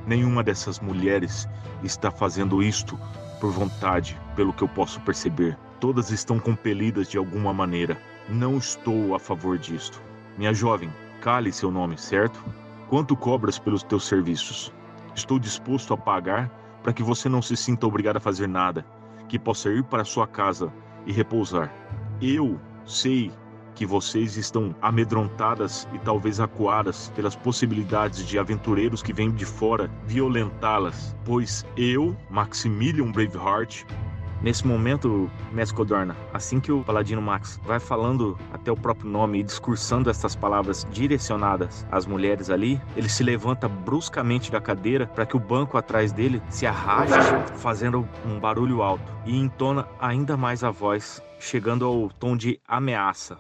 Nenhuma 0.06 0.44
dessas 0.44 0.80
mulheres 0.82 1.48
está 1.84 2.12
fazendo 2.12 2.62
isto 2.62 3.00
por 3.40 3.52
vontade, 3.52 4.20
pelo 4.36 4.52
que 4.52 4.62
eu 4.62 4.68
posso 4.68 5.00
perceber. 5.02 5.58
Todas 5.80 6.12
estão 6.12 6.38
compelidas 6.38 7.08
de 7.08 7.18
alguma 7.18 7.54
maneira. 7.54 7.98
Não 8.28 8.58
estou 8.58 9.16
a 9.16 9.20
favor 9.20 9.58
disto. 9.58 10.02
Minha 10.38 10.54
jovem, 10.54 10.90
cale 11.24 11.54
seu 11.54 11.72
nome, 11.72 11.98
certo? 11.98 12.44
Quanto 12.90 13.16
cobras 13.16 13.58
pelos 13.58 13.82
teus 13.82 14.06
serviços? 14.06 14.74
Estou 15.16 15.40
disposto 15.40 15.94
a 15.94 15.98
pagar 15.98 16.50
para 16.84 16.92
que 16.92 17.02
você 17.02 17.30
não 17.30 17.42
se 17.42 17.56
sinta 17.56 17.88
obrigado 17.88 18.18
a 18.18 18.20
fazer 18.20 18.46
nada, 18.46 18.86
que 19.30 19.40
possa 19.40 19.70
ir 19.70 19.86
para 19.86 20.04
sua 20.04 20.28
casa 20.28 20.70
e 21.06 21.14
repousar. 21.14 21.74
Eu 22.22 22.60
sei 22.86 23.32
que 23.74 23.86
vocês 23.86 24.36
estão 24.36 24.76
amedrontadas 24.82 25.88
e 25.94 26.00
talvez 26.00 26.42
acuadas 26.42 27.10
pelas 27.16 27.38
possibilidades 27.38 28.28
de 28.28 28.38
aventureiros 28.38 29.02
que 29.02 29.14
vêm 29.14 29.32
de 29.32 29.46
fora 29.46 29.90
violentá-las, 30.06 31.16
pois 31.24 31.66
eu, 31.78 32.18
Maximilian 32.30 33.14
Braveheart, 33.14 33.86
Nesse 34.44 34.68
momento, 34.68 35.32
Mestre 35.54 35.78
Codorna, 35.78 36.18
assim 36.34 36.60
que 36.60 36.70
o 36.70 36.84
Paladino 36.84 37.22
Max 37.22 37.62
vai 37.64 37.80
falando 37.80 38.38
até 38.52 38.70
o 38.70 38.76
próprio 38.76 39.10
nome 39.10 39.40
e 39.40 39.44
discursando 39.44 40.10
essas 40.10 40.36
palavras 40.36 40.86
direcionadas 40.92 41.88
às 41.90 42.06
mulheres 42.06 42.50
ali, 42.50 42.80
ele 42.98 43.08
se 43.08 43.24
levanta 43.24 43.70
bruscamente 43.70 44.52
da 44.52 44.60
cadeira 44.60 45.08
para 45.08 45.26
que 45.26 45.38
o 45.38 45.40
banco 45.40 45.78
atrás 45.78 46.12
dele 46.12 46.42
se 46.50 46.66
arraste, 46.66 47.16
fazendo 47.56 48.06
um 48.26 48.38
barulho 48.38 48.82
alto, 48.82 49.10
e 49.26 49.40
entona 49.40 49.88
ainda 49.98 50.36
mais 50.36 50.62
a 50.62 50.70
voz, 50.70 51.24
chegando 51.40 51.86
ao 51.86 52.10
tom 52.10 52.36
de 52.36 52.60
ameaça. 52.68 53.38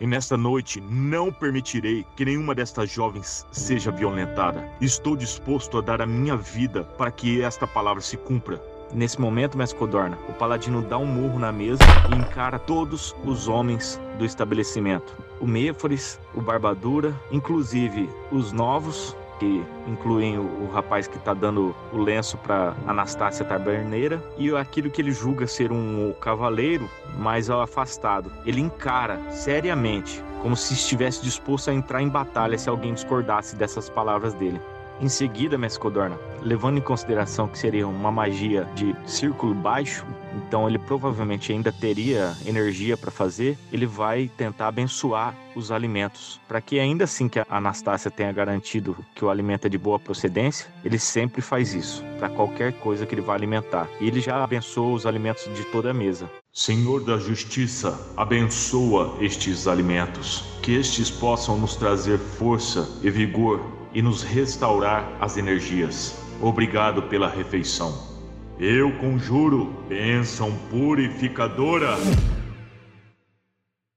E 0.00 0.06
nesta 0.08 0.36
noite 0.36 0.80
não 0.80 1.30
permitirei 1.30 2.04
que 2.16 2.24
nenhuma 2.24 2.52
destas 2.52 2.90
jovens 2.90 3.46
seja 3.52 3.92
violentada. 3.92 4.68
Estou 4.80 5.16
disposto 5.16 5.78
a 5.78 5.80
dar 5.80 6.02
a 6.02 6.06
minha 6.06 6.36
vida 6.36 6.82
para 6.82 7.12
que 7.12 7.40
esta 7.40 7.68
palavra 7.68 8.02
se 8.02 8.16
cumpra. 8.16 8.71
Nesse 8.94 9.18
momento, 9.18 9.56
Mestre 9.56 9.78
Codorna, 9.78 10.18
o 10.28 10.34
paladino 10.34 10.82
dá 10.82 10.98
um 10.98 11.06
murro 11.06 11.38
na 11.38 11.50
mesa 11.50 11.82
e 12.10 12.14
encara 12.14 12.58
todos 12.58 13.16
os 13.24 13.48
homens 13.48 13.98
do 14.18 14.24
estabelecimento. 14.24 15.16
O 15.40 15.46
Méfores, 15.46 16.20
o 16.34 16.42
Barbadura, 16.42 17.14
inclusive 17.30 18.10
os 18.30 18.52
novos, 18.52 19.16
que 19.38 19.64
incluem 19.88 20.38
o, 20.38 20.42
o 20.42 20.70
rapaz 20.72 21.08
que 21.08 21.16
está 21.16 21.32
dando 21.32 21.74
o 21.90 21.96
lenço 21.96 22.36
para 22.36 22.76
Anastácia 22.86 23.44
Taberneira 23.44 24.22
e 24.36 24.54
aquilo 24.54 24.90
que 24.90 25.00
ele 25.00 25.10
julga 25.10 25.46
ser 25.46 25.72
um 25.72 26.14
cavaleiro, 26.20 26.88
mais 27.18 27.48
afastado. 27.48 28.30
Ele 28.44 28.60
encara 28.60 29.18
seriamente, 29.30 30.22
como 30.42 30.54
se 30.54 30.74
estivesse 30.74 31.22
disposto 31.22 31.70
a 31.70 31.74
entrar 31.74 32.02
em 32.02 32.08
batalha 32.08 32.58
se 32.58 32.68
alguém 32.68 32.92
discordasse 32.92 33.56
dessas 33.56 33.88
palavras 33.88 34.34
dele. 34.34 34.60
Em 35.02 35.08
seguida, 35.08 35.58
Mestre 35.58 35.80
Codorna, 35.80 36.16
levando 36.40 36.78
em 36.78 36.80
consideração 36.80 37.48
que 37.48 37.58
seria 37.58 37.88
uma 37.88 38.12
magia 38.12 38.68
de 38.76 38.94
círculo 39.04 39.52
baixo, 39.52 40.06
então 40.36 40.68
ele 40.68 40.78
provavelmente 40.78 41.50
ainda 41.50 41.72
teria 41.72 42.32
energia 42.46 42.96
para 42.96 43.10
fazer, 43.10 43.58
ele 43.72 43.84
vai 43.84 44.30
tentar 44.36 44.68
abençoar 44.68 45.34
os 45.56 45.72
alimentos, 45.72 46.40
para 46.46 46.60
que 46.60 46.78
ainda 46.78 47.02
assim 47.02 47.28
que 47.28 47.40
a 47.40 47.46
Anastácia 47.50 48.12
tenha 48.12 48.30
garantido 48.30 48.96
que 49.12 49.24
o 49.24 49.28
alimento 49.28 49.66
é 49.66 49.68
de 49.68 49.76
boa 49.76 49.98
procedência, 49.98 50.68
ele 50.84 51.00
sempre 51.00 51.42
faz 51.42 51.74
isso, 51.74 52.04
para 52.20 52.28
qualquer 52.28 52.72
coisa 52.74 53.04
que 53.04 53.12
ele 53.12 53.22
vai 53.22 53.34
alimentar. 53.34 53.88
E 54.00 54.06
ele 54.06 54.20
já 54.20 54.44
abençoa 54.44 54.94
os 54.94 55.04
alimentos 55.04 55.52
de 55.52 55.64
toda 55.64 55.90
a 55.90 55.94
mesa. 55.94 56.30
Senhor 56.52 57.02
da 57.02 57.18
Justiça, 57.18 57.98
abençoa 58.16 59.16
estes 59.20 59.66
alimentos, 59.66 60.44
que 60.62 60.76
estes 60.76 61.10
possam 61.10 61.58
nos 61.58 61.74
trazer 61.74 62.18
força 62.18 62.88
e 63.02 63.10
vigor 63.10 63.81
e 63.94 64.00
nos 64.02 64.22
restaurar 64.22 65.16
as 65.20 65.36
energias. 65.36 66.16
Obrigado 66.40 67.02
pela 67.04 67.28
refeição. 67.28 68.10
Eu 68.58 68.96
conjuro 68.98 69.66
bênção 69.88 70.56
purificadora. 70.70 71.96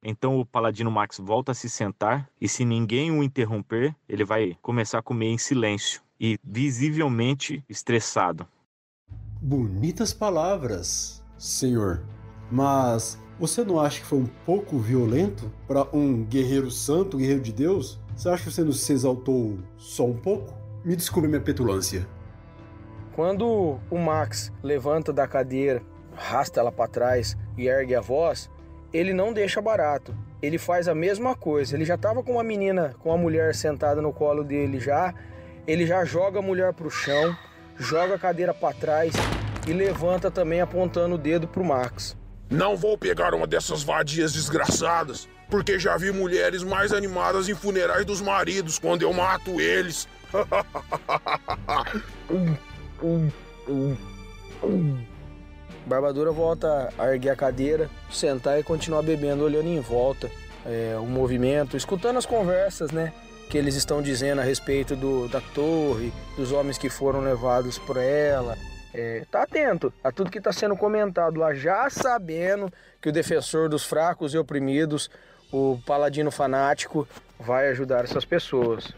Então 0.03 0.39
o 0.39 0.45
paladino 0.45 0.91
Max 0.91 1.17
volta 1.19 1.51
a 1.51 1.55
se 1.55 1.69
sentar 1.69 2.29
e, 2.39 2.47
se 2.47 2.63
ninguém 2.63 3.11
o 3.11 3.23
interromper, 3.23 3.95
ele 4.07 4.23
vai 4.23 4.55
começar 4.61 4.99
a 4.99 5.01
comer 5.01 5.27
em 5.27 5.37
silêncio 5.37 6.01
e 6.19 6.37
visivelmente 6.43 7.63
estressado. 7.67 8.47
Bonitas 9.41 10.13
palavras, 10.13 11.23
senhor. 11.37 12.03
Mas 12.51 13.19
você 13.39 13.63
não 13.63 13.79
acha 13.79 13.99
que 13.99 14.05
foi 14.05 14.19
um 14.19 14.29
pouco 14.45 14.77
violento 14.77 15.51
para 15.67 15.87
um 15.91 16.23
guerreiro 16.23 16.69
santo, 16.71 17.17
guerreiro 17.17 17.41
de 17.41 17.51
Deus? 17.51 17.99
Você 18.15 18.29
acha 18.29 18.43
que 18.43 18.51
você 18.51 18.63
não 18.63 18.71
se 18.71 18.93
exaltou 18.93 19.59
só 19.77 20.05
um 20.05 20.15
pouco? 20.15 20.53
Me 20.85 20.95
desculpe 20.95 21.27
minha 21.27 21.41
petulância. 21.41 22.07
Quando 23.13 23.77
o 23.89 23.97
Max 23.97 24.53
levanta 24.63 25.11
da 25.11 25.27
cadeira, 25.27 25.81
arrasta 26.15 26.59
ela 26.61 26.71
para 26.71 26.87
trás 26.87 27.37
e 27.57 27.67
ergue 27.67 27.93
a 27.93 28.01
voz, 28.01 28.49
ele 28.93 29.13
não 29.13 29.33
deixa 29.33 29.61
barato. 29.61 30.15
Ele 30.41 30.57
faz 30.57 30.87
a 30.87 30.95
mesma 30.95 31.35
coisa. 31.35 31.75
Ele 31.75 31.83
já 31.83 31.95
estava 31.95 32.23
com 32.23 32.33
uma 32.33 32.43
menina, 32.43 32.95
com 32.99 33.09
uma 33.09 33.17
mulher 33.17 33.53
sentada 33.53 34.01
no 34.01 34.13
colo 34.13 34.43
dele 34.43 34.79
já. 34.79 35.13
Ele 35.67 35.85
já 35.85 36.05
joga 36.05 36.39
a 36.39 36.41
mulher 36.41 36.73
pro 36.73 36.89
chão, 36.89 37.35
joga 37.77 38.15
a 38.15 38.19
cadeira 38.19 38.53
para 38.53 38.75
trás 38.75 39.13
e 39.67 39.73
levanta 39.73 40.31
também 40.31 40.61
apontando 40.61 41.15
o 41.15 41.17
dedo 41.17 41.47
pro 41.47 41.65
Max. 41.65 42.15
Não 42.49 42.77
vou 42.77 42.97
pegar 42.97 43.33
uma 43.33 43.47
dessas 43.47 43.83
vadias 43.83 44.31
desgraçadas, 44.31 45.27
porque 45.49 45.79
já 45.79 45.97
vi 45.97 46.11
mulheres 46.11 46.63
mais 46.63 46.91
animadas 46.91 47.47
em 47.49 47.55
funerais 47.55 48.05
dos 48.05 48.21
maridos 48.21 48.79
quando 48.79 49.01
eu 49.01 49.13
mato 49.13 49.59
eles. 49.59 50.07
Barbadura 55.85 56.31
volta 56.31 56.93
a 56.97 57.13
erguer 57.13 57.29
a 57.29 57.35
cadeira, 57.35 57.89
sentar 58.11 58.59
e 58.59 58.63
continuar 58.63 59.03
bebendo, 59.03 59.43
olhando 59.43 59.67
em 59.67 59.79
volta 59.79 60.29
é, 60.65 60.97
o 60.99 61.05
movimento, 61.05 61.77
escutando 61.77 62.17
as 62.17 62.25
conversas, 62.25 62.91
né? 62.91 63.13
Que 63.49 63.57
eles 63.57 63.75
estão 63.75 64.01
dizendo 64.01 64.41
a 64.41 64.43
respeito 64.43 64.95
do, 64.95 65.27
da 65.27 65.39
torre, 65.39 66.11
dos 66.35 66.51
homens 66.51 66.77
que 66.77 66.89
foram 66.89 67.21
levados 67.21 67.77
por 67.77 67.97
ela, 67.97 68.57
é, 68.97 69.25
tá 69.29 69.43
atento 69.43 69.93
a 70.01 70.09
tudo 70.09 70.31
que 70.31 70.37
está 70.37 70.53
sendo 70.53 70.75
comentado 70.77 71.37
lá, 71.37 71.53
já 71.53 71.89
sabendo 71.89 72.71
que 73.01 73.09
o 73.09 73.11
defensor 73.11 73.67
dos 73.67 73.83
fracos 73.85 74.33
e 74.33 74.37
oprimidos, 74.37 75.09
o 75.55 75.81
paladino 75.85 76.31
fanático, 76.31 77.07
vai 77.39 77.69
ajudar 77.69 78.03
essas 78.03 78.25
pessoas. 78.25 78.91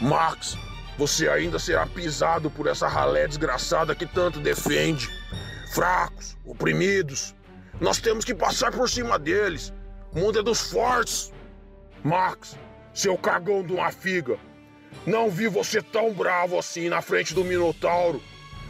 Max, 0.00 0.56
você 0.96 1.28
ainda 1.28 1.58
será 1.58 1.86
pisado 1.86 2.50
por 2.50 2.66
essa 2.66 2.88
ralé 2.88 3.28
desgraçada 3.28 3.94
que 3.94 4.04
tanto 4.04 4.40
defende. 4.40 5.08
Fracos, 5.72 6.36
oprimidos. 6.44 7.34
Nós 7.80 8.00
temos 8.00 8.24
que 8.24 8.34
passar 8.34 8.72
por 8.72 8.90
cima 8.90 9.18
deles. 9.18 9.72
O 10.12 10.18
mundo 10.18 10.40
é 10.40 10.42
dos 10.42 10.72
fortes. 10.72 11.32
Max, 12.02 12.56
seu 12.92 13.16
cagão 13.16 13.62
de 13.62 13.72
uma 13.72 13.92
figa. 13.92 14.36
Não 15.06 15.30
vi 15.30 15.46
você 15.46 15.80
tão 15.80 16.12
bravo 16.12 16.58
assim 16.58 16.88
na 16.88 17.00
frente 17.00 17.34
do 17.34 17.44
Minotauro 17.44 18.20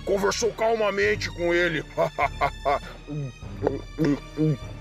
conversou 0.09 0.51
calmamente 0.53 1.31
com 1.31 1.53
ele. 1.53 1.85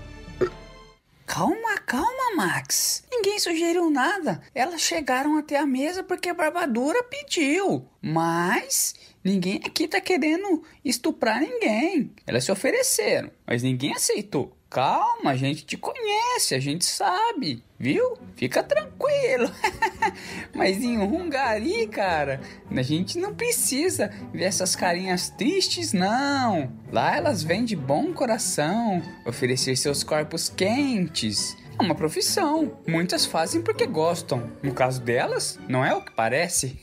Calma, 1.28 1.76
calma, 1.86 2.34
Max. 2.36 3.04
Ninguém 3.10 3.38
sugeriu 3.38 3.90
nada. 3.90 4.40
Elas 4.54 4.80
chegaram 4.80 5.36
até 5.36 5.58
a 5.58 5.66
mesa 5.66 6.02
porque 6.02 6.30
a 6.30 6.34
Barbadura 6.34 7.04
pediu. 7.04 7.86
Mas 8.00 8.94
ninguém 9.22 9.60
aqui 9.62 9.86
tá 9.86 10.00
querendo 10.00 10.64
estuprar 10.82 11.38
ninguém. 11.38 12.14
Elas 12.26 12.44
se 12.44 12.50
ofereceram, 12.50 13.30
mas 13.46 13.62
ninguém 13.62 13.92
aceitou. 13.92 14.56
Calma, 14.70 15.30
a 15.30 15.36
gente 15.36 15.64
te 15.64 15.78
conhece, 15.78 16.54
a 16.54 16.60
gente 16.60 16.84
sabe, 16.84 17.64
viu? 17.78 18.18
Fica 18.36 18.62
tranquilo. 18.62 19.50
Mas 20.54 20.84
em 20.84 20.98
Hungary, 20.98 21.86
cara, 21.86 22.38
a 22.70 22.82
gente 22.82 23.18
não 23.18 23.34
precisa 23.34 24.12
ver 24.30 24.44
essas 24.44 24.76
carinhas 24.76 25.30
tristes, 25.30 25.94
não. 25.94 26.70
Lá 26.92 27.16
elas 27.16 27.42
vêm 27.42 27.64
de 27.64 27.74
bom 27.74 28.12
coração 28.12 29.00
oferecer 29.24 29.74
seus 29.74 30.04
corpos 30.04 30.50
quentes. 30.50 31.56
É 31.78 31.82
uma 31.82 31.94
profissão. 31.94 32.78
Muitas 32.86 33.24
fazem 33.24 33.62
porque 33.62 33.86
gostam. 33.86 34.52
No 34.62 34.74
caso 34.74 35.00
delas, 35.00 35.58
não 35.66 35.82
é 35.82 35.94
o 35.94 36.04
que 36.04 36.12
parece. 36.12 36.78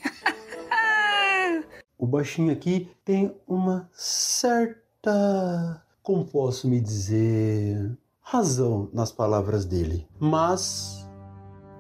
o 2.00 2.08
baixinho 2.08 2.52
aqui 2.52 2.90
tem 3.06 3.32
uma 3.48 3.88
certa 3.94 5.85
como 6.06 6.24
posso 6.24 6.68
me 6.68 6.80
dizer, 6.80 7.98
razão 8.22 8.88
nas 8.94 9.12
palavras 9.12 9.66
dele. 9.66 10.08
Mas, 10.20 11.04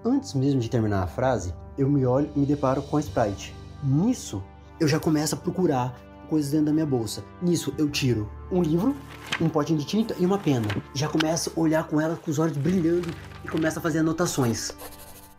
antes 0.03 0.33
mesmo 0.33 0.59
de 0.59 0.67
terminar 0.67 1.03
a 1.03 1.07
frase, 1.07 1.53
eu 1.77 1.87
me 1.87 2.07
olho 2.07 2.31
e 2.35 2.39
me 2.39 2.45
deparo 2.47 2.81
com 2.81 2.97
a 2.97 2.99
Sprite. 2.99 3.53
Nisso, 3.83 4.43
eu 4.79 4.87
já 4.87 4.99
começo 4.99 5.35
a 5.35 5.37
procurar 5.37 5.95
coisas 6.27 6.49
dentro 6.49 6.65
da 6.65 6.73
minha 6.73 6.87
bolsa. 6.87 7.23
Nisso, 7.39 7.71
eu 7.77 7.87
tiro 7.87 8.27
um 8.51 8.63
livro, 8.63 8.95
um 9.39 9.47
potinho 9.47 9.77
de 9.77 9.85
tinta 9.85 10.15
e 10.17 10.25
uma 10.25 10.39
pena. 10.39 10.65
Já 10.95 11.07
começo 11.07 11.53
a 11.55 11.59
olhar 11.59 11.87
com 11.87 12.01
ela 12.01 12.15
com 12.15 12.31
os 12.31 12.39
olhos 12.39 12.57
brilhando 12.57 13.07
e 13.43 13.47
começo 13.47 13.77
a 13.77 13.81
fazer 13.81 13.99
anotações. 13.99 14.73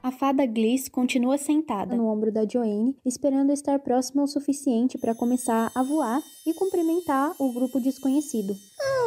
A 0.06 0.12
fada 0.12 0.46
Gliss 0.46 0.88
continua 0.88 1.36
sentada 1.36 1.96
no 1.96 2.06
ombro 2.06 2.30
da 2.30 2.46
Joanne, 2.48 2.96
esperando 3.04 3.50
estar 3.50 3.76
próxima 3.80 4.22
o 4.22 4.28
suficiente 4.28 4.96
para 4.96 5.16
começar 5.16 5.72
a 5.74 5.82
voar 5.82 6.22
e 6.46 6.54
cumprimentar 6.54 7.34
o 7.40 7.52
grupo 7.52 7.80
desconhecido. 7.80 8.54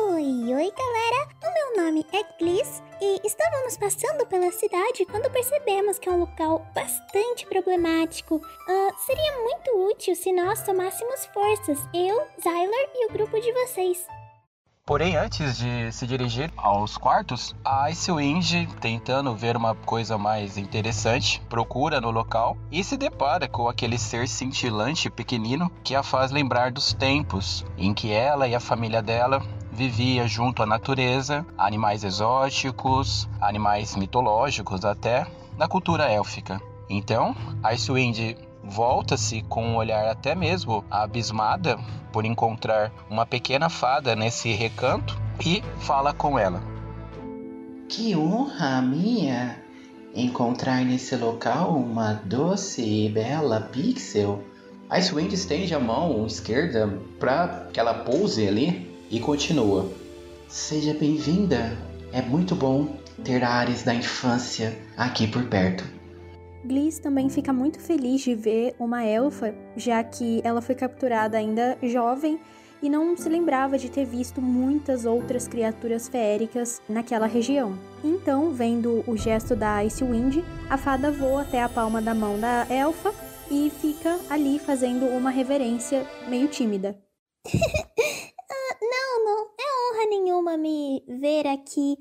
Oi, 0.10 0.54
oi 0.54 0.72
galera! 0.74 1.30
O 1.42 1.54
meu 1.54 1.86
nome 1.86 2.06
é 2.12 2.22
Gliss 2.38 2.84
e 3.00 3.26
estávamos 3.26 3.78
passando 3.78 4.28
pela 4.28 4.52
cidade 4.52 5.06
quando 5.06 5.32
percebemos 5.32 5.98
que 5.98 6.10
é 6.10 6.12
um 6.12 6.20
local 6.20 6.68
bastante 6.76 7.48
problemático. 7.48 8.36
Uh, 8.36 9.06
seria 9.06 9.42
muito 9.42 9.90
útil 9.90 10.14
se 10.18 10.34
nós 10.34 10.64
tomássemos 10.64 11.28
forças, 11.28 11.80
eu, 11.94 12.28
Zyler 12.44 12.90
e 12.94 13.06
o 13.06 13.14
grupo 13.14 13.40
de 13.40 13.54
vocês. 13.54 14.06
Porém, 14.90 15.16
antes 15.16 15.60
de 15.60 15.92
se 15.92 16.08
dirigir 16.08 16.52
aos 16.58 16.98
quartos, 16.98 17.56
a 17.64 17.92
Icewind, 17.92 18.66
tentando 18.82 19.36
ver 19.36 19.56
uma 19.56 19.76
coisa 19.76 20.18
mais 20.18 20.58
interessante, 20.58 21.40
procura 21.48 22.02
no 22.02 22.10
local 22.10 22.58
e 22.72 22.84
se 22.84 22.98
depara 22.98 23.48
com 23.48 23.70
aquele 23.70 24.00
ser 24.00 24.28
cintilante 24.28 25.08
pequenino 25.08 25.72
que 25.84 25.94
a 25.94 26.02
faz 26.02 26.32
lembrar 26.32 26.72
dos 26.72 26.92
tempos 26.92 27.64
em 27.78 27.94
que 27.94 28.12
ela 28.12 28.48
e 28.48 28.56
a 28.56 28.60
família 28.60 29.00
dela 29.00 29.44
vivia 29.72 30.28
junto 30.28 30.64
à 30.64 30.66
natureza, 30.66 31.46
animais 31.56 32.04
exóticos, 32.04 33.30
animais 33.40 33.96
mitológicos 33.96 34.84
até, 34.84 35.28
na 35.56 35.68
cultura 35.68 36.12
élfica. 36.12 36.60
Então, 36.90 37.36
Icewind 37.64 38.49
volta-se 38.64 39.42
com 39.44 39.64
um 39.66 39.76
olhar 39.76 40.08
até 40.08 40.36
mesmo 40.36 40.84
abismada 40.90 41.78
por 42.12 42.26
encontrar 42.26 42.92
uma 43.10 43.26
pequena 43.26 43.70
fada 43.70 44.16
nesse 44.16 44.52
recanto 44.54 45.20
e 45.46 45.64
fala 45.80 46.14
com 46.14 46.38
ela. 46.38 46.62
Que 47.88 48.16
honra 48.16 48.82
minha 48.82 49.62
encontrar 50.14 50.84
nesse 50.84 51.16
local 51.16 51.76
uma 51.76 52.14
doce 52.14 52.82
e 52.82 53.10
bela 53.10 53.62
pixel. 53.62 54.44
Icewind 54.92 55.34
estende 55.34 55.74
a 55.74 55.80
mão 55.80 56.26
esquerda 56.26 56.88
para 57.20 57.68
que 57.72 57.80
ela 57.80 57.94
pouse 57.94 58.48
ali 58.48 58.92
e 59.10 59.20
continua. 59.20 59.92
Seja 60.48 60.94
bem-vinda. 60.94 61.78
É 62.12 62.22
muito 62.22 62.56
bom 62.56 62.96
ter 63.24 63.44
ares 63.44 63.84
da 63.84 63.94
infância 63.94 64.78
aqui 64.98 65.28
por 65.28 65.44
perto. 65.46 65.99
Gliss 66.64 67.00
também 67.00 67.30
fica 67.30 67.54
muito 67.54 67.80
feliz 67.80 68.22
de 68.22 68.36
ver 68.36 68.76
uma 68.80 69.04
elfa, 69.04 69.56
já 69.76 70.04
que 70.04 70.42
ela 70.44 70.62
foi 70.62 70.76
capturada 70.76 71.38
ainda 71.38 71.78
jovem 71.82 72.40
e 72.82 72.90
não 72.90 73.16
se 73.16 73.28
lembrava 73.28 73.78
de 73.78 73.90
ter 73.90 74.06
visto 74.06 74.42
muitas 74.42 75.06
outras 75.06 75.48
criaturas 75.48 76.08
feéricas 76.08 76.82
naquela 76.88 77.28
região. 77.28 77.78
Então, 78.04 78.52
vendo 78.52 79.04
o 79.06 79.18
gesto 79.18 79.56
da 79.56 79.76
Icewind, 79.78 80.44
a 80.70 80.78
fada 80.78 81.12
voa 81.12 81.42
até 81.42 81.62
a 81.62 81.70
palma 81.70 82.02
da 82.02 82.14
mão 82.14 82.40
da 82.40 82.66
elfa 82.70 83.14
e 83.52 83.72
fica 83.82 84.20
ali 84.30 84.60
fazendo 84.60 85.06
uma 85.06 85.30
reverência 85.30 86.06
meio 86.28 86.48
tímida. 86.48 86.98
ah, 87.48 88.78
não, 88.82 89.26
não 89.26 89.48
é 89.60 89.94
honra 89.94 90.10
nenhuma 90.10 90.58
me 90.58 91.04
ver 91.08 91.48
aqui. 91.48 91.98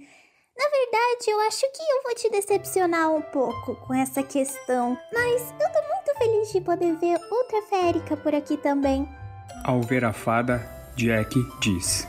Na 0.58 0.64
verdade, 0.68 1.30
eu 1.30 1.40
acho 1.46 1.60
que 1.60 1.82
eu 1.82 2.02
vou 2.02 2.14
te 2.16 2.28
decepcionar 2.30 3.10
um 3.12 3.22
pouco 3.22 3.76
com 3.76 3.94
essa 3.94 4.24
questão, 4.24 4.98
mas 5.12 5.42
eu 5.52 5.72
tô 5.72 5.88
muito 5.88 6.18
feliz 6.18 6.52
de 6.52 6.60
poder 6.60 6.96
ver 6.96 7.20
outra 7.30 7.62
férica 7.62 8.16
por 8.16 8.34
aqui 8.34 8.56
também. 8.56 9.08
Ao 9.64 9.80
ver 9.80 10.04
a 10.04 10.12
fada, 10.12 10.68
Jack 10.96 11.36
diz: 11.60 12.08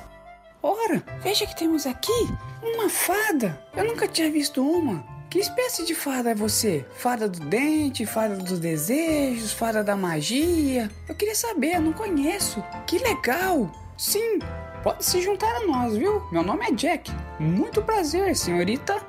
Ora, 0.63 1.03
veja 1.21 1.45
que 1.45 1.55
temos 1.55 1.85
aqui 1.85 2.27
uma 2.63 2.89
fada! 2.89 3.61
Eu 3.75 3.85
nunca 3.85 4.07
tinha 4.07 4.31
visto 4.31 4.67
uma. 4.67 5.03
Que 5.29 5.37
espécie 5.37 5.85
de 5.85 5.93
fada 5.93 6.31
é 6.31 6.35
você? 6.35 6.83
Fada 6.95 7.29
do 7.29 7.39
dente, 7.39 8.03
fada 8.03 8.35
dos 8.35 8.57
desejos, 8.57 9.53
fada 9.53 9.83
da 9.83 9.95
magia? 9.95 10.89
Eu 11.07 11.13
queria 11.13 11.35
saber, 11.35 11.75
eu 11.75 11.81
não 11.81 11.93
conheço. 11.93 12.63
Que 12.87 12.97
legal! 12.97 13.69
Sim, 13.95 14.39
pode 14.83 15.05
se 15.05 15.21
juntar 15.21 15.53
a 15.55 15.65
nós, 15.65 15.95
viu? 15.95 16.21
Meu 16.31 16.43
nome 16.43 16.65
é 16.65 16.71
Jack. 16.71 17.11
Muito 17.39 17.81
prazer, 17.81 18.35
senhorita. 18.35 18.99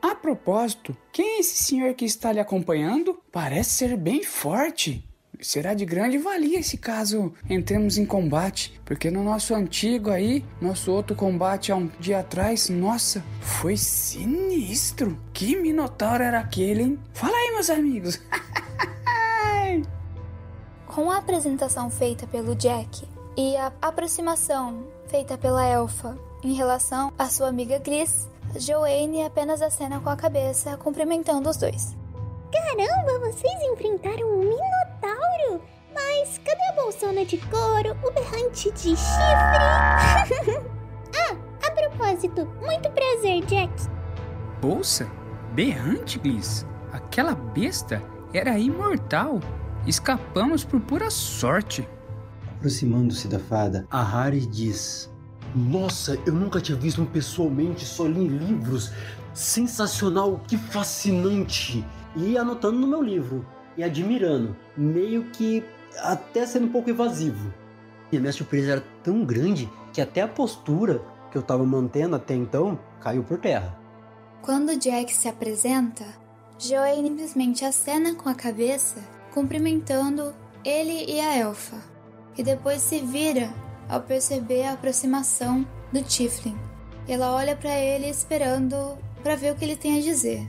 A 0.00 0.14
propósito, 0.14 0.96
quem 1.12 1.36
é 1.36 1.40
esse 1.40 1.64
senhor 1.64 1.94
que 1.94 2.04
está 2.04 2.32
lhe 2.32 2.38
acompanhando? 2.40 3.20
Parece 3.32 3.70
ser 3.70 3.96
bem 3.96 4.22
forte. 4.22 5.04
Será 5.40 5.74
de 5.74 5.84
grande 5.84 6.16
valia 6.16 6.60
esse 6.60 6.78
caso 6.78 7.34
entremos 7.48 7.98
em 7.98 8.06
combate, 8.06 8.80
porque 8.84 9.10
no 9.10 9.22
nosso 9.22 9.54
antigo 9.54 10.10
aí, 10.10 10.42
nosso 10.60 10.90
outro 10.90 11.14
combate 11.14 11.70
há 11.70 11.76
um 11.76 11.90
dia 12.00 12.20
atrás, 12.20 12.70
nossa, 12.70 13.22
foi 13.40 13.76
sinistro. 13.76 15.18
Que 15.34 15.56
minotauro 15.56 16.22
era 16.22 16.40
aquele, 16.40 16.82
hein? 16.82 16.98
Fala 17.12 17.36
aí, 17.36 17.52
meus 17.52 17.68
amigos. 17.68 18.20
Com 20.86 21.10
a 21.10 21.18
apresentação 21.18 21.90
feita 21.90 22.26
pelo 22.26 22.54
Jack 22.54 23.06
e 23.36 23.54
a 23.56 23.70
aproximação 23.82 24.95
feita 25.16 25.38
pela 25.38 25.64
elfa 25.64 26.14
em 26.44 26.52
relação 26.52 27.10
à 27.18 27.24
sua 27.30 27.48
amiga 27.48 27.78
Gris, 27.78 28.28
Joanne 28.54 29.24
apenas 29.24 29.62
acena 29.62 29.98
com 29.98 30.10
a 30.10 30.16
cabeça, 30.16 30.76
cumprimentando 30.76 31.48
os 31.48 31.56
dois. 31.56 31.96
Caramba, 32.52 33.18
vocês 33.20 33.62
enfrentaram 33.72 34.28
um 34.28 34.40
minotauro? 34.40 35.62
Mas 35.94 36.36
cadê 36.44 36.62
a 36.68 36.82
bolsona 36.82 37.24
de 37.24 37.38
couro, 37.38 37.96
o 38.04 38.10
berrante 38.10 38.70
de 38.72 38.94
chifre? 38.94 39.00
ah, 41.16 41.66
a 41.66 41.70
propósito, 41.70 42.44
muito 42.60 42.90
prazer, 42.90 43.42
Jack. 43.46 43.72
Bolsa? 44.60 45.10
Berrante, 45.52 46.18
Glis? 46.18 46.66
Aquela 46.92 47.34
besta 47.34 48.02
era 48.34 48.58
imortal. 48.58 49.40
Escapamos 49.86 50.62
por 50.62 50.78
pura 50.78 51.10
sorte. 51.10 51.88
Aproximando-se 52.56 53.28
da 53.28 53.38
fada, 53.38 53.86
a 53.90 54.02
Harry 54.02 54.46
diz: 54.46 55.10
Nossa, 55.54 56.18
eu 56.26 56.32
nunca 56.32 56.60
tinha 56.60 56.76
visto 56.76 57.02
um 57.02 57.06
pessoalmente, 57.06 57.84
só 57.84 58.06
li 58.06 58.20
em 58.20 58.28
livros. 58.28 58.90
Sensacional, 59.34 60.40
que 60.48 60.56
fascinante! 60.56 61.84
E 62.16 62.38
anotando 62.38 62.78
no 62.78 62.86
meu 62.86 63.02
livro 63.02 63.46
e 63.76 63.84
admirando, 63.84 64.56
meio 64.74 65.24
que 65.24 65.62
até 65.98 66.46
sendo 66.46 66.66
um 66.66 66.72
pouco 66.72 66.88
evasivo. 66.88 67.52
E 68.10 68.16
a 68.16 68.20
minha 68.20 68.32
surpresa 68.32 68.72
era 68.72 68.84
tão 69.02 69.22
grande 69.24 69.70
que 69.92 70.00
até 70.00 70.22
a 70.22 70.28
postura 70.28 71.02
que 71.30 71.36
eu 71.36 71.42
estava 71.42 71.64
mantendo 71.64 72.16
até 72.16 72.34
então 72.34 72.78
caiu 73.00 73.22
por 73.22 73.38
terra. 73.38 73.78
Quando 74.40 74.78
Jack 74.78 75.12
se 75.12 75.28
apresenta, 75.28 76.04
Joey 76.58 77.02
simplesmente 77.02 77.64
acena 77.66 78.14
com 78.14 78.30
a 78.30 78.34
cabeça, 78.34 79.02
cumprimentando 79.34 80.32
ele 80.64 81.04
e 81.06 81.20
a 81.20 81.36
elfa, 81.36 81.76
e 82.36 82.42
depois 82.42 82.82
se 82.82 83.00
vira 83.00 83.52
ao 83.88 84.00
perceber 84.00 84.64
a 84.64 84.72
aproximação 84.72 85.66
do 85.92 86.02
Tiflin. 86.02 86.56
Ela 87.08 87.34
olha 87.34 87.54
para 87.54 87.78
ele 87.78 88.08
esperando 88.08 88.98
para 89.22 89.36
ver 89.36 89.52
o 89.52 89.56
que 89.56 89.64
ele 89.64 89.76
tem 89.76 89.98
a 89.98 90.02
dizer. 90.02 90.46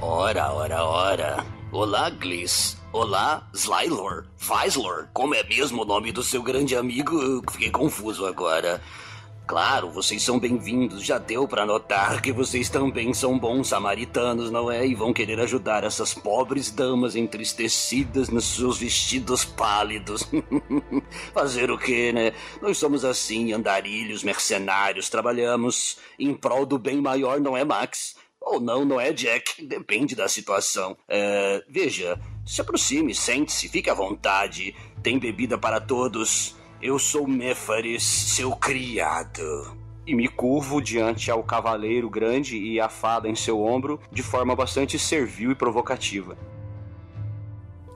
Ora, 0.00 0.52
ora, 0.52 0.84
ora. 0.84 1.46
Olá, 1.70 2.08
Gliss. 2.08 2.78
Olá, 2.92 3.48
Slylor. 3.54 4.24
Vizlor. 4.38 5.08
Como 5.12 5.34
é 5.34 5.42
mesmo 5.44 5.82
o 5.82 5.84
nome 5.84 6.10
do 6.10 6.22
seu 6.22 6.42
grande 6.42 6.74
amigo? 6.74 7.42
Fiquei 7.50 7.70
confuso 7.70 8.26
agora. 8.26 8.80
Claro, 9.50 9.90
vocês 9.90 10.22
são 10.22 10.38
bem-vindos. 10.38 11.04
Já 11.04 11.18
deu 11.18 11.48
para 11.48 11.66
notar 11.66 12.22
que 12.22 12.30
vocês 12.30 12.68
também 12.68 13.12
são 13.12 13.36
bons 13.36 13.66
samaritanos, 13.66 14.48
não 14.48 14.70
é? 14.70 14.86
E 14.86 14.94
vão 14.94 15.12
querer 15.12 15.40
ajudar 15.40 15.82
essas 15.82 16.14
pobres 16.14 16.70
damas 16.70 17.16
entristecidas 17.16 18.28
nos 18.28 18.44
seus 18.44 18.78
vestidos 18.78 19.44
pálidos. 19.44 20.22
Fazer 21.34 21.68
o 21.68 21.76
quê, 21.76 22.12
né? 22.12 22.32
Nós 22.62 22.78
somos 22.78 23.04
assim, 23.04 23.52
andarilhos, 23.52 24.22
mercenários, 24.22 25.08
trabalhamos 25.08 25.98
em 26.16 26.32
prol 26.32 26.64
do 26.64 26.78
bem 26.78 27.00
maior, 27.00 27.40
não 27.40 27.56
é, 27.56 27.64
Max? 27.64 28.14
Ou 28.40 28.60
não, 28.60 28.84
não 28.84 29.00
é, 29.00 29.12
Jack? 29.12 29.66
Depende 29.66 30.14
da 30.14 30.28
situação. 30.28 30.96
É, 31.08 31.60
veja, 31.68 32.20
se 32.46 32.60
aproxime, 32.60 33.12
sente-se, 33.16 33.68
fique 33.68 33.90
à 33.90 33.94
vontade. 33.94 34.76
Tem 35.02 35.18
bebida 35.18 35.58
para 35.58 35.80
todos. 35.80 36.54
Eu 36.82 36.98
sou 36.98 37.26
Méfares, 37.26 38.02
seu 38.02 38.52
criado. 38.56 39.76
E 40.06 40.14
me 40.14 40.28
curvo 40.28 40.80
diante 40.80 41.30
ao 41.30 41.42
cavaleiro 41.42 42.08
grande 42.08 42.56
e 42.56 42.80
a 42.80 42.88
fada 42.88 43.28
em 43.28 43.34
seu 43.34 43.62
ombro 43.62 44.00
de 44.10 44.22
forma 44.22 44.56
bastante 44.56 44.98
servil 44.98 45.52
e 45.52 45.54
provocativa. 45.54 46.36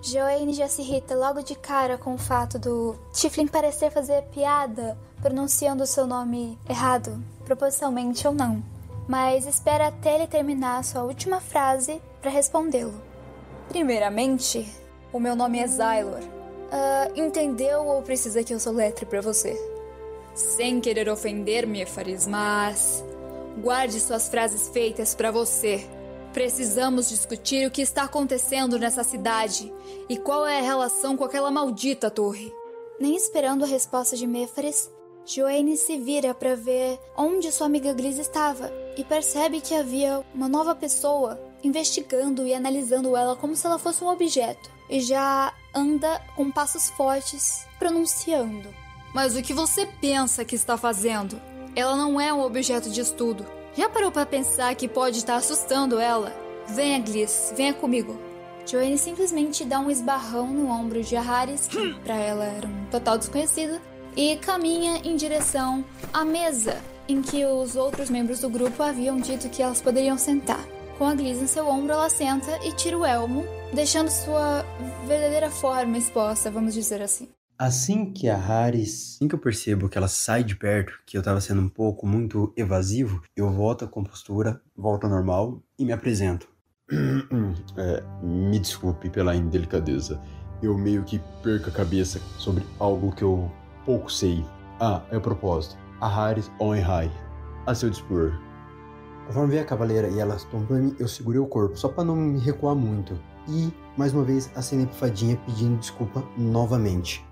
Joanne 0.03 0.53
já 0.53 0.69
se 0.69 0.83
irrita 0.83 1.15
logo 1.15 1.43
de 1.43 1.55
cara 1.55 1.97
com 1.97 2.15
o 2.15 2.19
fato 2.19 2.59
do 2.59 2.95
Tiflin 3.13 3.47
parecer 3.47 3.91
fazer 3.91 4.23
piada 4.25 4.99
pronunciando 5.23 5.83
o 5.83 5.87
seu 5.87 6.07
nome 6.07 6.59
errado, 6.69 7.25
propositalmente 7.45 8.29
ou 8.29 8.35
não 8.35 8.63
mas 9.07 9.47
espera 9.47 9.89
até 9.89 10.15
ele 10.15 10.27
terminar 10.27 10.79
a 10.79 10.83
sua 10.83 11.03
última 11.03 11.41
frase 11.41 12.01
para 12.21 12.31
respondê-lo. 12.31 12.95
Primeiramente, 13.69 14.67
o 15.13 15.21
meu 15.21 15.37
nome 15.37 15.59
é 15.59 15.67
Zylor. 15.67 16.34
Uh, 16.75 17.13
entendeu 17.15 17.87
ou 17.87 18.03
precisa 18.03 18.43
que 18.43 18.53
eu 18.53 18.59
soletre 18.59 19.07
para 19.07 19.21
você? 19.21 19.57
Sem 20.35 20.81
querer 20.81 21.09
ofender, 21.09 21.69
Mefaris, 21.69 22.27
mas 22.27 23.05
guarde 23.63 24.01
suas 24.01 24.29
frases 24.29 24.69
feitas 24.71 25.15
para 25.15 25.31
você. 25.31 25.87
Precisamos 26.33 27.11
discutir 27.11 27.65
o 27.65 27.71
que 27.71 27.81
está 27.81 28.03
acontecendo 28.03 28.77
nessa 28.77 29.05
cidade 29.05 29.73
e 30.09 30.17
qual 30.17 30.45
é 30.45 30.59
a 30.59 30.63
relação 30.63 31.17
com 31.17 31.23
aquela 31.23 31.49
maldita 31.49 32.11
torre. 32.11 32.53
Nem 32.99 33.15
esperando 33.15 33.63
a 33.63 33.69
resposta 33.69 34.17
de 34.17 34.27
Mefaris, 34.27 34.91
Joanne 35.25 35.77
se 35.77 35.97
vira 35.97 36.35
para 36.35 36.57
ver 36.57 36.99
onde 37.17 37.53
sua 37.53 37.69
amiga 37.69 37.93
Gris 37.93 38.19
estava 38.19 38.73
e 38.97 39.05
percebe 39.05 39.61
que 39.61 39.77
havia 39.77 40.25
uma 40.35 40.49
nova 40.49 40.75
pessoa 40.75 41.41
investigando 41.63 42.45
e 42.45 42.53
analisando 42.53 43.17
ela 43.17 43.37
como 43.37 43.55
se 43.55 43.65
ela 43.65 43.79
fosse 43.79 44.03
um 44.03 44.09
objeto. 44.09 44.74
E 44.95 45.01
já 45.01 45.53
anda 45.75 46.23
com 46.37 46.53
passos 46.53 46.89
fortes 46.91 47.67
pronunciando. 47.81 48.69
Mas 49.13 49.37
o 49.37 49.43
que 49.43 49.53
você 49.53 49.87
pensa 50.01 50.45
que 50.45 50.55
está 50.55 50.77
fazendo? 50.77 51.41
ela 51.77 51.97
não 51.97 52.21
é 52.21 52.33
um 52.33 52.41
objeto 52.41 52.89
de 52.89 53.01
estudo. 53.01 53.45
Já 53.77 53.89
parou 53.89 54.13
para 54.13 54.25
pensar 54.25 54.75
que 54.75 54.87
pode 54.87 55.19
estar 55.19 55.37
assustando 55.37 55.99
ela? 55.99 56.33
Venha, 56.69 57.01
Gliss, 57.01 57.53
venha 57.57 57.75
comigo. 57.75 58.17
Joanne 58.67 58.97
simplesmente 58.97 59.65
dá 59.65 59.81
um 59.81 59.91
esbarrão 59.91 60.47
no 60.47 60.69
ombro 60.69 61.03
de 61.03 61.17
Aharis, 61.17 61.67
que 61.67 61.95
para 62.05 62.15
ela 62.15 62.45
era 62.45 62.67
um 62.67 62.87
total 62.91 63.19
desconhecido, 63.19 63.81
e 64.17 64.37
caminha 64.37 65.01
em 65.05 65.17
direção 65.17 65.85
à 66.13 66.25
mesa 66.25 66.81
em 67.07 67.21
que 67.21 67.45
os 67.45 67.77
outros 67.77 68.09
membros 68.09 68.41
do 68.41 68.49
grupo 68.49 68.83
haviam 68.83 69.19
dito 69.19 69.51
que 69.51 69.63
elas 69.63 69.83
poderiam 69.83 70.17
sentar. 70.17 70.65
Com 70.99 71.07
a 71.07 71.15
Gliss 71.15 71.43
em 71.43 71.47
seu 71.49 71.69
ombro, 71.69 71.93
ela 71.93 72.09
senta 72.09 72.57
e 72.65 72.73
tira 72.73 72.97
o 72.97 73.05
elmo, 73.05 73.45
deixando 73.73 74.09
sua 74.11 74.65
verdadeira 75.09 75.51
forma 75.51 75.99
exposta, 75.99 76.53
vamos 76.53 76.73
dizer 76.73 77.03
assim. 77.03 77.29
Assim 77.59 78.13
que 78.13 78.29
a 78.29 78.37
Haris, 78.37 79.17
assim 79.17 79.27
que 79.27 79.35
eu 79.35 79.39
percebo 79.39 79.89
que 79.89 79.99
ela 79.99 80.07
sai 80.07 80.45
de 80.45 80.55
perto, 80.55 81.01
que 81.05 81.19
eu 81.19 81.23
tava 81.23 81.41
sendo 81.41 81.63
um 81.63 81.69
pouco 81.69 82.07
muito 82.07 82.53
evasivo, 82.57 83.23
eu 83.37 83.51
volto 83.51 83.85
à 83.85 83.89
compostura, 83.89 84.61
volto 84.77 85.05
ao 85.05 85.11
normal 85.11 85.61
e 85.77 85.85
me 85.85 85.93
apresento. 85.93 86.49
É, 87.77 88.03
me 88.23 88.59
desculpe 88.61 89.11
pela 89.11 89.35
indelicadeza. 89.35 90.21
Eu 90.63 90.79
meio 90.79 91.03
que 91.03 91.21
perco 91.43 91.71
a 91.71 91.73
cabeça 91.73 92.21
sobre 92.39 92.65
algo 92.79 93.13
que 93.13 93.25
eu 93.25 93.51
pouco 93.85 94.11
sei. 94.11 94.45
Ah, 94.81 95.03
é 95.11 95.17
o 95.17 95.21
propósito. 95.21 95.77
A 96.01 96.07
Haris 96.07 96.51
Onhai. 96.61 97.11
A 97.67 97.75
seu 97.75 97.91
dispor. 97.91 98.39
Conforme 99.27 99.51
veio 99.51 99.63
a 99.63 99.67
cavaleira 99.67 100.09
e 100.09 100.19
ela 100.19 100.37
tombou 100.51 100.77
mim, 100.77 100.95
eu 100.99 101.09
segurei 101.09 101.41
o 101.41 101.47
corpo, 101.47 101.77
só 101.77 101.89
para 101.89 102.05
não 102.05 102.15
me 102.15 102.39
recuar 102.39 102.75
muito. 102.75 103.19
E, 103.49 103.73
mais 103.97 104.13
uma 104.13 104.25
vez, 104.25 104.51
acenei 104.55 104.87
pra 104.87 104.95
fadinha 104.95 105.37
pedindo 105.47 105.79
desculpa 105.79 106.23
novamente. 106.37 107.25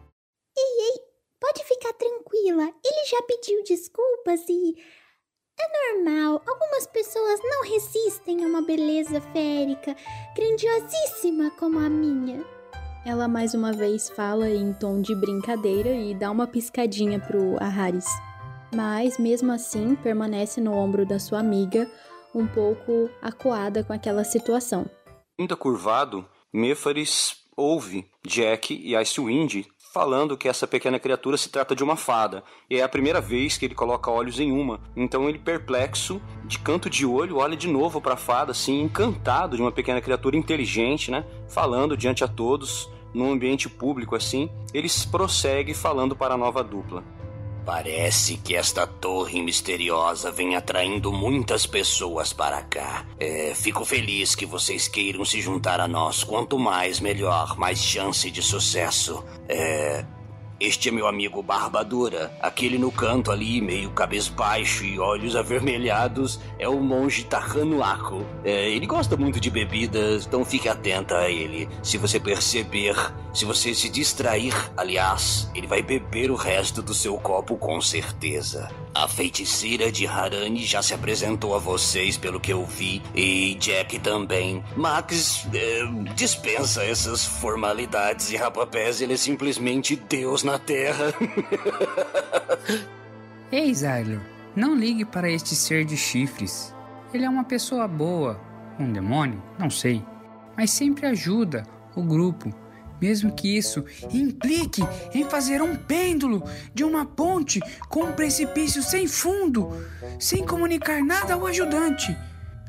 Ei, 0.56 0.86
ei, 0.90 1.00
pode 1.40 1.64
ficar 1.64 1.92
tranquila. 1.92 2.64
Ele 2.64 3.06
já 3.10 3.22
pediu 3.22 3.62
desculpas 3.64 4.40
e. 4.48 4.74
É 5.60 5.94
normal, 5.94 6.42
algumas 6.46 6.86
pessoas 6.86 7.38
não 7.44 7.62
resistem 7.62 8.44
a 8.44 8.48
uma 8.48 8.62
beleza 8.62 9.20
férica 9.20 9.94
grandiosíssima 10.34 11.50
como 11.58 11.78
a 11.78 11.90
minha. 11.90 12.42
Ela 13.04 13.28
mais 13.28 13.52
uma 13.52 13.72
vez 13.72 14.08
fala 14.08 14.48
em 14.48 14.72
tom 14.72 15.00
de 15.00 15.14
brincadeira 15.14 15.90
e 15.90 16.14
dá 16.14 16.30
uma 16.30 16.46
piscadinha 16.46 17.20
pro 17.20 17.62
Aharis. 17.62 18.06
Mas 18.74 19.18
mesmo 19.18 19.52
assim 19.52 19.94
permanece 19.94 20.60
no 20.60 20.72
ombro 20.72 21.04
da 21.04 21.18
sua 21.18 21.40
amiga, 21.40 21.90
um 22.34 22.46
pouco 22.46 23.10
acuada 23.20 23.84
com 23.84 23.92
aquela 23.92 24.24
situação. 24.24 24.86
Ainda 25.38 25.56
curvado, 25.56 26.26
Mefaris 26.52 27.36
ouve 27.56 28.06
Jack 28.26 28.74
e 28.74 28.96
Icewind 28.96 29.66
falando 29.92 30.38
que 30.38 30.48
essa 30.48 30.66
pequena 30.66 30.98
criatura 30.98 31.36
se 31.36 31.50
trata 31.50 31.76
de 31.76 31.84
uma 31.84 31.96
fada. 31.96 32.42
E 32.70 32.78
é 32.78 32.82
a 32.82 32.88
primeira 32.88 33.20
vez 33.20 33.58
que 33.58 33.66
ele 33.66 33.74
coloca 33.74 34.10
olhos 34.10 34.40
em 34.40 34.50
uma. 34.50 34.80
Então 34.96 35.28
ele, 35.28 35.38
perplexo, 35.38 36.20
de 36.46 36.58
canto 36.58 36.88
de 36.88 37.04
olho, 37.04 37.36
olha 37.36 37.54
de 37.54 37.68
novo 37.68 38.00
para 38.00 38.14
a 38.14 38.16
fada, 38.16 38.52
assim, 38.52 38.80
encantado 38.80 39.54
de 39.54 39.62
uma 39.62 39.70
pequena 39.70 40.00
criatura 40.00 40.34
inteligente, 40.34 41.10
né? 41.10 41.26
Falando 41.46 41.94
diante 41.94 42.24
a 42.24 42.28
todos, 42.28 42.90
num 43.12 43.30
ambiente 43.30 43.68
público 43.68 44.16
assim. 44.16 44.48
Ele 44.72 44.88
prossegue 45.10 45.74
falando 45.74 46.16
para 46.16 46.34
a 46.34 46.38
nova 46.38 46.64
dupla. 46.64 47.04
Parece 47.64 48.36
que 48.36 48.56
esta 48.56 48.86
torre 48.86 49.40
misteriosa 49.40 50.30
vem 50.32 50.56
atraindo 50.56 51.12
muitas 51.12 51.64
pessoas 51.64 52.32
para 52.32 52.60
cá. 52.62 53.06
É, 53.20 53.54
fico 53.54 53.84
feliz 53.84 54.34
que 54.34 54.44
vocês 54.44 54.88
queiram 54.88 55.24
se 55.24 55.40
juntar 55.40 55.80
a 55.80 55.86
nós. 55.86 56.24
Quanto 56.24 56.58
mais, 56.58 56.98
melhor, 56.98 57.56
mais 57.56 57.78
chance 57.78 58.30
de 58.30 58.42
sucesso. 58.42 59.24
É, 59.48 60.04
este 60.62 60.88
é 60.88 60.92
meu 60.92 61.08
amigo 61.08 61.42
Barbadura. 61.42 62.32
Aquele 62.40 62.78
no 62.78 62.92
canto 62.92 63.32
ali, 63.32 63.60
meio 63.60 63.90
cabisbaixo 63.90 64.84
e 64.84 64.96
olhos 64.96 65.34
avermelhados, 65.34 66.38
é 66.56 66.68
o 66.68 66.78
monge 66.78 67.24
Tarranuaco. 67.24 68.24
É, 68.44 68.70
ele 68.70 68.86
gosta 68.86 69.16
muito 69.16 69.40
de 69.40 69.50
bebidas, 69.50 70.24
então 70.24 70.44
fique 70.44 70.68
atenta 70.68 71.18
a 71.18 71.28
ele. 71.28 71.68
Se 71.82 71.98
você 71.98 72.20
perceber, 72.20 72.94
se 73.34 73.44
você 73.44 73.74
se 73.74 73.88
distrair, 73.88 74.54
aliás, 74.76 75.50
ele 75.52 75.66
vai 75.66 75.82
beber 75.82 76.30
o 76.30 76.36
resto 76.36 76.80
do 76.80 76.94
seu 76.94 77.16
copo 77.18 77.56
com 77.56 77.80
certeza. 77.80 78.70
A 78.94 79.08
feiticeira 79.08 79.90
de 79.90 80.06
Harani 80.06 80.64
já 80.64 80.82
se 80.82 80.92
apresentou 80.92 81.54
a 81.54 81.58
vocês, 81.58 82.18
pelo 82.18 82.38
que 82.38 82.52
eu 82.52 82.64
vi, 82.66 83.02
e 83.14 83.54
Jack 83.54 83.98
também. 84.00 84.62
Max 84.76 85.46
é, 85.54 86.12
dispensa 86.14 86.84
essas 86.84 87.24
formalidades 87.24 88.30
e 88.30 88.36
rapapés, 88.36 89.00
ele 89.00 89.14
é 89.14 89.16
simplesmente 89.16 89.96
Deus 89.96 90.42
na 90.42 90.58
Terra. 90.58 91.14
Ei, 93.50 93.74
Zylo, 93.74 94.20
não 94.54 94.74
ligue 94.74 95.06
para 95.06 95.30
este 95.30 95.54
ser 95.54 95.86
de 95.86 95.96
chifres. 95.96 96.74
Ele 97.14 97.24
é 97.24 97.30
uma 97.30 97.44
pessoa 97.44 97.88
boa, 97.88 98.38
um 98.78 98.92
demônio, 98.92 99.42
não 99.58 99.70
sei, 99.70 100.04
mas 100.56 100.70
sempre 100.70 101.06
ajuda 101.06 101.62
o 101.94 102.02
grupo 102.02 102.61
mesmo 103.02 103.32
que 103.32 103.56
isso 103.56 103.84
implique 104.12 104.82
em 105.12 105.24
fazer 105.24 105.60
um 105.60 105.74
pêndulo 105.74 106.44
de 106.72 106.84
uma 106.84 107.04
ponte 107.04 107.60
com 107.88 108.04
um 108.04 108.12
precipício 108.12 108.80
sem 108.80 109.08
fundo, 109.08 109.84
sem 110.20 110.46
comunicar 110.46 111.02
nada 111.02 111.34
ao 111.34 111.44
ajudante. 111.44 112.16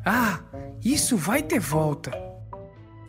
Ah, 0.03 0.39
isso 0.83 1.15
vai 1.15 1.43
ter 1.43 1.59
volta. 1.59 2.11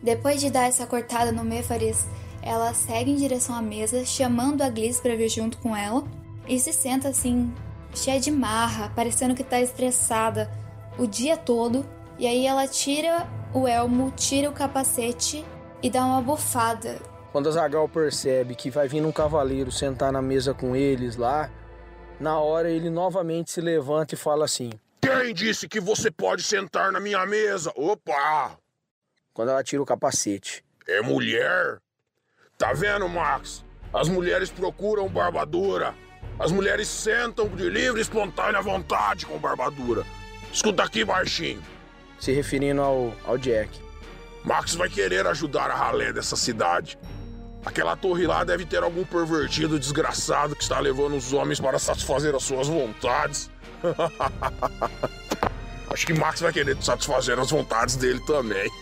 Depois 0.03 0.39
de 0.39 0.51
dar 0.51 0.67
essa 0.67 0.85
cortada 0.85 1.31
no 1.31 1.43
Mefaris, 1.43 2.05
ela 2.43 2.75
segue 2.75 3.09
em 3.09 3.15
direção 3.15 3.55
à 3.55 3.61
mesa, 3.61 4.05
chamando 4.05 4.61
a 4.61 4.69
Gliss 4.69 5.01
para 5.01 5.15
vir 5.15 5.29
junto 5.29 5.57
com 5.57 5.75
ela, 5.75 6.03
e 6.47 6.59
se 6.59 6.71
senta 6.71 7.09
assim, 7.09 7.51
cheia 7.95 8.19
de 8.19 8.29
marra, 8.29 8.91
parecendo 8.95 9.33
que 9.33 9.43
tá 9.43 9.59
estressada 9.59 10.51
o 10.95 11.07
dia 11.07 11.35
todo. 11.35 11.83
E 12.19 12.27
aí 12.27 12.45
ela 12.45 12.67
tira 12.67 13.27
o 13.51 13.67
elmo, 13.67 14.13
tira 14.15 14.47
o 14.47 14.53
capacete 14.53 15.43
e 15.81 15.89
dá 15.89 16.05
uma 16.05 16.21
bufada. 16.21 17.14
Quando 17.35 17.49
a 17.49 17.51
Zagal 17.51 17.89
percebe 17.89 18.55
que 18.55 18.69
vai 18.69 18.87
vir 18.87 19.05
um 19.05 19.11
cavaleiro 19.11 19.69
sentar 19.69 20.09
na 20.09 20.21
mesa 20.21 20.53
com 20.53 20.73
eles 20.73 21.17
lá, 21.17 21.51
na 22.17 22.39
hora 22.39 22.69
ele 22.69 22.89
novamente 22.89 23.51
se 23.51 23.59
levanta 23.59 24.15
e 24.15 24.17
fala 24.17 24.45
assim: 24.45 24.69
Quem 25.01 25.33
disse 25.33 25.67
que 25.67 25.81
você 25.81 26.09
pode 26.09 26.41
sentar 26.43 26.93
na 26.93 26.99
minha 27.01 27.25
mesa? 27.25 27.73
Opa! 27.75 28.57
Quando 29.33 29.49
ela 29.49 29.61
tira 29.65 29.83
o 29.83 29.85
capacete. 29.85 30.63
É 30.87 31.01
mulher? 31.01 31.81
Tá 32.57 32.71
vendo, 32.71 33.09
Max? 33.09 33.65
As 33.93 34.07
mulheres 34.07 34.49
procuram 34.49 35.09
barbadura. 35.09 35.93
As 36.39 36.53
mulheres 36.53 36.87
sentam 36.87 37.49
de 37.49 37.69
livre 37.69 37.99
e 37.99 38.01
espontânea 38.01 38.61
vontade 38.61 39.25
com 39.25 39.37
barbadura. 39.37 40.05
Escuta 40.53 40.83
aqui, 40.83 41.03
baixinho. 41.03 41.61
Se 42.17 42.31
referindo 42.31 42.81
ao, 42.81 43.13
ao 43.25 43.37
Jack. 43.37 43.77
Max 44.41 44.73
vai 44.73 44.87
querer 44.87 45.27
ajudar 45.27 45.69
a 45.69 45.75
ralé 45.75 46.13
dessa 46.13 46.37
cidade. 46.37 46.97
Aquela 47.65 47.95
torre 47.95 48.27
lá 48.27 48.43
deve 48.43 48.65
ter 48.65 48.83
algum 48.83 49.03
pervertido 49.03 49.79
desgraçado 49.79 50.55
que 50.55 50.61
está 50.61 50.79
levando 50.79 51.15
os 51.15 51.33
homens 51.33 51.59
para 51.59 51.79
satisfazer 51.79 52.35
as 52.35 52.43
suas 52.43 52.67
vontades. 52.67 53.49
Acho 55.89 56.05
que 56.05 56.13
Max 56.13 56.41
vai 56.41 56.53
querer 56.53 56.77
satisfazer 56.81 57.39
as 57.39 57.49
vontades 57.49 57.95
dele 57.95 58.19
também. 58.27 58.69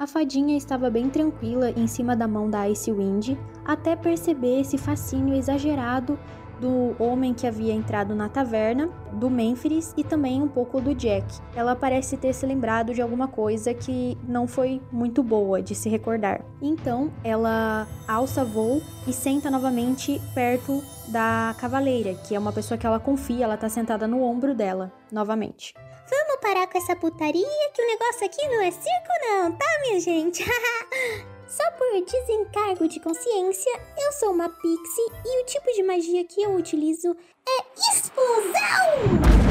A 0.00 0.06
fadinha 0.06 0.56
estava 0.56 0.88
bem 0.88 1.10
tranquila 1.10 1.70
em 1.70 1.88
cima 1.88 2.14
da 2.14 2.28
mão 2.28 2.48
da 2.48 2.68
Ice 2.68 2.92
Wind, 2.92 3.36
até 3.64 3.96
perceber 3.96 4.60
esse 4.60 4.78
fascínio 4.78 5.34
exagerado 5.34 6.16
do 6.60 6.96
homem 7.02 7.32
que 7.32 7.46
havia 7.46 7.72
entrado 7.72 8.14
na 8.14 8.28
taverna, 8.28 8.88
do 9.12 9.30
Memphis 9.30 9.94
e 9.96 10.04
também 10.04 10.42
um 10.42 10.48
pouco 10.48 10.80
do 10.80 10.94
Jack. 10.94 11.26
Ela 11.54 11.74
parece 11.74 12.16
ter 12.16 12.32
se 12.32 12.44
lembrado 12.46 12.92
de 12.92 13.02
alguma 13.02 13.28
coisa 13.28 13.72
que 13.72 14.16
não 14.26 14.46
foi 14.46 14.80
muito 14.90 15.22
boa 15.22 15.62
de 15.62 15.74
se 15.74 15.88
recordar. 15.88 16.44
Então 16.60 17.10
ela 17.22 17.86
alça 18.06 18.44
voo 18.44 18.82
e 19.06 19.12
senta 19.12 19.50
novamente 19.50 20.20
perto 20.34 20.82
da 21.08 21.54
cavaleira, 21.58 22.14
que 22.14 22.34
é 22.34 22.38
uma 22.38 22.52
pessoa 22.52 22.76
que 22.76 22.86
ela 22.86 23.00
confia, 23.00 23.44
ela 23.44 23.56
tá 23.56 23.68
sentada 23.68 24.06
no 24.06 24.22
ombro 24.22 24.54
dela, 24.54 24.92
novamente. 25.10 25.74
Vamos 26.10 26.40
parar 26.40 26.66
com 26.66 26.78
essa 26.78 26.96
putaria 26.96 27.70
que 27.74 27.82
o 27.82 27.86
negócio 27.86 28.26
aqui 28.26 28.48
não 28.48 28.62
é 28.62 28.70
circo 28.70 29.12
não, 29.22 29.52
tá 29.52 29.66
minha 29.82 30.00
gente? 30.00 30.44
Só 31.48 31.64
por 31.72 31.88
desencargo 32.04 32.86
de 32.86 33.00
consciência, 33.00 33.72
eu 33.96 34.12
sou 34.12 34.32
uma 34.32 34.50
pixie 34.50 35.12
e 35.24 35.42
o 35.42 35.46
tipo 35.46 35.72
de 35.72 35.82
magia 35.82 36.22
que 36.22 36.42
eu 36.42 36.54
utilizo 36.54 37.16
é 37.48 37.64
explosão! 37.90 39.48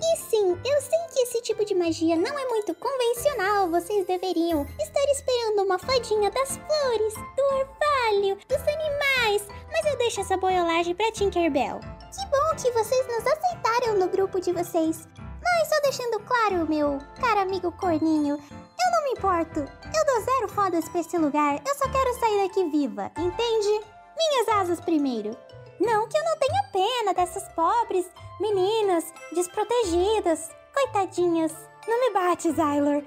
E 0.00 0.16
sim, 0.16 0.52
eu 0.64 0.80
sei 0.80 0.98
que 1.12 1.20
esse 1.22 1.42
tipo 1.42 1.64
de 1.64 1.74
magia 1.74 2.14
não 2.14 2.38
é 2.38 2.46
muito 2.46 2.72
convencional, 2.76 3.68
vocês 3.68 4.06
deveriam 4.06 4.64
estar 4.78 5.04
esperando 5.10 5.64
uma 5.64 5.78
fadinha 5.80 6.30
das 6.30 6.50
flores, 6.56 7.14
do 7.14 7.42
orvalho, 7.56 8.38
dos 8.46 8.60
animais, 8.60 9.48
mas 9.72 9.86
eu 9.86 9.98
deixo 9.98 10.20
essa 10.20 10.36
boiolagem 10.36 10.94
pra 10.94 11.10
Tinkerbell. 11.10 11.80
Que 11.80 12.24
bom 12.26 12.56
que 12.62 12.70
vocês 12.70 13.06
nos 13.08 13.26
aceitaram 13.26 13.98
no 13.98 14.06
grupo 14.06 14.40
de 14.40 14.52
vocês. 14.52 15.08
Mas 15.42 15.68
só 15.68 15.80
deixando 15.82 16.20
claro, 16.20 16.68
meu 16.68 16.98
caro 17.20 17.40
amigo 17.40 17.72
corninho, 17.72 18.38
eu 18.84 18.90
não 18.90 19.04
me 19.04 19.10
importo. 19.10 19.60
Eu 19.60 20.06
dou 20.06 20.24
zero 20.24 20.48
fodas 20.48 20.88
pra 20.88 21.00
esse 21.00 21.16
lugar. 21.18 21.62
Eu 21.66 21.74
só 21.74 21.88
quero 21.88 22.18
sair 22.18 22.42
daqui 22.42 22.64
viva, 22.70 23.10
entende? 23.16 23.86
Minhas 24.16 24.48
asas 24.48 24.80
primeiro. 24.80 25.36
Não 25.80 26.08
que 26.08 26.16
eu 26.16 26.24
não 26.24 26.38
tenha 26.38 26.70
pena 26.72 27.14
dessas 27.14 27.48
pobres 27.54 28.06
meninas 28.40 29.04
desprotegidas. 29.32 30.48
Coitadinhas. 30.74 31.52
Não 31.86 32.00
me 32.00 32.12
bate, 32.12 32.50
Zylor. 32.50 33.02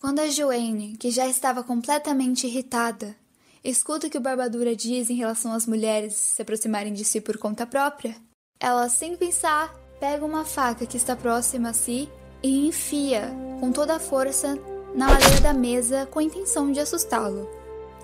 Quando 0.00 0.20
a 0.20 0.28
Joanne, 0.28 0.96
que 0.98 1.10
já 1.10 1.26
estava 1.26 1.62
completamente 1.62 2.46
irritada, 2.46 3.16
escuta 3.62 4.06
o 4.06 4.10
que 4.10 4.18
o 4.18 4.20
Barbadura 4.20 4.76
diz 4.76 5.08
em 5.08 5.14
relação 5.14 5.52
às 5.52 5.66
mulheres 5.66 6.14
se 6.14 6.42
aproximarem 6.42 6.92
de 6.92 7.04
si 7.04 7.20
por 7.20 7.38
conta 7.38 7.66
própria, 7.66 8.14
ela, 8.60 8.88
sem 8.88 9.16
pensar, 9.16 9.74
pega 9.98 10.24
uma 10.24 10.44
faca 10.44 10.86
que 10.86 10.96
está 10.96 11.16
próxima 11.16 11.70
a 11.70 11.72
si 11.72 12.10
e 12.44 12.68
enfia 12.68 13.22
com 13.58 13.72
toda 13.72 13.96
a 13.96 13.98
força 13.98 14.58
na 14.94 15.08
madeira 15.08 15.40
da 15.40 15.54
mesa 15.54 16.06
com 16.06 16.18
a 16.18 16.22
intenção 16.22 16.70
de 16.70 16.78
assustá-lo. 16.78 17.48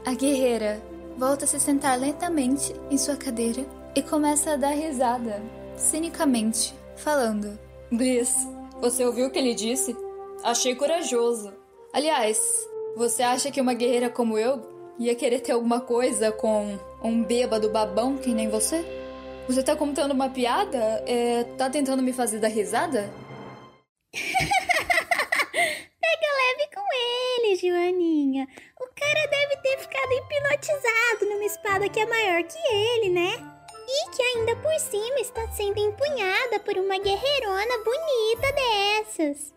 A 0.05 0.15
guerreira 0.15 0.81
volta 1.19 1.45
a 1.45 1.49
se 1.49 1.61
sentar 1.61 2.01
lentamente 2.01 2.75
em 2.91 2.97
sua 2.97 3.17
cadeira 3.17 3.67
e 3.95 4.03
começa 4.03 4.53
a 4.53 4.57
dar 4.57 4.71
risada, 4.71 5.43
cinicamente, 5.77 6.75
falando: 6.97 7.59
Bliss, 7.93 8.35
você 8.81 9.05
ouviu 9.05 9.27
o 9.27 9.31
que 9.31 9.39
ele 9.39 9.55
disse? 9.55 9.95
Achei 10.43 10.75
corajoso. 10.75 11.53
Aliás, 11.93 12.41
você 12.97 13.23
acha 13.23 13.51
que 13.51 13.61
uma 13.61 13.75
guerreira 13.75 14.09
como 14.09 14.39
eu 14.39 14.63
ia 14.99 15.15
querer 15.15 15.41
ter 15.41 15.53
alguma 15.53 15.81
coisa 15.81 16.33
com 16.33 16.79
um 17.05 17.23
bêbado 17.23 17.69
babão 17.69 18.17
que 18.17 18.33
nem 18.33 18.49
você? 18.49 18.83
Você 19.47 19.63
tá 19.63 19.77
contando 19.77 20.13
uma 20.13 20.31
piada? 20.31 20.79
É, 21.07 21.45
tá 21.59 21.69
tentando 21.69 22.03
me 22.03 22.13
fazer 22.13 22.39
dar 22.39 22.49
risada? 22.49 23.11
Pega 24.13 24.27
leve 26.37 26.69
com 26.75 26.85
ele, 26.93 27.57
Joaninha. 27.57 28.49
O 28.81 28.87
cara 28.87 29.27
deve 29.29 29.57
ter 29.59 29.79
ficado 29.79 30.13
hipnotizado 30.13 31.27
numa 31.27 31.45
espada 31.45 31.89
que 31.89 32.01
é 32.01 32.07
maior 32.07 32.43
que 32.43 32.59
ele, 32.59 33.11
né? 33.11 33.33
E 33.89 34.11
que 34.11 34.21
ainda 34.23 34.57
por 34.57 34.77
cima 34.79 35.21
está 35.21 35.47
sendo 35.49 35.79
empunhada 35.79 36.59
por 36.61 36.77
uma 36.77 36.99
guerreirona 36.99 37.79
bonita 37.85 38.53
dessas. 38.53 39.55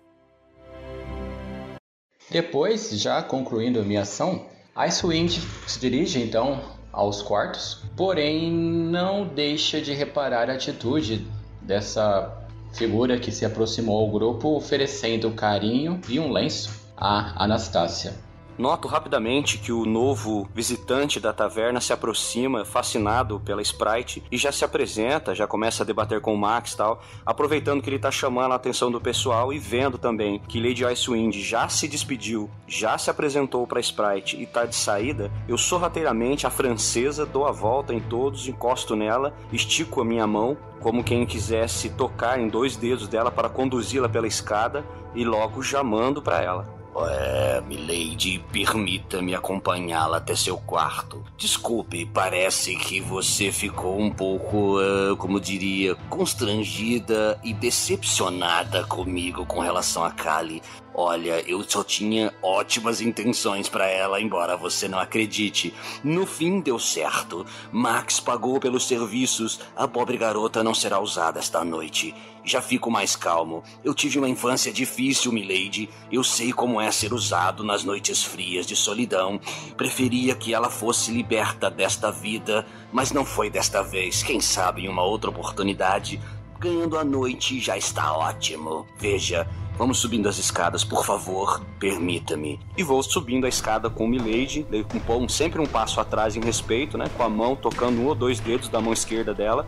Depois, 2.29 2.89
já 2.99 3.21
concluindo 3.21 3.83
minha 3.83 4.01
ação, 4.01 4.49
Icewind 4.75 5.39
se 5.67 5.79
dirige 5.79 6.19
então 6.19 6.77
aos 6.91 7.21
quartos, 7.21 7.83
porém 7.97 8.51
não 8.51 9.27
deixa 9.27 9.81
de 9.81 9.93
reparar 9.93 10.49
a 10.49 10.53
atitude 10.53 11.27
dessa 11.61 12.42
figura 12.73 13.19
que 13.19 13.31
se 13.31 13.45
aproximou 13.45 13.99
ao 13.99 14.11
grupo 14.11 14.55
oferecendo 14.57 15.31
carinho 15.31 16.01
e 16.09 16.19
um 16.19 16.31
lenço 16.31 16.71
a 16.97 17.43
Anastácia. 17.43 18.13
Noto 18.55 18.87
rapidamente 18.87 19.57
que 19.57 19.71
o 19.71 19.83
novo 19.83 20.47
visitante 20.53 21.19
da 21.19 21.33
taverna 21.33 21.81
se 21.81 21.91
aproxima, 21.91 22.63
fascinado 22.63 23.39
pela 23.39 23.63
Sprite, 23.63 24.23
e 24.31 24.37
já 24.37 24.51
se 24.51 24.63
apresenta, 24.63 25.33
já 25.33 25.47
começa 25.47 25.81
a 25.81 25.85
debater 25.85 26.21
com 26.21 26.35
o 26.35 26.37
Max 26.37 26.73
e 26.73 26.77
tal, 26.77 27.01
aproveitando 27.25 27.81
que 27.81 27.89
ele 27.89 27.97
tá 27.97 28.11
chamando 28.11 28.51
a 28.51 28.55
atenção 28.55 28.91
do 28.91 29.01
pessoal 29.01 29.51
e 29.51 29.57
vendo 29.57 29.97
também 29.97 30.39
que 30.47 30.61
Lady 30.61 30.85
Icewind 30.85 31.35
já 31.41 31.67
se 31.67 31.87
despediu, 31.87 32.47
já 32.67 32.95
se 32.95 33.09
apresentou 33.09 33.65
pra 33.65 33.79
Sprite 33.79 34.39
e 34.39 34.45
tá 34.45 34.65
de 34.65 34.75
saída, 34.75 35.31
eu 35.47 35.57
sorrateiramente, 35.57 36.45
a 36.45 36.51
francesa, 36.51 37.25
dou 37.25 37.47
a 37.47 37.51
volta 37.51 37.91
em 37.91 37.99
todos, 37.99 38.47
encosto 38.47 38.95
nela, 38.95 39.33
estico 39.51 40.01
a 40.01 40.05
minha 40.05 40.27
mão, 40.27 40.55
como 40.79 41.03
quem 41.03 41.25
quisesse 41.25 41.89
tocar 41.89 42.39
em 42.39 42.47
dois 42.47 42.75
dedos 42.75 43.07
dela 43.07 43.31
para 43.31 43.49
conduzi-la 43.49 44.07
pela 44.07 44.27
escada 44.27 44.85
e 45.15 45.25
logo 45.25 45.63
já 45.63 45.83
mando 45.83 46.21
para 46.21 46.41
ela. 46.41 46.82
É, 46.95 47.61
Milady, 47.61 48.43
permita-me 48.51 49.33
acompanhá-la 49.33 50.17
até 50.17 50.35
seu 50.35 50.57
quarto. 50.57 51.23
Desculpe, 51.37 52.05
parece 52.05 52.75
que 52.75 53.01
você 53.01 53.51
ficou 53.51 53.99
um 53.99 54.11
pouco, 54.11 54.79
uh, 54.79 55.17
como 55.17 55.39
diria, 55.39 55.95
constrangida 56.09 57.39
e 57.43 57.53
decepcionada 57.53 58.83
comigo 58.83 59.45
com 59.45 59.59
relação 59.59 60.03
a 60.03 60.11
Kali. 60.11 60.61
Olha, 60.95 61.41
eu 61.49 61.63
só 61.67 61.83
tinha 61.83 62.31
ótimas 62.41 63.01
intenções 63.01 63.67
para 63.67 63.87
ela, 63.87 64.21
embora 64.21 64.55
você 64.55 64.87
não 64.87 64.99
acredite. 64.99 65.73
No 66.03 66.25
fim 66.27 66.59
deu 66.59 66.77
certo. 66.77 67.43
Max 67.71 68.19
pagou 68.19 68.59
pelos 68.59 68.87
serviços. 68.87 69.59
A 69.75 69.87
pobre 69.87 70.17
garota 70.17 70.63
não 70.63 70.73
será 70.73 70.99
usada 70.99 71.39
esta 71.39 71.65
noite. 71.65 72.13
Já 72.45 72.61
fico 72.61 72.91
mais 72.91 73.15
calmo. 73.15 73.63
Eu 73.83 73.93
tive 73.93 74.19
uma 74.19 74.29
infância 74.29 74.71
difícil, 74.71 75.31
milady. 75.31 75.89
Eu 76.11 76.23
sei 76.23 76.53
como 76.53 76.79
é 76.79 76.91
ser 76.91 77.11
usado 77.11 77.63
nas 77.63 77.83
noites 77.83 78.23
frias 78.23 78.67
de 78.67 78.75
solidão. 78.75 79.39
Preferia 79.75 80.35
que 80.35 80.53
ela 80.53 80.69
fosse 80.69 81.11
liberta 81.11 81.71
desta 81.71 82.11
vida, 82.11 82.67
mas 82.91 83.11
não 83.11 83.25
foi 83.25 83.49
desta 83.49 83.81
vez. 83.81 84.21
Quem 84.21 84.39
sabe 84.39 84.83
em 84.83 84.89
uma 84.89 85.03
outra 85.03 85.31
oportunidade. 85.31 86.21
Ganhando 86.59 86.97
a 86.97 87.03
noite 87.03 87.59
já 87.59 87.77
está 87.77 88.13
ótimo. 88.13 88.87
Veja, 88.97 89.49
Vamos 89.75 89.97
subindo 89.97 90.29
as 90.29 90.37
escadas, 90.37 90.83
por 90.83 91.03
favor, 91.03 91.59
permita-me. 91.79 92.59
E 92.77 92.83
vou 92.83 93.01
subindo 93.01 93.45
a 93.45 93.49
escada 93.49 93.89
com 93.89 94.07
Milady, 94.07 94.65
com 95.05 95.27
sempre 95.27 95.59
um 95.59 95.65
passo 95.65 95.99
atrás 95.99 96.35
em 96.35 96.41
respeito, 96.41 96.95
né? 96.95 97.05
Com 97.17 97.23
a 97.23 97.29
mão 97.29 97.55
tocando 97.55 97.99
um 97.99 98.05
ou 98.05 98.13
dois 98.13 98.39
dedos 98.39 98.69
da 98.69 98.79
mão 98.79 98.93
esquerda 98.93 99.33
dela, 99.33 99.65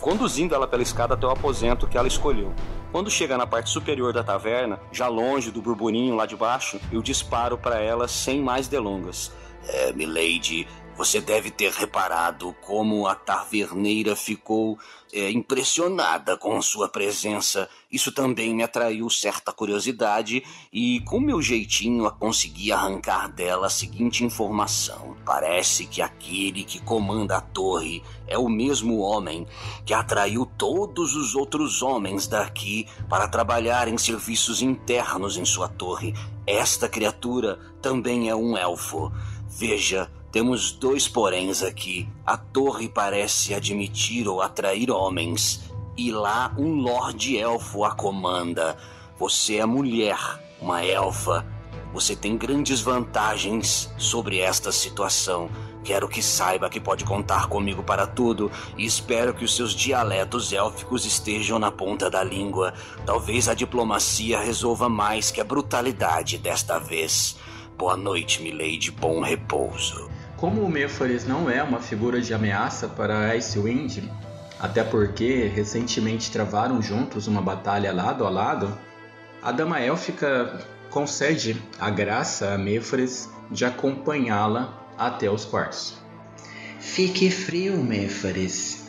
conduzindo 0.00 0.56
ela 0.56 0.66
pela 0.66 0.82
escada 0.82 1.14
até 1.14 1.24
o 1.24 1.30
aposento 1.30 1.86
que 1.86 1.96
ela 1.96 2.08
escolheu. 2.08 2.52
Quando 2.90 3.10
chega 3.10 3.38
na 3.38 3.46
parte 3.46 3.70
superior 3.70 4.12
da 4.12 4.24
taverna, 4.24 4.80
já 4.90 5.06
longe 5.06 5.52
do 5.52 5.62
burburinho 5.62 6.16
lá 6.16 6.26
de 6.26 6.36
baixo, 6.36 6.80
eu 6.90 7.00
disparo 7.00 7.56
para 7.56 7.80
ela 7.80 8.08
sem 8.08 8.42
mais 8.42 8.66
delongas. 8.66 9.32
É, 9.66 9.92
Milady, 9.92 10.66
você 10.96 11.20
deve 11.20 11.50
ter 11.50 11.72
reparado 11.72 12.54
como 12.60 13.06
a 13.06 13.14
taverneira 13.14 14.14
ficou 14.14 14.78
é, 15.14 15.30
impressionada 15.30 16.36
com 16.36 16.60
sua 16.60 16.88
presença. 16.88 17.68
Isso 17.90 18.10
também 18.10 18.52
me 18.52 18.64
atraiu 18.64 19.08
certa 19.08 19.52
curiosidade 19.52 20.42
e, 20.72 21.00
com 21.02 21.20
meu 21.20 21.40
jeitinho, 21.40 22.10
consegui 22.18 22.72
arrancar 22.72 23.30
dela 23.30 23.68
a 23.68 23.70
seguinte 23.70 24.24
informação: 24.24 25.16
parece 25.24 25.86
que 25.86 26.02
aquele 26.02 26.64
que 26.64 26.80
comanda 26.82 27.36
a 27.36 27.40
torre 27.40 28.02
é 28.26 28.36
o 28.36 28.48
mesmo 28.48 28.98
homem 28.98 29.46
que 29.86 29.94
atraiu 29.94 30.44
todos 30.44 31.14
os 31.14 31.36
outros 31.36 31.80
homens 31.80 32.26
daqui 32.26 32.88
para 33.08 33.28
trabalhar 33.28 33.86
em 33.86 33.96
serviços 33.96 34.60
internos 34.62 35.36
em 35.36 35.44
sua 35.44 35.68
torre. 35.68 36.12
Esta 36.44 36.88
criatura 36.88 37.58
também 37.80 38.28
é 38.28 38.34
um 38.34 38.56
elfo. 38.56 39.12
Veja, 39.48 40.10
temos 40.34 40.72
dois 40.72 41.06
poréns 41.06 41.62
aqui. 41.62 42.08
A 42.26 42.36
torre 42.36 42.88
parece 42.88 43.54
admitir 43.54 44.26
ou 44.26 44.42
atrair 44.42 44.90
homens, 44.90 45.70
e 45.96 46.10
lá 46.10 46.52
um 46.58 46.74
lorde 46.74 47.38
elfo 47.38 47.84
a 47.84 47.94
comanda. 47.94 48.76
Você 49.16 49.58
é 49.58 49.64
mulher, 49.64 50.18
uma 50.60 50.84
elfa. 50.84 51.46
Você 51.92 52.16
tem 52.16 52.36
grandes 52.36 52.80
vantagens 52.80 53.94
sobre 53.96 54.40
esta 54.40 54.72
situação. 54.72 55.48
Quero 55.84 56.08
que 56.08 56.20
saiba 56.20 56.68
que 56.68 56.80
pode 56.80 57.04
contar 57.04 57.46
comigo 57.46 57.84
para 57.84 58.04
tudo 58.04 58.50
e 58.76 58.84
espero 58.84 59.34
que 59.34 59.44
os 59.44 59.54
seus 59.54 59.72
dialetos 59.72 60.52
élficos 60.52 61.06
estejam 61.06 61.60
na 61.60 61.70
ponta 61.70 62.10
da 62.10 62.24
língua. 62.24 62.74
Talvez 63.06 63.48
a 63.48 63.54
diplomacia 63.54 64.40
resolva 64.40 64.88
mais 64.88 65.30
que 65.30 65.40
a 65.40 65.44
brutalidade 65.44 66.38
desta 66.38 66.80
vez. 66.80 67.36
Boa 67.78 67.96
noite, 67.96 68.42
milady, 68.42 68.90
bom 68.90 69.20
repouso. 69.20 70.12
Como 70.36 70.62
o 70.62 70.68
Mephares 70.68 71.26
não 71.26 71.48
é 71.48 71.62
uma 71.62 71.80
figura 71.80 72.20
de 72.20 72.34
ameaça 72.34 72.88
para 72.88 73.32
Icewind, 73.34 74.02
até 74.58 74.82
porque 74.82 75.50
recentemente 75.54 76.30
travaram 76.30 76.82
juntos 76.82 77.26
uma 77.26 77.40
batalha 77.40 77.92
lado 77.92 78.26
a 78.26 78.30
lado, 78.30 78.76
a 79.42 79.52
Dama 79.52 79.80
Élfica 79.80 80.60
concede 80.90 81.60
a 81.78 81.88
graça 81.88 82.52
a 82.52 82.58
Mephares 82.58 83.28
de 83.50 83.64
acompanhá-la 83.64 84.86
até 84.98 85.30
os 85.30 85.44
quartos. 85.44 85.94
Fique 86.80 87.30
frio, 87.30 87.76
Mephares. 87.82 88.84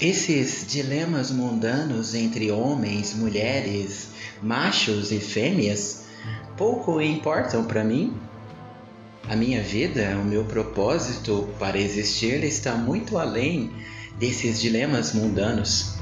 Esses 0.00 0.66
dilemas 0.66 1.30
mundanos 1.30 2.14
entre 2.14 2.50
homens, 2.50 3.14
mulheres, 3.14 4.10
machos 4.42 5.12
e 5.12 5.20
fêmeas 5.20 6.06
pouco 6.56 7.00
importam 7.00 7.64
para 7.64 7.82
mim 7.84 8.14
a 9.30 9.36
minha 9.36 9.62
vida, 9.62 10.18
o 10.20 10.24
meu 10.24 10.44
propósito 10.44 11.48
para 11.56 11.78
existir 11.78 12.42
está 12.42 12.72
muito 12.72 13.16
além 13.16 13.70
desses 14.18 14.60
dilemas 14.60 15.14
mundanos. 15.14 16.00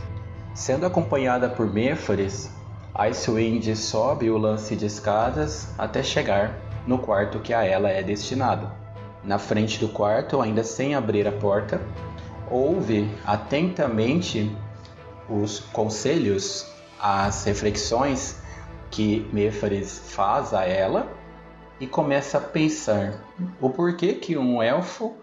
Sendo 0.55 0.87
acompanhada 0.87 1.47
por 1.47 1.71
Méphares, 1.71 2.49
Icewind 2.99 3.77
sobe 3.77 4.31
o 4.31 4.39
lance 4.39 4.75
de 4.75 4.87
escadas 4.87 5.69
até 5.77 6.03
chegar 6.03 6.59
no 6.87 7.01
quarto 7.01 7.39
que 7.41 7.53
a 7.53 7.63
ela 7.63 7.91
é 7.91 8.03
destinado. 8.03 8.73
Na 9.23 9.39
frente 9.39 9.79
do 9.79 9.91
quarto, 9.91 10.41
ainda 10.41 10.65
sem 10.65 10.95
abrir 10.95 11.29
a 11.29 11.33
porta, 11.33 11.83
ouve 12.51 13.11
atentamente 13.27 14.51
os 15.29 15.61
conselhos, 15.61 16.67
as 16.99 17.45
reflexões 17.45 18.41
que 18.91 19.29
Méfares 19.35 20.01
faz 20.07 20.55
a 20.55 20.65
ela 20.65 21.18
e 21.81 21.87
começa 21.87 22.39
a 22.39 22.41
pensar 22.41 23.23
o 23.61 23.71
porquê 23.71 24.15
que 24.15 24.37
um 24.37 24.63
elfo 24.63 25.15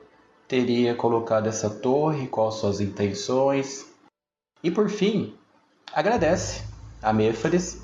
teria 0.48 0.96
colocado 0.96 1.48
essa 1.48 1.70
torre, 1.70 2.28
quais 2.28 2.56
suas 2.56 2.80
intenções. 2.80 3.86
E 4.64 4.72
por 4.72 4.90
fim, 4.90 5.36
agradece 5.94 6.64
a 7.02 7.12
Méfares 7.12 7.82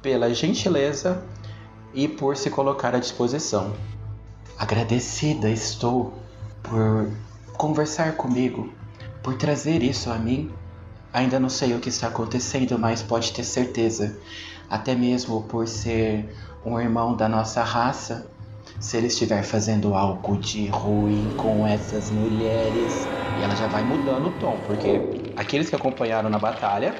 pela 0.00 0.32
gentileza 0.32 1.22
e 1.92 2.06
por 2.06 2.36
se 2.36 2.50
colocar 2.50 2.94
à 2.94 2.98
disposição. 2.98 3.74
Agradecida 4.58 5.50
estou 5.50 6.12
por 6.62 7.10
conversar 7.56 8.16
comigo, 8.16 8.72
por 9.22 9.36
trazer 9.36 9.82
isso 9.82 10.10
a 10.10 10.18
mim. 10.18 10.52
Ainda 11.12 11.38
não 11.38 11.48
sei 11.48 11.74
o 11.74 11.80
que 11.80 11.88
está 11.88 12.08
acontecendo, 12.08 12.78
mas 12.78 13.02
pode 13.02 13.32
ter 13.32 13.44
certeza, 13.44 14.18
até 14.68 14.94
mesmo 14.94 15.42
por 15.44 15.66
ser 15.68 16.28
um 16.64 16.80
irmão 16.80 17.14
da 17.14 17.28
nossa 17.28 17.62
raça, 17.62 18.26
se 18.80 18.96
ele 18.96 19.08
estiver 19.08 19.42
fazendo 19.42 19.94
algo 19.94 20.36
de 20.38 20.66
ruim 20.68 21.34
com 21.36 21.66
essas 21.66 22.10
mulheres, 22.10 23.06
e 23.36 23.42
ela 23.42 23.54
já 23.54 23.66
vai 23.66 23.82
mudando 23.82 24.28
o 24.28 24.32
tom, 24.32 24.58
porque 24.66 25.00
aqueles 25.36 25.68
que 25.68 25.76
acompanharam 25.76 26.30
na 26.30 26.38
batalha 26.38 26.94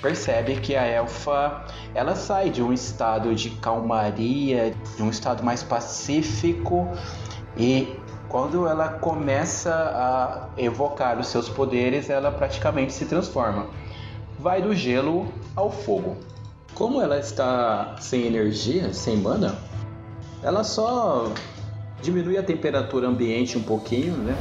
percebem 0.00 0.60
que 0.60 0.74
a 0.74 0.84
elfa 0.84 1.64
ela 1.94 2.16
sai 2.16 2.50
de 2.50 2.62
um 2.62 2.72
estado 2.72 3.34
de 3.34 3.50
calmaria, 3.50 4.74
de 4.96 5.02
um 5.02 5.10
estado 5.10 5.44
mais 5.44 5.62
pacífico 5.62 6.88
e 7.56 7.96
quando 8.28 8.66
ela 8.66 8.88
começa 8.88 9.70
a 9.74 10.48
evocar 10.56 11.20
os 11.20 11.26
seus 11.26 11.50
poderes, 11.50 12.08
ela 12.08 12.32
praticamente 12.32 12.92
se 12.94 13.04
transforma. 13.04 13.66
Vai 14.38 14.62
do 14.62 14.74
gelo 14.74 15.26
ao 15.54 15.70
fogo. 15.70 16.16
Como 16.82 17.00
ela 17.00 17.16
está 17.16 17.94
sem 18.00 18.26
energia, 18.26 18.92
sem 18.92 19.16
mana, 19.16 19.56
ela 20.42 20.64
só 20.64 21.32
diminui 22.02 22.36
a 22.36 22.42
temperatura 22.42 23.06
ambiente 23.06 23.56
um 23.56 23.62
pouquinho, 23.62 24.16
né? 24.16 24.34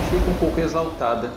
E 0.00 0.02
fica 0.02 0.28
um 0.28 0.34
pouco 0.34 0.58
exaltada 0.58 1.30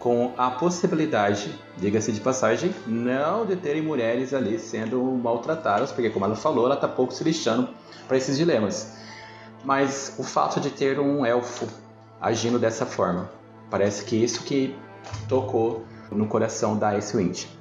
com 0.00 0.32
a 0.36 0.50
possibilidade, 0.50 1.56
diga-se 1.78 2.10
de 2.10 2.20
passagem, 2.20 2.74
não 2.84 3.46
de 3.46 3.54
terem 3.54 3.80
mulheres 3.80 4.34
ali 4.34 4.58
sendo 4.58 5.00
maltratadas, 5.04 5.92
porque 5.92 6.10
como 6.10 6.24
ela 6.24 6.34
falou, 6.34 6.66
ela 6.66 6.74
está 6.74 6.88
pouco 6.88 7.14
se 7.14 7.22
lixando 7.22 7.68
para 8.08 8.16
esses 8.16 8.36
dilemas. 8.36 8.96
Mas 9.64 10.16
o 10.18 10.24
fato 10.24 10.58
de 10.58 10.70
ter 10.70 10.98
um 10.98 11.24
elfo 11.24 11.68
agindo 12.20 12.58
dessa 12.58 12.84
forma, 12.84 13.30
parece 13.70 14.04
que 14.04 14.16
isso 14.16 14.42
que 14.42 14.76
tocou 15.28 15.84
no 16.10 16.26
coração 16.26 16.76
da 16.76 16.98
Ice 16.98 17.16
Wind. 17.16 17.59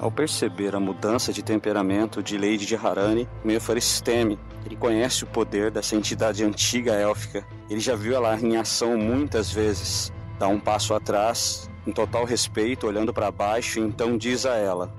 Ao 0.00 0.10
perceber 0.10 0.74
a 0.74 0.80
mudança 0.80 1.30
de 1.30 1.42
temperamento 1.42 2.22
de 2.22 2.38
Lady 2.38 2.64
de 2.64 2.74
Harani, 2.74 3.28
Mefaris 3.44 4.00
teme. 4.00 4.38
Ele 4.64 4.74
conhece 4.74 5.24
o 5.24 5.26
poder 5.26 5.70
dessa 5.70 5.94
entidade 5.94 6.42
antiga 6.42 6.94
élfica. 6.94 7.46
Ele 7.68 7.80
já 7.80 7.94
viu 7.94 8.14
ela 8.14 8.34
em 8.40 8.56
ação 8.56 8.96
muitas 8.96 9.52
vezes. 9.52 10.10
Dá 10.38 10.48
um 10.48 10.58
passo 10.58 10.94
atrás, 10.94 11.70
em 11.86 11.92
total 11.92 12.24
respeito, 12.24 12.86
olhando 12.86 13.12
para 13.12 13.30
baixo, 13.30 13.78
e 13.78 13.82
então 13.82 14.16
diz 14.16 14.46
a 14.46 14.56
ela: 14.56 14.90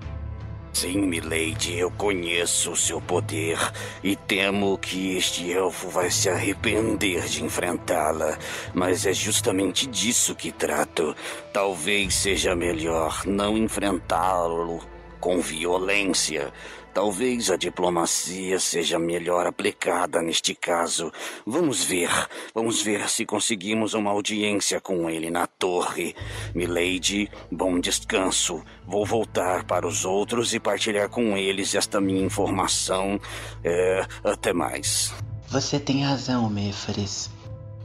Sim, 0.74 1.02
milady, 1.02 1.78
eu 1.78 1.92
conheço 1.92 2.72
o 2.72 2.78
seu 2.78 3.02
poder 3.02 3.60
e 4.02 4.16
temo 4.16 4.78
que 4.78 5.18
este 5.18 5.52
elfo 5.52 5.90
vai 5.90 6.10
se 6.10 6.30
arrepender 6.30 7.26
de 7.26 7.44
enfrentá-la. 7.44 8.38
Mas 8.74 9.06
é 9.06 9.14
justamente 9.14 9.86
disso 9.86 10.34
que 10.34 10.50
trato. 10.52 11.14
Talvez 11.52 12.16
seja 12.16 12.56
melhor 12.56 13.24
não 13.26 13.58
enfrentá-lo 13.58 14.82
com 15.20 15.40
violência. 15.40 16.52
Talvez 16.94 17.50
a 17.50 17.56
diplomacia 17.56 18.60
seja 18.60 19.00
melhor 19.00 19.48
aplicada 19.48 20.22
neste 20.22 20.54
caso. 20.54 21.12
Vamos 21.46 21.84
ver. 21.84 22.10
Vamos 22.54 22.82
ver 22.82 23.10
se 23.10 23.26
conseguimos 23.26 23.94
uma 23.94 24.12
audiência 24.12 24.82
com 24.82 25.10
ele 25.10 25.32
na 25.32 25.48
torre. 25.48 26.14
Milady, 26.54 27.32
bom 27.50 27.80
descanso. 27.80 28.62
Vou 28.86 29.06
voltar 29.06 29.64
para 29.64 29.88
os 29.88 30.04
outros 30.04 30.54
e 30.54 30.60
partilhar 30.60 31.08
com 31.08 31.38
eles 31.38 31.76
esta 31.76 32.02
minha 32.02 32.24
informação. 32.26 33.20
É, 33.64 34.06
até 34.24 34.52
mais. 34.52 35.14
Você 35.48 35.80
tem 35.80 36.04
razão, 36.04 36.50
Méfares. 36.50 37.30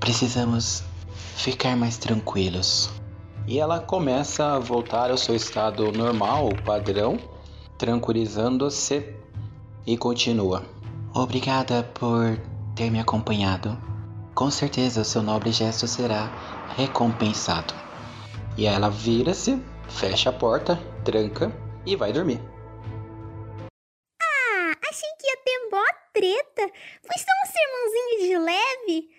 Precisamos 0.00 0.82
ficar 1.36 1.76
mais 1.76 1.96
tranquilos. 1.96 2.90
E 3.46 3.60
ela 3.60 3.78
começa 3.78 4.54
a 4.54 4.58
voltar 4.58 5.12
ao 5.12 5.16
seu 5.16 5.36
estado 5.36 5.92
normal, 5.92 6.48
padrão, 6.64 7.18
tranquilizando-se 7.78 9.14
e 9.86 9.96
continua. 9.96 10.64
Obrigada 11.14 11.82
por 11.94 12.38
ter 12.74 12.90
me 12.90 13.00
acompanhado. 13.00 13.76
Com 14.34 14.50
certeza 14.50 15.04
seu 15.04 15.22
nobre 15.22 15.50
gesto 15.50 15.86
será 15.86 16.30
recompensado. 16.76 17.74
E 18.56 18.66
ela 18.66 18.90
vira-se, 18.90 19.62
fecha 19.88 20.30
a 20.30 20.32
porta, 20.32 20.76
tranca 21.04 21.52
e 21.86 21.96
vai 21.96 22.12
dormir. 22.12 22.40
Ah, 24.20 24.72
achei 24.90 25.08
que 25.18 25.26
ia 25.26 25.36
ter 25.44 25.70
mó 25.70 25.84
treta. 26.12 26.72
Foi 27.02 27.18
só 27.18 27.32
um 27.42 27.52
sermãozinho 27.52 28.20
de 28.20 28.38
leve. 28.38 29.10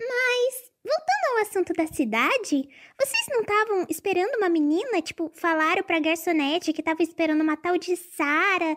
Mas 0.00 0.65
Voltando 0.86 1.32
ao 1.32 1.42
assunto 1.42 1.72
da 1.72 1.84
cidade, 1.88 2.68
vocês 2.96 3.26
não 3.30 3.40
estavam 3.40 3.86
esperando 3.88 4.36
uma 4.36 4.48
menina? 4.48 5.02
Tipo, 5.02 5.32
falaram 5.34 5.82
pra 5.82 5.98
garçonete 5.98 6.72
que 6.72 6.82
tava 6.82 7.02
esperando 7.02 7.40
uma 7.40 7.56
tal 7.56 7.76
de 7.76 7.96
Sara. 7.96 8.76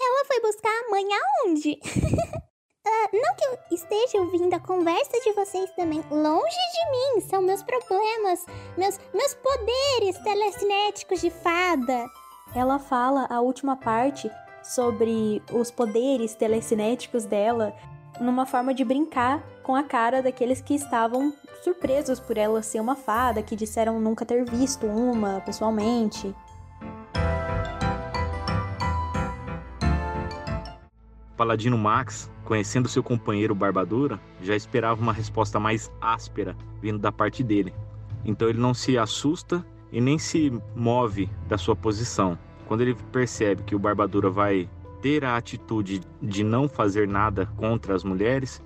Ela 0.00 0.24
foi 0.26 0.40
buscar 0.40 0.70
a 0.70 0.90
mãe 0.90 1.04
aonde? 1.12 1.80
uh, 1.82 3.08
não 3.12 3.34
que 3.34 3.44
eu 3.44 3.58
esteja 3.72 4.18
ouvindo 4.18 4.54
a 4.54 4.60
conversa 4.60 5.20
de 5.24 5.32
vocês 5.32 5.68
também. 5.72 6.00
Longe 6.12 6.56
de 6.74 6.90
mim, 6.92 7.20
são 7.28 7.42
meus 7.42 7.64
problemas, 7.64 8.46
meus, 8.78 9.00
meus 9.12 9.34
poderes 9.34 10.18
telecinéticos 10.22 11.20
de 11.20 11.30
fada. 11.30 12.06
Ela 12.54 12.78
fala 12.78 13.26
a 13.28 13.40
última 13.40 13.76
parte 13.76 14.30
sobre 14.62 15.42
os 15.52 15.72
poderes 15.72 16.36
telecinéticos 16.36 17.24
dela 17.24 17.74
numa 18.20 18.46
forma 18.46 18.74
de 18.74 18.84
brincar 18.84 19.42
com 19.62 19.74
a 19.74 19.82
cara 19.82 20.22
daqueles 20.22 20.60
que 20.60 20.74
estavam 20.74 21.32
surpresos 21.62 22.18
por 22.18 22.36
ela 22.36 22.62
ser 22.62 22.80
uma 22.80 22.96
fada, 22.96 23.42
que 23.42 23.54
disseram 23.54 24.00
nunca 24.00 24.24
ter 24.24 24.44
visto 24.44 24.86
uma 24.86 25.40
pessoalmente. 25.40 26.34
Paladino 31.36 31.78
Max, 31.78 32.30
conhecendo 32.44 32.88
seu 32.88 33.02
companheiro 33.02 33.54
Barbadura, 33.54 34.20
já 34.40 34.54
esperava 34.54 35.00
uma 35.00 35.12
resposta 35.12 35.58
mais 35.58 35.90
áspera 36.00 36.56
vindo 36.80 36.98
da 36.98 37.10
parte 37.10 37.42
dele. 37.42 37.74
Então 38.24 38.48
ele 38.48 38.60
não 38.60 38.74
se 38.74 38.96
assusta 38.98 39.64
e 39.90 40.00
nem 40.00 40.18
se 40.18 40.52
move 40.74 41.28
da 41.48 41.58
sua 41.58 41.74
posição. 41.74 42.38
Quando 42.66 42.82
ele 42.82 42.94
percebe 43.10 43.62
que 43.62 43.74
o 43.74 43.78
Barbadura 43.78 44.30
vai 44.30 44.68
ter 45.02 45.24
a 45.24 45.36
atitude 45.36 46.00
de 46.22 46.44
não 46.44 46.68
fazer 46.68 47.06
nada 47.08 47.46
contra 47.56 47.94
as 47.94 48.04
mulheres, 48.04 48.62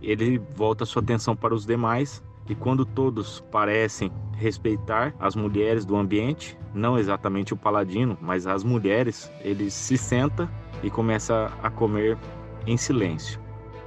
ele 0.00 0.38
volta 0.54 0.86
sua 0.86 1.02
atenção 1.02 1.36
para 1.36 1.52
os 1.52 1.66
demais 1.66 2.22
e 2.48 2.54
quando 2.54 2.86
todos 2.86 3.40
parecem 3.50 4.10
respeitar 4.36 5.14
as 5.20 5.36
mulheres 5.36 5.84
do 5.84 5.96
ambiente, 5.96 6.56
não 6.72 6.98
exatamente 6.98 7.52
o 7.52 7.56
paladino, 7.56 8.16
mas 8.20 8.46
as 8.46 8.64
mulheres, 8.64 9.30
ele 9.40 9.70
se 9.70 9.98
senta 9.98 10.50
e 10.82 10.88
começa 10.88 11.52
a 11.62 11.68
comer 11.68 12.16
em 12.66 12.76
silêncio. 12.76 13.38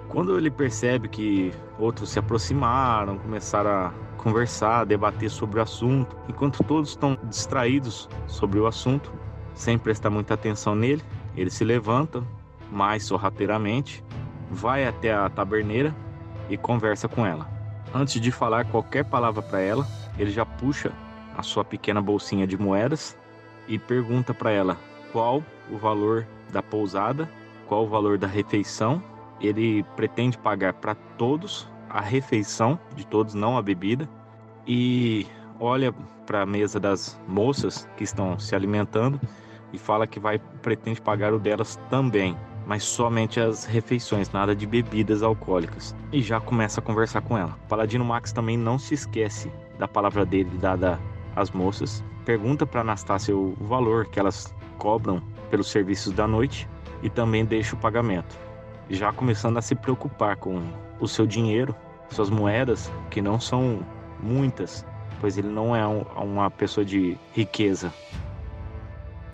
Quando 0.07 0.37
ele 0.37 0.51
percebe 0.51 1.07
que 1.07 1.51
outros 1.79 2.09
se 2.09 2.19
aproximaram, 2.19 3.17
começaram 3.17 3.69
a 3.69 3.93
conversar, 4.17 4.81
a 4.81 4.85
debater 4.85 5.29
sobre 5.29 5.59
o 5.59 5.63
assunto, 5.63 6.15
enquanto 6.29 6.63
todos 6.63 6.91
estão 6.91 7.17
distraídos 7.23 8.07
sobre 8.27 8.59
o 8.59 8.67
assunto, 8.67 9.11
sem 9.55 9.77
prestar 9.77 10.09
muita 10.09 10.35
atenção 10.35 10.75
nele, 10.75 11.01
ele 11.35 11.49
se 11.49 11.63
levanta 11.63 12.23
mais 12.71 13.03
sorrateiramente, 13.03 14.03
vai 14.49 14.87
até 14.87 15.13
a 15.13 15.29
taberneira 15.29 15.95
e 16.49 16.57
conversa 16.57 17.07
com 17.07 17.25
ela. 17.25 17.47
Antes 17.93 18.19
de 18.19 18.31
falar 18.31 18.65
qualquer 18.65 19.05
palavra 19.05 19.41
para 19.41 19.59
ela, 19.59 19.87
ele 20.17 20.31
já 20.31 20.45
puxa 20.45 20.91
a 21.37 21.43
sua 21.43 21.63
pequena 21.63 22.01
bolsinha 22.01 22.47
de 22.47 22.57
moedas 22.57 23.17
e 23.67 23.77
pergunta 23.77 24.33
para 24.33 24.51
ela 24.51 24.77
qual 25.11 25.43
o 25.71 25.77
valor 25.77 26.25
da 26.51 26.61
pousada, 26.61 27.29
qual 27.67 27.85
o 27.85 27.89
valor 27.89 28.17
da 28.17 28.27
refeição. 28.27 29.01
Ele 29.39 29.83
pretende 29.95 30.37
pagar 30.37 30.73
para 30.73 30.95
todos 30.95 31.67
a 31.89 32.01
refeição 32.01 32.79
de 32.95 33.05
todos, 33.05 33.33
não 33.33 33.57
a 33.57 33.61
bebida, 33.61 34.09
e 34.65 35.27
olha 35.59 35.93
para 36.25 36.41
a 36.41 36.45
mesa 36.45 36.79
das 36.79 37.19
moças 37.27 37.87
que 37.97 38.03
estão 38.03 38.39
se 38.39 38.55
alimentando 38.55 39.19
e 39.73 39.77
fala 39.77 40.07
que 40.07 40.19
vai 40.19 40.39
pretende 40.61 41.01
pagar 41.01 41.33
o 41.33 41.39
delas 41.39 41.77
também, 41.89 42.37
mas 42.65 42.83
somente 42.83 43.39
as 43.39 43.65
refeições, 43.65 44.31
nada 44.31 44.55
de 44.55 44.65
bebidas 44.65 45.23
alcoólicas. 45.23 45.95
E 46.11 46.21
já 46.21 46.39
começa 46.39 46.79
a 46.79 46.83
conversar 46.83 47.21
com 47.21 47.37
ela. 47.37 47.57
Paladino 47.67 48.05
Max 48.05 48.31
também 48.31 48.55
não 48.55 48.77
se 48.79 48.93
esquece 48.93 49.51
da 49.77 49.87
palavra 49.87 50.25
dele 50.25 50.51
dada 50.59 50.99
às 51.35 51.51
moças. 51.51 52.03
Pergunta 52.23 52.65
para 52.65 52.81
Anastácia 52.81 53.35
o 53.35 53.55
valor 53.59 54.05
que 54.05 54.19
elas 54.19 54.53
cobram 54.77 55.21
pelos 55.49 55.69
serviços 55.69 56.13
da 56.13 56.27
noite 56.27 56.69
e 57.01 57.09
também 57.09 57.43
deixa 57.43 57.75
o 57.75 57.79
pagamento, 57.79 58.39
já 58.89 59.11
começando 59.11 59.57
a 59.57 59.61
se 59.61 59.75
preocupar 59.75 60.37
com 60.37 60.61
o 60.99 61.07
seu 61.07 61.27
dinheiro, 61.27 61.75
suas 62.09 62.29
moedas, 62.29 62.91
que 63.09 63.21
não 63.21 63.39
são 63.39 63.79
muitas, 64.21 64.85
pois 65.19 65.37
ele 65.37 65.49
não 65.49 65.75
é 65.75 65.85
um, 65.85 66.01
uma 66.15 66.49
pessoa 66.49 66.85
de 66.85 67.17
riqueza. 67.33 67.93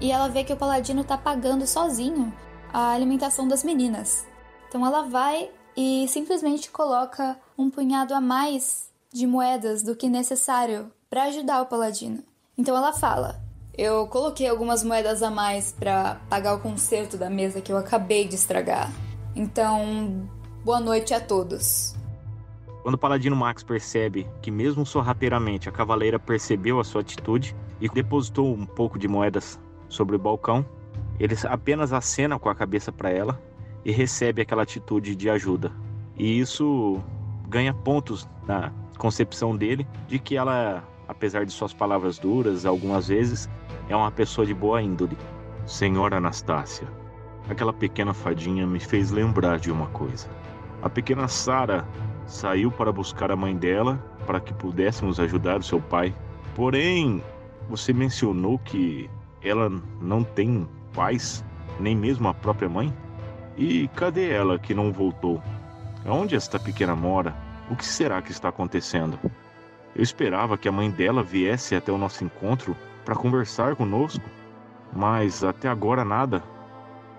E 0.02 0.12
ela 0.12 0.30
vê 0.30 0.44
que 0.44 0.54
o 0.54 0.58
paladino 0.58 1.04
tá 1.04 1.18
pagando 1.18 1.68
sozinho 1.68 2.34
a 2.72 2.92
alimentação 2.92 3.48
das 3.48 3.64
meninas. 3.64 4.26
Então 4.68 4.86
ela 4.86 5.04
vai 5.04 5.50
e 5.76 6.08
simplesmente 6.08 6.70
coloca 6.72 7.38
um 7.58 7.70
punhado 7.70 8.14
a 8.14 8.22
mais 8.22 8.90
de 9.12 9.26
moedas 9.26 9.82
do 9.82 9.96
que 9.96 10.08
necessário 10.08 10.92
para 11.10 11.24
ajudar 11.24 11.62
o 11.62 11.66
paladino. 11.66 12.24
Então 12.58 12.76
ela 12.78 12.94
fala: 12.94 13.42
Eu 13.78 14.08
coloquei 14.08 14.48
algumas 14.48 14.84
moedas 14.84 15.22
a 15.24 15.30
mais 15.30 15.72
para 15.72 16.16
pagar 16.30 16.56
o 16.56 16.60
conserto 16.60 17.18
da 17.18 17.30
mesa 17.30 17.62
que 17.62 17.72
eu 17.72 17.78
acabei 17.78 18.28
de 18.28 18.36
estragar. 18.36 18.92
Então, 19.36 20.30
boa 20.64 20.80
noite 20.80 21.14
a 21.14 21.20
todos. 21.20 21.96
Quando 22.84 22.96
o 22.96 23.00
paladino 23.00 23.36
Max 23.36 23.64
percebe 23.64 24.28
que, 24.42 24.50
mesmo 24.50 24.86
sorrateiramente, 24.86 25.68
a 25.68 25.72
cavaleira 25.72 26.18
percebeu 26.18 26.80
a 26.80 26.84
sua 26.84 27.02
atitude 27.02 27.56
e 27.82 27.90
depositou 27.90 28.54
um 28.54 28.66
pouco 28.66 28.98
de 28.98 29.08
moedas 29.08 29.60
sobre 29.90 30.16
o 30.16 30.20
balcão, 30.20 30.66
ele 31.20 31.36
apenas 31.50 31.92
acena 31.92 32.40
com 32.40 32.48
a 32.48 32.56
cabeça 32.56 32.92
para 32.92 33.10
ela 33.10 33.42
e 33.84 33.92
recebe 33.92 34.42
aquela 34.42 34.64
atitude 34.64 35.16
de 35.16 35.30
ajuda. 35.30 35.72
E 36.16 36.40
isso 36.40 37.02
ganha 37.50 37.74
pontos 37.74 38.30
na 38.48 38.72
concepção 38.98 39.56
dele 39.56 39.86
de 40.08 40.20
que 40.20 40.38
ela 40.38 40.84
apesar 41.10 41.44
de 41.44 41.52
suas 41.52 41.74
palavras 41.74 42.20
duras 42.20 42.68
algumas 42.68 43.08
vezes, 43.08 43.50
é 43.90 43.96
uma 43.96 44.12
pessoa 44.12 44.46
de 44.46 44.54
boa 44.54 44.80
índole. 44.80 45.18
Senhora 45.66 46.18
Anastácia, 46.18 46.88
aquela 47.50 47.74
pequena 47.74 48.14
fadinha 48.14 48.68
me 48.68 48.80
fez 48.80 49.10
lembrar 49.10 49.58
de 49.58 49.72
uma 49.72 49.88
coisa. 49.88 50.30
A 50.84 50.90
pequena 50.90 51.28
Sara 51.28 51.84
saiu 52.28 52.72
para 52.72 52.92
buscar 52.92 53.32
a 53.32 53.36
mãe 53.36 53.58
dela 53.58 53.98
para 54.28 54.40
que 54.40 54.54
pudéssemos 54.54 55.20
ajudar 55.20 55.60
o 55.60 55.64
seu 55.64 55.82
pai. 55.82 56.14
Porém, 56.56 57.24
você 57.68 57.92
mencionou 57.92 58.60
que 58.60 59.10
ela 59.44 59.70
não 60.02 60.24
tem 60.24 60.68
pais, 60.94 61.44
nem 61.80 61.96
mesmo 61.96 62.28
a 62.28 62.34
própria 62.34 62.70
mãe? 62.70 62.94
E 63.58 63.88
cadê 63.90 64.32
ela 64.32 64.58
que 64.58 64.74
não 64.74 64.92
voltou? 64.92 65.42
Onde 66.06 66.36
esta 66.36 66.60
pequena 66.60 66.96
mora? 66.96 67.36
O 67.70 67.76
que 67.76 67.86
será 67.86 68.22
que 68.22 68.32
está 68.32 68.50
acontecendo? 68.50 69.20
Eu 69.96 70.02
esperava 70.02 70.58
que 70.58 70.68
a 70.68 70.72
mãe 70.72 70.90
dela 70.90 71.22
viesse 71.22 71.76
até 71.76 71.92
o 71.92 71.98
nosso 71.98 72.24
encontro 72.24 72.76
para 73.04 73.16
conversar 73.16 73.76
conosco, 73.76 74.24
mas 74.94 75.44
até 75.44 75.68
agora 75.68 76.06
nada. 76.06 76.44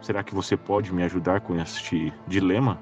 Será 0.00 0.22
que 0.22 0.34
você 0.34 0.56
pode 0.56 0.92
me 0.92 1.02
ajudar 1.02 1.40
com 1.40 1.56
este 1.56 2.12
dilema? 2.26 2.78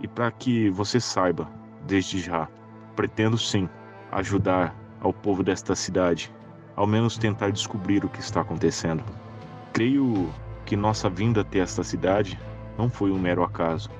E 0.00 0.08
para 0.08 0.30
que 0.30 0.70
você 0.70 0.98
saiba, 0.98 1.48
desde 1.86 2.18
já, 2.18 2.48
pretendo 2.96 3.36
sim 3.36 3.68
ajudar 4.10 4.74
ao 5.00 5.12
povo 5.12 5.42
desta 5.42 5.74
cidade, 5.74 6.32
ao 6.76 6.86
menos 6.86 7.18
tentar 7.18 7.50
descobrir 7.50 8.04
o 8.04 8.08
que 8.08 8.20
está 8.20 8.40
acontecendo. 8.40 9.02
Creio 9.72 10.28
que 10.64 10.76
nossa 10.76 11.08
vinda 11.08 11.40
até 11.40 11.58
esta 11.58 11.82
cidade 11.82 12.38
não 12.78 12.88
foi 12.88 13.10
um 13.10 13.18
mero 13.18 13.42
acaso. 13.42 13.90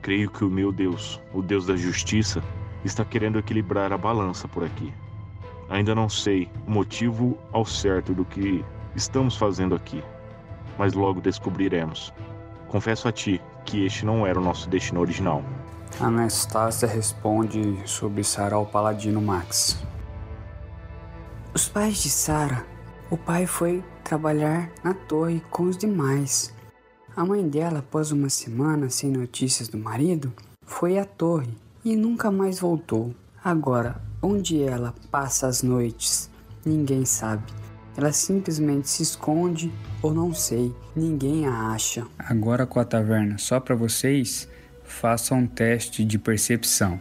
Creio 0.00 0.30
que 0.30 0.44
o 0.44 0.50
meu 0.50 0.72
Deus, 0.72 1.20
o 1.32 1.42
Deus 1.42 1.66
da 1.66 1.76
justiça, 1.76 2.42
está 2.84 3.04
querendo 3.04 3.38
equilibrar 3.38 3.92
a 3.92 3.98
balança 3.98 4.48
por 4.48 4.64
aqui. 4.64 4.92
Ainda 5.68 5.94
não 5.94 6.08
sei 6.08 6.48
o 6.66 6.70
motivo 6.70 7.38
ao 7.52 7.64
certo 7.64 8.12
do 8.12 8.24
que 8.24 8.64
estamos 8.94 9.36
fazendo 9.36 9.74
aqui, 9.74 10.02
mas 10.76 10.92
logo 10.92 11.20
descobriremos. 11.20 12.12
Confesso 12.68 13.08
a 13.08 13.12
ti 13.12 13.40
que 13.64 13.84
este 13.84 14.04
não 14.04 14.26
era 14.26 14.38
o 14.38 14.42
nosso 14.42 14.68
destino 14.68 15.00
original. 15.00 15.42
Anastácia 16.00 16.88
responde 16.88 17.78
sobre 17.84 18.24
Sara 18.24 18.56
ao 18.56 18.66
paladino 18.66 19.20
Max. 19.20 19.82
Os 21.54 21.68
pais 21.68 22.02
de 22.02 22.08
Sara, 22.08 22.64
o 23.10 23.16
pai 23.16 23.46
foi 23.46 23.84
trabalhar 24.02 24.72
na 24.82 24.94
torre 24.94 25.42
com 25.50 25.64
os 25.64 25.76
demais. 25.76 26.50
A 27.14 27.26
mãe 27.26 27.46
dela, 27.46 27.80
após 27.80 28.10
uma 28.10 28.30
semana 28.30 28.88
sem 28.88 29.10
notícias 29.10 29.68
do 29.68 29.76
marido, 29.76 30.32
foi 30.64 30.98
à 30.98 31.04
torre 31.04 31.52
e 31.84 31.94
nunca 31.94 32.30
mais 32.30 32.58
voltou. 32.58 33.14
Agora, 33.44 34.00
onde 34.22 34.62
ela 34.62 34.94
passa 35.10 35.46
as 35.46 35.62
noites, 35.62 36.30
ninguém 36.64 37.04
sabe. 37.04 37.52
Ela 37.98 38.12
simplesmente 38.12 38.88
se 38.88 39.02
esconde 39.02 39.70
ou 40.00 40.14
não 40.14 40.32
sei, 40.32 40.74
ninguém 40.96 41.46
a 41.46 41.72
acha. 41.72 42.06
Agora 42.18 42.64
com 42.64 42.80
a 42.80 42.84
taverna 42.84 43.36
só 43.36 43.60
para 43.60 43.74
vocês, 43.74 44.48
façam 44.84 45.40
um 45.40 45.46
teste 45.46 46.02
de 46.02 46.18
percepção. 46.18 46.98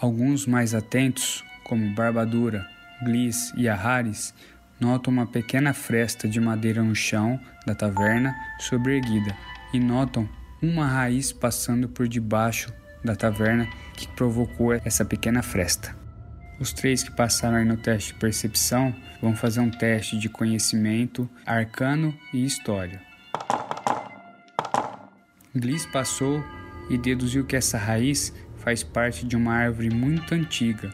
Alguns 0.00 0.46
mais 0.46 0.74
atentos, 0.74 1.44
como 1.62 1.94
Barbadura, 1.94 2.66
Gliss 3.02 3.52
e 3.54 3.68
Aharis, 3.68 4.32
notam 4.80 5.12
uma 5.12 5.26
pequena 5.26 5.74
fresta 5.74 6.26
de 6.26 6.40
madeira 6.40 6.82
no 6.82 6.94
chão 6.94 7.38
da 7.66 7.74
taverna 7.74 8.34
sobreerguida 8.58 9.36
e 9.74 9.78
notam 9.78 10.26
uma 10.62 10.86
raiz 10.86 11.32
passando 11.32 11.86
por 11.86 12.08
debaixo 12.08 12.72
da 13.04 13.14
taverna 13.14 13.68
que 13.94 14.08
provocou 14.08 14.72
essa 14.72 15.04
pequena 15.04 15.42
fresta. 15.42 15.94
Os 16.58 16.72
três 16.72 17.02
que 17.02 17.10
passaram 17.10 17.62
no 17.66 17.76
teste 17.76 18.14
de 18.14 18.20
percepção 18.20 18.94
vão 19.20 19.36
fazer 19.36 19.60
um 19.60 19.70
teste 19.70 20.18
de 20.18 20.30
conhecimento 20.30 21.28
arcano 21.44 22.14
e 22.32 22.42
história. 22.44 23.02
Gliss 25.54 25.84
passou 25.84 26.42
e 26.88 26.96
deduziu 26.96 27.44
que 27.44 27.56
essa 27.56 27.76
raiz 27.76 28.32
faz 28.60 28.82
parte 28.82 29.26
de 29.26 29.36
uma 29.36 29.54
árvore 29.54 29.90
muito 29.90 30.34
antiga, 30.34 30.92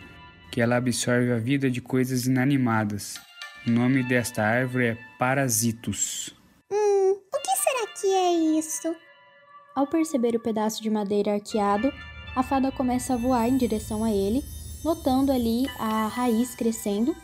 que 0.50 0.60
ela 0.60 0.76
absorve 0.76 1.32
a 1.32 1.38
vida 1.38 1.70
de 1.70 1.80
coisas 1.80 2.26
inanimadas. 2.26 3.20
O 3.66 3.70
nome 3.70 4.02
desta 4.02 4.42
árvore 4.42 4.86
é 4.86 4.98
Parasitos. 5.18 6.34
Hum, 6.72 7.12
o 7.12 7.40
que 7.40 7.56
será 7.56 7.86
que 8.00 8.06
é 8.06 8.58
isso? 8.58 8.94
Ao 9.74 9.86
perceber 9.86 10.34
o 10.34 10.40
pedaço 10.40 10.82
de 10.82 10.88
madeira 10.88 11.34
arqueado, 11.34 11.92
a 12.34 12.42
fada 12.42 12.70
começa 12.70 13.14
a 13.14 13.16
voar 13.16 13.48
em 13.48 13.56
direção 13.56 14.04
a 14.04 14.10
ele, 14.10 14.42
notando 14.84 15.32
ali 15.32 15.66
a 15.78 16.06
raiz 16.06 16.54
crescendo. 16.54 17.14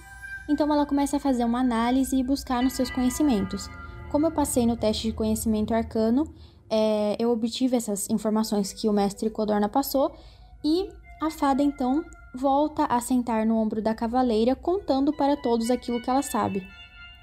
Então 0.49 0.71
ela 0.73 0.85
começa 0.85 1.17
a 1.17 1.21
fazer 1.21 1.45
uma 1.45 1.61
análise 1.61 2.17
e 2.17 2.25
buscar 2.25 2.63
nos 2.63 2.73
seus 2.73 2.91
conhecimentos. 2.91 3.71
Como 4.11 4.27
eu 4.27 4.33
passei 4.33 4.67
no 4.67 4.77
teste 4.77 5.07
de 5.09 5.15
conhecimento 5.15 5.73
arcano, 5.73 6.35
é, 6.75 7.17
eu 7.19 7.31
obtive 7.31 7.77
essas 7.77 8.09
informações 8.09 8.73
que 8.73 8.89
o 8.89 8.93
mestre 8.95 9.29
Codorna 9.29 9.69
passou 9.69 10.17
e 10.65 10.89
a 11.21 11.31
fada 11.31 11.63
então 11.63 12.03
volta 12.35 12.87
a 12.87 12.99
sentar 12.99 13.45
no 13.45 13.59
ombro 13.59 13.83
da 13.83 13.95
cavaleira, 13.95 14.57
contando 14.57 15.13
para 15.13 15.37
todos 15.37 15.71
aquilo 15.71 16.01
que 16.01 16.09
ela 16.09 16.23
sabe. 16.23 16.67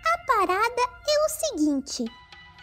A 0.05 0.25
parada 0.27 0.81
é 1.07 1.25
o 1.25 1.29
seguinte: 1.29 2.05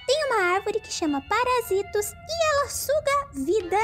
tem 0.07 0.27
uma 0.27 0.55
árvore 0.55 0.79
que 0.79 0.93
chama 0.93 1.21
parasitos 1.23 2.13
e 2.13 2.47
ela 2.53 2.69
suga 2.69 3.31
vida 3.35 3.79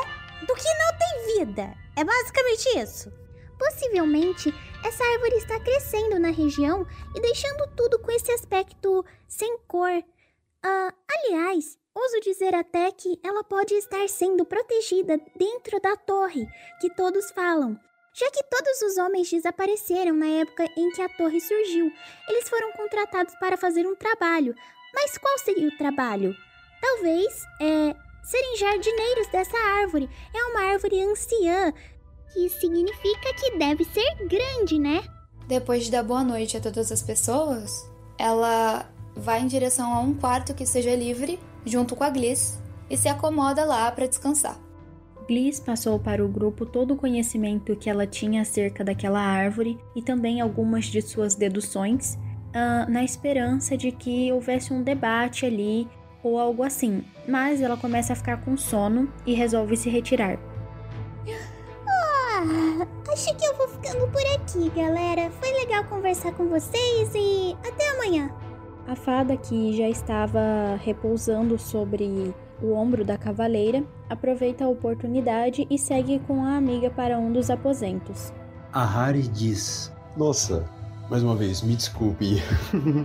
do 0.46 0.55
que 0.55 0.68
não 0.68 0.98
tem 0.98 1.38
vida. 1.38 1.74
É 1.96 2.05
basicamente 2.05 2.78
isso. 2.78 3.12
Possivelmente, 3.59 4.55
essa 4.84 5.05
árvore 5.05 5.36
está 5.36 5.59
crescendo 5.59 6.20
na 6.20 6.31
região 6.31 6.86
e 7.16 7.20
deixando 7.20 7.66
tudo 7.76 7.98
com 7.98 8.12
esse 8.12 8.31
aspecto 8.31 9.05
sem 9.26 9.59
cor. 9.66 9.90
Uh, 10.64 10.93
aliás, 11.10 11.76
ouso 11.94 12.20
dizer 12.20 12.55
até 12.55 12.90
que 12.90 13.19
ela 13.23 13.44
pode 13.44 13.74
estar 13.74 14.09
sendo 14.09 14.44
protegida 14.44 15.19
dentro 15.36 15.81
da 15.81 15.97
torre 15.97 16.47
que 16.81 16.94
todos 16.94 17.31
falam. 17.31 17.78
Já 18.14 18.31
que 18.31 18.43
todos 18.44 18.82
os 18.82 18.98
homens 18.98 19.31
desapareceram 19.31 20.14
na 20.14 20.27
época 20.27 20.66
em 20.77 20.90
que 20.90 21.01
a 21.01 21.09
torre 21.09 21.40
surgiu, 21.40 21.90
eles 22.28 22.48
foram 22.48 22.73
contratados 22.73 23.35
para 23.36 23.56
fazer 23.56 23.86
um 23.86 23.97
trabalho, 23.97 24.55
mas 24.94 25.16
qual 25.16 25.39
seria 25.39 25.69
o 25.69 25.78
trabalho? 25.78 26.35
Talvez 26.81 27.44
é 27.60 27.94
serem 28.23 28.56
jardineiros 28.56 29.27
dessa 29.28 29.56
árvore. 29.81 30.09
É 30.35 30.44
uma 30.44 30.73
árvore 30.73 31.01
anciã, 31.02 31.73
que 32.32 32.48
significa 32.48 33.35
que 33.35 33.59
deve 33.59 33.85
ser 33.85 34.27
grande, 34.27 34.78
né? 34.78 35.02
Depois 35.47 35.85
de 35.85 35.90
dar 35.90 36.02
boa 36.02 36.23
noite 36.23 36.56
a 36.56 36.60
todas 36.60 36.93
as 36.93 37.02
pessoas, 37.02 37.85
ela 38.19 38.89
vai 39.14 39.40
em 39.40 39.47
direção 39.47 39.93
a 39.93 40.01
um 40.01 40.14
quarto 40.14 40.55
que 40.55 40.64
seja 40.64 40.94
livre, 40.94 41.39
junto 41.64 41.97
com 41.97 42.05
a 42.05 42.10
Gliss, 42.10 42.60
e 42.89 42.97
se 42.97 43.09
acomoda 43.09 43.64
lá 43.64 43.90
para 43.90 44.06
descansar. 44.06 44.59
Gliss 45.26 45.60
passou 45.60 45.98
para 45.98 46.24
o 46.24 46.28
grupo 46.28 46.66
todo 46.66 46.94
o 46.94 46.97
conhecimento 46.97 47.76
que 47.76 47.89
ela 47.89 48.06
tinha 48.06 48.43
acerca 48.43 48.84
daquela 48.84 49.20
árvore 49.20 49.78
e 49.94 50.02
também 50.02 50.40
algumas 50.40 50.86
de 50.86 51.01
suas 51.01 51.34
deduções 51.34 52.18
uh, 52.48 52.90
na 52.90 53.05
esperança 53.05 53.76
de 53.76 53.93
que 53.93 54.32
houvesse 54.32 54.72
um 54.72 54.82
debate 54.82 55.47
ali 55.47 55.89
ou 56.22 56.39
algo 56.39 56.62
assim, 56.62 57.05
mas 57.26 57.60
ela 57.60 57.76
começa 57.76 58.12
a 58.12 58.16
ficar 58.16 58.44
com 58.44 58.56
sono 58.56 59.12
e 59.26 59.34
resolve 59.34 59.76
se 59.76 59.90
retirar. 59.90 60.39
Oh, 61.26 63.12
acho 63.12 63.36
que 63.36 63.44
eu 63.44 63.56
vou 63.56 63.68
ficando 63.68 64.06
por 64.09 64.22
aqui, 64.34 64.70
galera. 64.70 65.30
Foi 65.30 65.52
legal 65.52 65.84
conversar 65.84 66.32
com 66.32 66.48
vocês 66.48 67.10
e 67.14 67.56
até 67.66 67.90
amanhã. 67.90 68.30
A 68.86 68.96
fada, 68.96 69.36
que 69.36 69.76
já 69.76 69.88
estava 69.88 70.76
repousando 70.82 71.59
sobre 71.59 72.34
o 72.60 72.72
ombro 72.72 73.04
da 73.04 73.16
cavaleira, 73.16 73.84
aproveita 74.10 74.64
a 74.64 74.68
oportunidade 74.68 75.66
e 75.70 75.78
segue 75.78 76.18
com 76.20 76.44
a 76.44 76.56
amiga 76.56 76.90
para 76.90 77.18
um 77.18 77.32
dos 77.32 77.48
aposentos. 77.48 78.32
A 78.72 78.84
Harry 78.84 79.22
diz: 79.28 79.92
Nossa, 80.16 80.68
mais 81.09 81.22
uma 81.22 81.36
vez, 81.36 81.62
me 81.62 81.76
desculpe. 81.76 82.42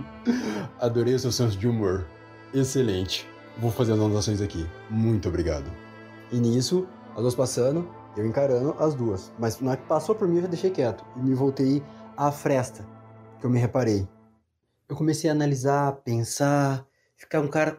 Adorei 0.80 1.14
o 1.14 1.18
seu 1.18 1.30
senso 1.30 1.56
de 1.56 1.68
humor. 1.68 2.06
Excelente. 2.52 3.28
Vou 3.58 3.70
fazer 3.70 3.92
as 3.92 3.98
anotações 3.98 4.40
aqui. 4.40 4.66
Muito 4.90 5.28
obrigado. 5.28 5.70
E 6.32 6.38
nisso, 6.38 6.86
as 7.14 7.22
duas 7.22 7.34
passando, 7.34 7.88
eu 8.16 8.26
encarando 8.26 8.74
as 8.78 8.94
duas. 8.94 9.32
Mas 9.38 9.60
na 9.60 9.76
que 9.76 9.86
passou 9.86 10.14
por 10.14 10.26
mim, 10.26 10.36
eu 10.36 10.42
já 10.42 10.48
deixei 10.48 10.70
quieto. 10.70 11.04
E 11.16 11.20
me 11.20 11.34
voltei 11.34 11.82
à 12.16 12.32
fresta, 12.32 12.84
que 13.40 13.46
eu 13.46 13.50
me 13.50 13.58
reparei. 13.58 14.06
Eu 14.88 14.96
comecei 14.96 15.28
a 15.28 15.32
analisar, 15.32 15.92
pensar, 15.96 16.86
ficar 17.14 17.40
um 17.40 17.48
cara 17.48 17.78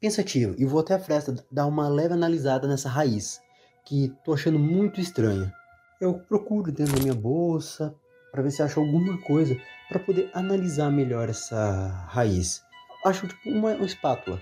pensativo. 0.00 0.54
E 0.56 0.64
vou 0.64 0.80
até 0.80 0.94
a 0.94 0.98
fresta 0.98 1.34
dar 1.50 1.66
uma 1.66 1.88
leve 1.88 2.14
analisada 2.14 2.68
nessa 2.68 2.88
raiz, 2.88 3.40
que 3.84 4.14
tô 4.24 4.32
achando 4.32 4.58
muito 4.58 5.00
estranha. 5.00 5.52
Eu 6.00 6.14
procuro 6.14 6.70
dentro 6.70 6.94
da 6.94 7.02
minha 7.02 7.14
bolsa 7.14 7.94
para 8.30 8.42
ver 8.42 8.50
se 8.50 8.62
acho 8.62 8.78
alguma 8.78 9.18
coisa 9.22 9.56
para 9.88 9.98
poder 9.98 10.30
analisar 10.34 10.90
melhor 10.90 11.28
essa 11.28 11.88
raiz. 12.08 12.62
Acho 13.04 13.26
tipo 13.26 13.48
uma, 13.48 13.74
uma 13.74 13.86
espátula 13.86 14.40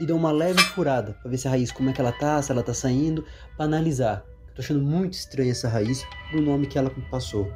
e 0.00 0.06
dou 0.06 0.16
uma 0.16 0.30
leve 0.30 0.62
furada 0.62 1.12
para 1.14 1.30
ver 1.30 1.36
se 1.36 1.48
a 1.48 1.50
raiz 1.50 1.72
como 1.72 1.90
é 1.90 1.92
que 1.92 2.00
ela 2.00 2.12
tá, 2.12 2.40
se 2.40 2.52
ela 2.52 2.62
tá 2.62 2.72
saindo, 2.72 3.24
para 3.56 3.66
analisar. 3.66 4.24
Tô 4.54 4.62
achando 4.62 4.80
muito 4.80 5.14
estranha 5.14 5.50
essa 5.50 5.68
raiz 5.68 6.04
pro 6.30 6.40
nome 6.40 6.66
que 6.66 6.78
ela 6.78 6.90
passou. 7.10 7.52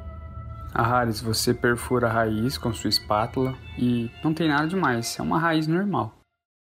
A 0.73 0.81
Harris, 0.81 1.21
você 1.21 1.53
perfura 1.53 2.07
a 2.07 2.11
raiz 2.11 2.57
com 2.57 2.73
sua 2.73 2.89
espátula 2.89 3.55
e 3.77 4.09
não 4.23 4.33
tem 4.33 4.47
nada 4.47 4.67
demais, 4.67 5.17
é 5.19 5.21
uma 5.21 5.37
raiz 5.37 5.67
normal. 5.67 6.15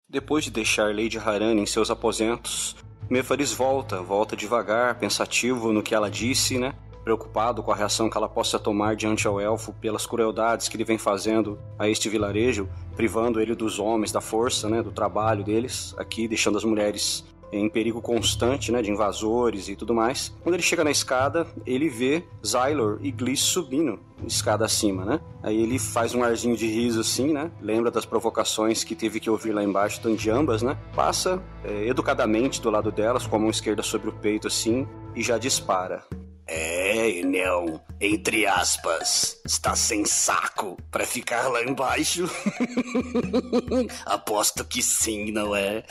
Depois 0.09 0.44
de 0.44 0.51
deixar 0.51 0.94
Lady 0.94 1.18
Harani 1.18 1.62
em 1.62 1.66
seus 1.66 1.90
aposentos, 1.90 2.76
Mefaris 3.09 3.52
volta, 3.52 4.02
volta 4.02 4.36
devagar, 4.36 4.98
pensativo 4.98 5.72
no 5.72 5.82
que 5.82 5.94
ela 5.94 6.10
disse, 6.10 6.59
né? 6.59 6.74
Preocupado 7.02 7.62
com 7.62 7.72
a 7.72 7.76
reação 7.76 8.10
que 8.10 8.16
ela 8.16 8.28
possa 8.28 8.59
tomar 8.59 8.94
diante 8.94 9.26
ao 9.26 9.40
elfo 9.40 9.72
pelas 9.74 10.06
crueldades 10.06 10.68
que 10.68 10.76
ele 10.76 10.85
vem 10.85 10.98
fazendo 10.98 11.59
a 11.78 11.89
este 11.89 12.09
vilarejo, 12.09 12.68
privando 12.97 13.40
ele 13.40 13.55
dos 13.55 13.78
homens, 13.78 14.12
da 14.12 14.20
força, 14.20 14.68
né, 14.68 14.82
do 14.82 14.90
trabalho 14.90 15.44
deles, 15.44 15.94
aqui 15.98 16.28
deixando 16.28 16.56
as 16.56 16.64
mulheres 16.64 17.24
em 17.59 17.68
perigo 17.68 18.01
constante, 18.01 18.70
né, 18.72 18.82
de 18.82 18.90
invasores 18.90 19.68
e 19.68 19.76
tudo 19.76 19.94
mais. 19.94 20.35
Quando 20.43 20.55
ele 20.55 20.62
chega 20.62 20.85
na 20.85 20.90
escada, 20.90 21.47
ele 21.66 21.89
vê 21.89 22.24
Zylor 22.44 22.98
e 23.01 23.10
Gliss 23.10 23.40
subindo 23.40 23.98
escada 24.26 24.64
acima, 24.64 25.05
né? 25.05 25.20
Aí 25.43 25.60
ele 25.60 25.78
faz 25.78 26.14
um 26.14 26.22
arzinho 26.22 26.56
de 26.56 26.66
riso 26.66 27.01
assim, 27.01 27.32
né? 27.32 27.51
Lembra 27.60 27.90
das 27.90 28.06
provocações 28.06 28.82
que 28.82 28.94
teve 28.94 29.20
que 29.20 29.28
ouvir 29.28 29.52
lá 29.52 29.62
embaixo, 29.62 30.01
de 30.14 30.31
ambas, 30.31 30.62
né? 30.62 30.78
Passa 30.94 31.43
é, 31.62 31.86
educadamente 31.86 32.60
do 32.60 32.70
lado 32.70 32.90
delas, 32.90 33.26
com 33.26 33.36
a 33.36 33.39
mão 33.39 33.51
esquerda 33.51 33.82
sobre 33.82 34.09
o 34.09 34.12
peito 34.12 34.47
assim, 34.47 34.86
e 35.14 35.22
já 35.22 35.36
dispara. 35.36 36.05
É, 36.46 37.08
Enel, 37.08 37.80
entre 37.98 38.46
aspas, 38.46 39.40
está 39.46 39.74
sem 39.74 40.04
saco 40.04 40.76
para 40.90 41.06
ficar 41.06 41.48
lá 41.48 41.62
embaixo? 41.62 42.28
Aposto 44.04 44.62
que 44.64 44.82
sim, 44.82 45.32
não 45.32 45.56
é? 45.56 45.82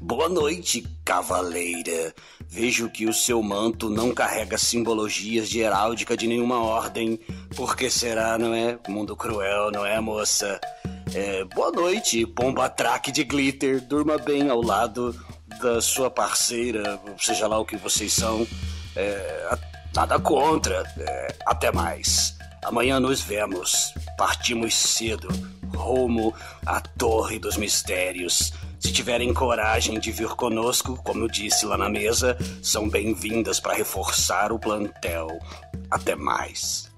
Boa 0.00 0.28
noite, 0.28 0.86
cavaleira. 1.04 2.14
Vejo 2.48 2.88
que 2.88 3.06
o 3.06 3.12
seu 3.12 3.42
manto 3.42 3.90
não 3.90 4.14
carrega 4.14 4.56
simbologias 4.56 5.48
de 5.48 5.58
heráldica 5.58 6.16
de 6.16 6.28
nenhuma 6.28 6.62
ordem. 6.62 7.18
Por 7.56 7.76
que 7.76 7.90
será, 7.90 8.38
não 8.38 8.54
é? 8.54 8.78
Mundo 8.88 9.16
cruel, 9.16 9.72
não 9.72 9.84
é, 9.84 10.00
moça? 10.00 10.60
É, 11.12 11.44
boa 11.44 11.72
noite, 11.72 12.24
pomba 12.26 12.68
traque 12.68 13.10
de 13.10 13.24
glitter. 13.24 13.80
Durma 13.80 14.18
bem 14.18 14.48
ao 14.48 14.62
lado 14.62 15.14
da 15.60 15.80
sua 15.80 16.10
parceira, 16.10 17.00
seja 17.18 17.48
lá 17.48 17.58
o 17.58 17.64
que 17.64 17.76
vocês 17.76 18.12
são. 18.12 18.46
É, 18.94 19.58
Nada 19.96 20.20
contra. 20.20 20.84
É, 20.98 21.34
até 21.46 21.72
mais. 21.72 22.36
Amanhã 22.62 23.00
nos 23.00 23.22
vemos. 23.22 23.94
Partimos 24.18 24.74
cedo, 24.74 25.26
rumo 25.74 26.34
à 26.66 26.82
Torre 26.82 27.38
dos 27.38 27.56
Mistérios. 27.56 28.52
Se 28.78 28.92
tiverem 28.92 29.32
coragem 29.32 29.98
de 29.98 30.12
vir 30.12 30.28
conosco, 30.28 31.00
como 31.02 31.24
eu 31.24 31.28
disse 31.28 31.64
lá 31.64 31.78
na 31.78 31.88
mesa, 31.88 32.36
são 32.62 32.90
bem-vindas 32.90 33.58
para 33.58 33.72
reforçar 33.72 34.52
o 34.52 34.58
plantel. 34.58 35.28
Até 35.90 36.14
mais. 36.14 36.92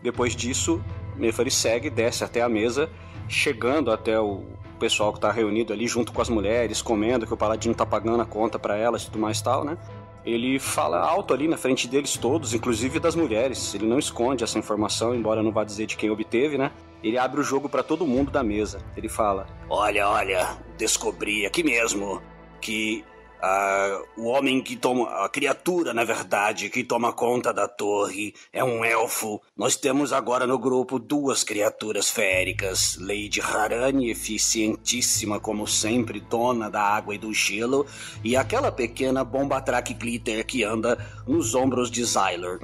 Depois 0.00 0.36
disso, 0.36 0.80
Nefari 1.16 1.50
segue, 1.50 1.90
desce 1.90 2.22
até 2.22 2.42
a 2.42 2.48
mesa, 2.48 2.88
chegando 3.28 3.90
até 3.90 4.20
o 4.20 4.44
pessoal 4.78 5.12
que 5.12 5.18
está 5.18 5.32
reunido 5.32 5.72
ali 5.72 5.88
junto 5.88 6.12
com 6.12 6.22
as 6.22 6.28
mulheres, 6.28 6.80
comendo 6.80 7.26
que 7.26 7.34
o 7.34 7.36
paladino 7.36 7.74
tá 7.74 7.84
pagando 7.84 8.22
a 8.22 8.26
conta 8.26 8.56
para 8.56 8.76
elas 8.76 9.02
e 9.02 9.06
tudo 9.06 9.18
mais 9.18 9.42
tal, 9.42 9.64
né? 9.64 9.76
Ele 10.24 10.58
fala 10.58 10.98
alto 11.00 11.32
ali 11.32 11.48
na 11.48 11.56
frente 11.56 11.88
deles 11.88 12.16
todos, 12.16 12.52
inclusive 12.54 13.00
das 13.00 13.14
mulheres. 13.14 13.74
Ele 13.74 13.86
não 13.86 13.98
esconde 13.98 14.44
essa 14.44 14.58
informação, 14.58 15.14
embora 15.14 15.42
não 15.42 15.52
vá 15.52 15.64
dizer 15.64 15.86
de 15.86 15.96
quem 15.96 16.10
obteve, 16.10 16.58
né? 16.58 16.70
Ele 17.02 17.16
abre 17.16 17.40
o 17.40 17.44
jogo 17.44 17.68
para 17.68 17.82
todo 17.82 18.06
mundo 18.06 18.30
da 18.30 18.42
mesa. 18.42 18.80
Ele 18.96 19.08
fala: 19.08 19.46
Olha, 19.68 20.08
olha, 20.08 20.58
descobri 20.76 21.46
aqui 21.46 21.62
mesmo 21.62 22.20
que 22.60 23.04
Uh, 23.42 24.20
o 24.20 24.26
homem 24.26 24.60
que 24.60 24.76
toma. 24.76 25.24
A 25.24 25.28
criatura, 25.28 25.94
na 25.94 26.04
verdade, 26.04 26.68
que 26.68 26.84
toma 26.84 27.10
conta 27.10 27.54
da 27.54 27.66
torre 27.66 28.34
é 28.52 28.62
um 28.62 28.84
elfo. 28.84 29.40
Nós 29.56 29.76
temos 29.76 30.12
agora 30.12 30.46
no 30.46 30.58
grupo 30.58 30.98
duas 30.98 31.42
criaturas 31.42 32.10
féricas: 32.10 32.98
Lady 33.00 33.40
Harani, 33.40 34.10
eficientíssima 34.10 35.40
como 35.40 35.66
sempre, 35.66 36.20
dona 36.20 36.68
da 36.68 36.82
água 36.82 37.14
e 37.14 37.18
do 37.18 37.32
gelo, 37.32 37.86
e 38.22 38.36
aquela 38.36 38.70
pequena 38.70 39.24
bomba 39.24 39.60
track 39.60 39.94
glitter 39.94 40.44
que 40.44 40.62
anda 40.62 40.98
nos 41.26 41.54
ombros 41.54 41.90
de 41.90 42.04
Zyler. 42.04 42.60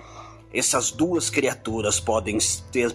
Essas 0.52 0.90
duas 0.90 1.28
criaturas 1.28 1.98
podem 1.98 2.38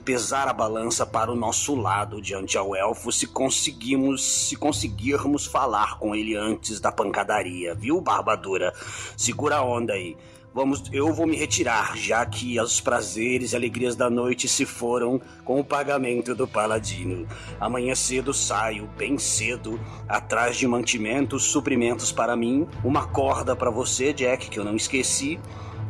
pesar 0.03 0.47
a 0.47 0.53
balança 0.53 1.05
para 1.05 1.31
o 1.31 1.35
nosso 1.35 1.75
lado 1.75 2.21
diante 2.21 2.57
ao 2.57 2.75
elfo 2.75 3.11
se 3.11 3.27
conseguimos, 3.27 4.23
se 4.47 4.55
conseguirmos 4.55 5.45
falar 5.45 5.99
com 5.99 6.15
ele 6.15 6.35
antes 6.35 6.79
da 6.79 6.91
pancadaria, 6.91 7.75
viu, 7.75 7.99
Barbadura? 7.99 8.73
Segura 9.17 9.57
a 9.57 9.63
onda 9.63 9.93
aí. 9.93 10.17
Vamos, 10.53 10.83
eu 10.91 11.13
vou 11.13 11.25
me 11.25 11.37
retirar, 11.37 11.95
já 11.95 12.25
que 12.25 12.59
os 12.59 12.81
prazeres 12.81 13.53
e 13.53 13.55
alegrias 13.55 13.95
da 13.95 14.09
noite 14.09 14.49
se 14.49 14.65
foram 14.65 15.21
com 15.45 15.57
o 15.61 15.63
pagamento 15.63 16.35
do 16.35 16.45
paladino. 16.45 17.25
Amanhã 17.57 17.95
cedo 17.95 18.33
saio, 18.33 18.85
bem 18.97 19.17
cedo, 19.17 19.79
atrás 20.09 20.57
de 20.57 20.67
mantimentos, 20.67 21.45
suprimentos 21.45 22.11
para 22.11 22.35
mim, 22.35 22.67
uma 22.83 23.07
corda 23.07 23.55
para 23.55 23.69
você, 23.69 24.11
Jack, 24.11 24.49
que 24.49 24.59
eu 24.59 24.65
não 24.65 24.75
esqueci, 24.75 25.39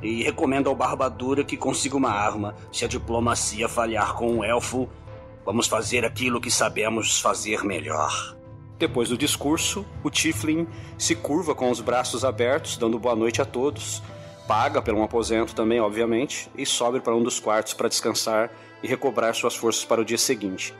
e 0.01 0.23
recomendo 0.23 0.69
ao 0.69 0.75
Barbadura 0.75 1.43
que 1.43 1.57
consiga 1.57 1.97
uma 1.97 2.11
arma. 2.11 2.55
Se 2.71 2.85
a 2.85 2.87
diplomacia 2.87 3.67
falhar 3.69 4.13
com 4.15 4.31
um 4.31 4.43
elfo, 4.43 4.89
vamos 5.45 5.67
fazer 5.67 6.05
aquilo 6.05 6.41
que 6.41 6.51
sabemos 6.51 7.19
fazer 7.19 7.63
melhor. 7.63 8.35
Depois 8.77 9.09
do 9.09 9.17
discurso, 9.17 9.85
o 10.03 10.09
Tiflin 10.09 10.67
se 10.97 11.15
curva 11.15 11.53
com 11.53 11.69
os 11.69 11.79
braços 11.79 12.25
abertos, 12.25 12.77
dando 12.77 12.97
boa 12.97 13.15
noite 13.15 13.39
a 13.39 13.45
todos, 13.45 14.01
paga 14.47 14.81
pelo 14.81 14.99
um 14.99 15.03
aposento 15.03 15.53
também, 15.53 15.79
obviamente, 15.79 16.49
e 16.57 16.65
sobe 16.65 16.99
para 16.99 17.15
um 17.15 17.21
dos 17.21 17.39
quartos 17.39 17.73
para 17.73 17.87
descansar 17.87 18.49
e 18.81 18.87
recobrar 18.87 19.35
suas 19.35 19.55
forças 19.55 19.85
para 19.85 20.01
o 20.01 20.05
dia 20.05 20.17
seguinte. 20.17 20.73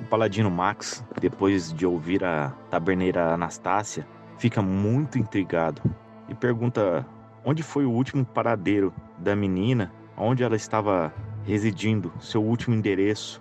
O 0.00 0.04
paladino 0.04 0.50
Max, 0.50 1.04
depois 1.20 1.72
de 1.72 1.86
ouvir 1.86 2.24
a 2.24 2.50
taberneira 2.68 3.32
Anastácia, 3.32 4.06
fica 4.36 4.60
muito 4.60 5.16
intrigado 5.16 5.80
e 6.28 6.34
pergunta 6.34 7.06
onde 7.44 7.62
foi 7.62 7.84
o 7.84 7.90
último 7.90 8.24
paradeiro 8.24 8.92
da 9.18 9.36
menina, 9.36 9.92
onde 10.16 10.42
ela 10.42 10.56
estava 10.56 11.12
residindo, 11.44 12.12
seu 12.18 12.42
último 12.42 12.74
endereço, 12.74 13.40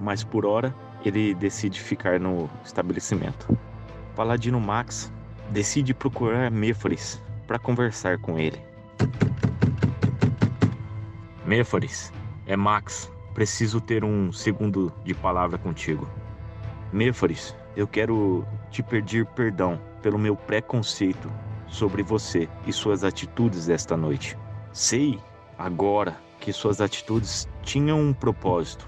mas 0.00 0.22
por 0.22 0.46
hora 0.46 0.74
ele 1.04 1.34
decide 1.34 1.80
ficar 1.80 2.20
no 2.20 2.48
estabelecimento. 2.64 3.58
Paladino 4.14 4.60
Max 4.60 5.12
decide 5.50 5.92
procurar 5.92 6.50
Méforis 6.50 7.20
para 7.46 7.58
conversar 7.58 8.18
com 8.18 8.38
ele. 8.38 8.60
Méforis, 11.44 12.12
é 12.46 12.56
Max. 12.56 13.10
Preciso 13.34 13.80
ter 13.80 14.04
um 14.04 14.30
segundo 14.30 14.92
de 15.04 15.14
palavra 15.14 15.56
contigo. 15.56 16.06
Méforis, 16.92 17.56
eu 17.74 17.86
quero 17.86 18.46
te 18.70 18.82
pedir 18.82 19.24
perdão 19.26 19.80
pelo 20.02 20.18
meu 20.18 20.36
preconceito 20.36 21.30
sobre 21.72 22.02
você 22.02 22.48
e 22.66 22.72
suas 22.72 23.02
atitudes 23.02 23.68
esta 23.68 23.96
noite. 23.96 24.36
Sei 24.72 25.18
agora 25.58 26.16
que 26.38 26.52
suas 26.52 26.80
atitudes 26.80 27.48
tinham 27.62 27.98
um 27.98 28.12
propósito. 28.12 28.86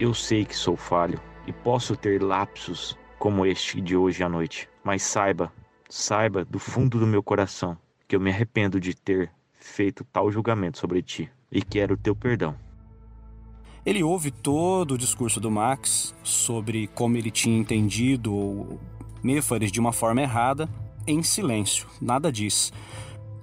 Eu 0.00 0.14
sei 0.14 0.44
que 0.44 0.56
sou 0.56 0.76
falho 0.76 1.20
e 1.46 1.52
posso 1.52 1.94
ter 1.96 2.22
lapsos 2.22 2.98
como 3.18 3.44
este 3.44 3.80
de 3.80 3.96
hoje 3.96 4.22
à 4.22 4.28
noite, 4.28 4.68
mas 4.82 5.02
saiba, 5.02 5.52
saiba 5.88 6.44
do 6.44 6.58
fundo 6.58 6.98
do 6.98 7.06
meu 7.06 7.22
coração 7.22 7.76
que 8.06 8.16
eu 8.16 8.20
me 8.20 8.30
arrependo 8.30 8.80
de 8.80 8.94
ter 8.94 9.30
feito 9.52 10.04
tal 10.04 10.30
julgamento 10.30 10.78
sobre 10.78 11.02
ti 11.02 11.30
e 11.52 11.60
quero 11.60 11.96
teu 11.96 12.16
perdão. 12.16 12.56
Ele 13.84 14.02
ouve 14.02 14.30
todo 14.30 14.92
o 14.92 14.98
discurso 14.98 15.40
do 15.40 15.50
Max 15.50 16.14
sobre 16.22 16.86
como 16.88 17.16
ele 17.16 17.30
tinha 17.30 17.58
entendido 17.58 18.34
o 18.34 18.80
Méfares 19.22 19.72
de 19.72 19.80
uma 19.80 19.92
forma 19.92 20.22
errada, 20.22 20.68
em 21.08 21.22
silêncio, 21.22 21.86
nada 22.00 22.30
diz. 22.30 22.72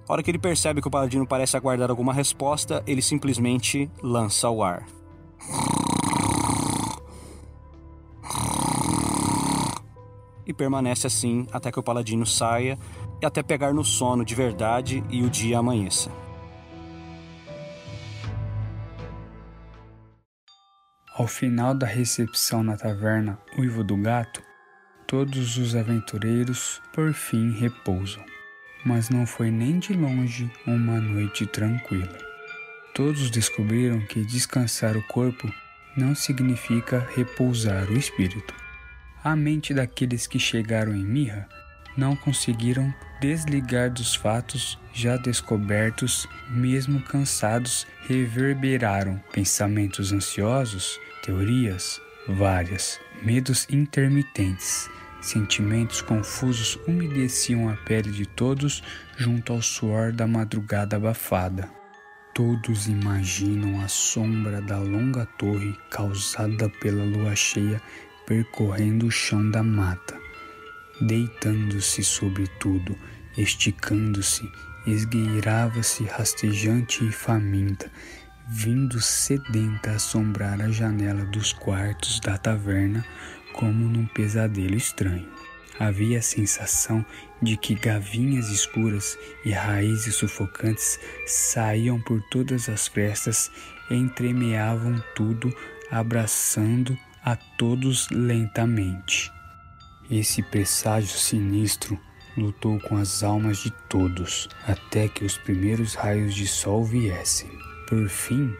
A 0.08 0.14
hora 0.14 0.22
que 0.22 0.30
ele 0.30 0.38
percebe 0.38 0.82
que 0.82 0.88
o 0.88 0.92
paladino 0.92 1.26
parece 1.26 1.58
aguardar 1.58 1.90
alguma 1.90 2.14
resposta, 2.14 2.84
ele 2.86 3.02
simplesmente 3.02 3.90
lança 4.04 4.48
o 4.50 4.64
ar. 4.64 4.86
E 10.46 10.54
permanece 10.54 11.08
assim 11.08 11.48
até 11.52 11.72
que 11.72 11.80
o 11.80 11.84
paladino 11.84 12.24
saia 12.24 12.78
e 13.20 13.26
até 13.26 13.42
pegar 13.42 13.74
no 13.74 13.84
sono 13.84 14.24
de 14.24 14.36
verdade 14.36 15.04
e 15.10 15.24
o 15.24 15.30
dia 15.30 15.58
amanheça. 15.58 16.12
Ao 21.18 21.26
final 21.26 21.74
da 21.74 21.88
recepção 21.88 22.62
na 22.62 22.78
taverna 22.78 23.40
Uivo 23.58 23.84
do 23.84 23.98
Gato, 23.98 24.44
todos 25.08 25.58
os 25.58 25.76
aventureiros 25.76 26.82
por 26.94 27.14
fim 27.14 27.52
repousam. 27.52 28.24
Mas 28.86 29.10
não 29.10 29.26
foi 29.26 29.50
nem 29.50 29.80
de 29.80 29.94
longe 29.94 30.50
uma 30.66 31.00
noite 31.00 31.46
tranquila. 31.46 32.18
Todos 32.94 33.30
descobriram 33.30 34.00
que 34.02 34.24
descansar 34.24 34.96
o 34.96 35.04
corpo 35.04 35.52
não 35.98 36.14
significa 36.14 37.08
repousar 37.16 37.90
o 37.90 37.98
espírito. 37.98 38.54
A 39.24 39.36
mente 39.36 39.74
daqueles 39.74 40.28
que 40.28 40.38
chegaram 40.38 40.96
em 40.96 41.04
Mirra 41.04 41.48
não 41.98 42.16
conseguiram 42.16 42.94
desligar 43.20 43.92
dos 43.92 44.16
fatos 44.16 44.78
já 44.94 45.18
descobertos, 45.18 46.28
mesmo 46.50 47.02
cansados, 47.02 47.88
reverberaram 48.08 49.22
pensamentos 49.32 50.12
ansiosos, 50.12 51.00
teorias 51.24 52.00
várias, 52.28 53.00
medos 53.22 53.68
intermitentes, 53.70 54.90
sentimentos 55.26 56.02
confusos 56.02 56.80
umedeciam 56.88 57.68
a 57.68 57.76
pele 57.76 58.12
de 58.12 58.26
todos 58.26 58.84
junto 59.18 59.52
ao 59.52 59.62
suor 59.62 60.12
da 60.12 60.28
madrugada 60.28 60.98
abafada. 60.98 61.70
Todos 62.34 62.88
imaginam 62.88 63.82
a 63.82 63.88
sombra 63.88 64.62
da 64.62 64.78
longa 64.78 65.26
torre 65.38 65.76
causada 65.90 66.70
pela 66.70 67.04
lua 67.04 67.36
cheia 67.36 67.82
percorrendo 68.28 69.08
o 69.08 69.12
chão 69.12 69.50
da 69.50 69.64
mata, 69.64 70.16
deitando-se 71.02 72.04
sobre 72.04 72.48
tudo, 72.60 72.98
esticando-se, 73.38 74.50
esgueirava-se 74.86 76.04
rastejante 76.04 77.06
e 77.06 77.12
faminta, 77.12 77.92
vindo 78.48 79.02
sedenta 79.02 79.92
assombrar 79.92 80.62
a 80.62 80.70
janela 80.70 81.26
dos 81.26 81.52
quartos 81.52 82.20
da 82.20 82.38
taverna 82.38 83.04
como 83.56 83.88
num 83.88 84.06
pesadelo 84.06 84.76
estranho. 84.76 85.28
Havia 85.80 86.20
a 86.20 86.22
sensação 86.22 87.06
de 87.42 87.58
que 87.58 87.76
gavinhas 87.76 88.50
escuras 88.50 89.18
e 89.44 89.52
raízes 89.52 90.16
sufocantes 90.16 91.00
saíam 91.26 92.00
por 92.02 92.22
todas 92.30 92.70
as 92.70 92.88
frestas, 92.88 93.52
entremeavam 93.90 95.04
tudo, 95.16 95.54
abraçando 95.92 96.98
a 97.24 97.36
todos 97.36 98.10
lentamente. 98.10 99.32
Esse 100.10 100.44
presságio 100.44 101.18
sinistro 101.18 102.00
lutou 102.38 102.80
com 102.82 102.98
as 102.98 103.24
almas 103.24 103.58
de 103.58 103.72
todos 103.90 104.48
até 104.68 105.08
que 105.08 105.26
os 105.26 105.38
primeiros 105.38 105.96
raios 105.96 106.36
de 106.36 106.48
sol 106.48 106.86
viessem. 106.86 107.50
Por 107.88 108.08
fim, 108.08 108.54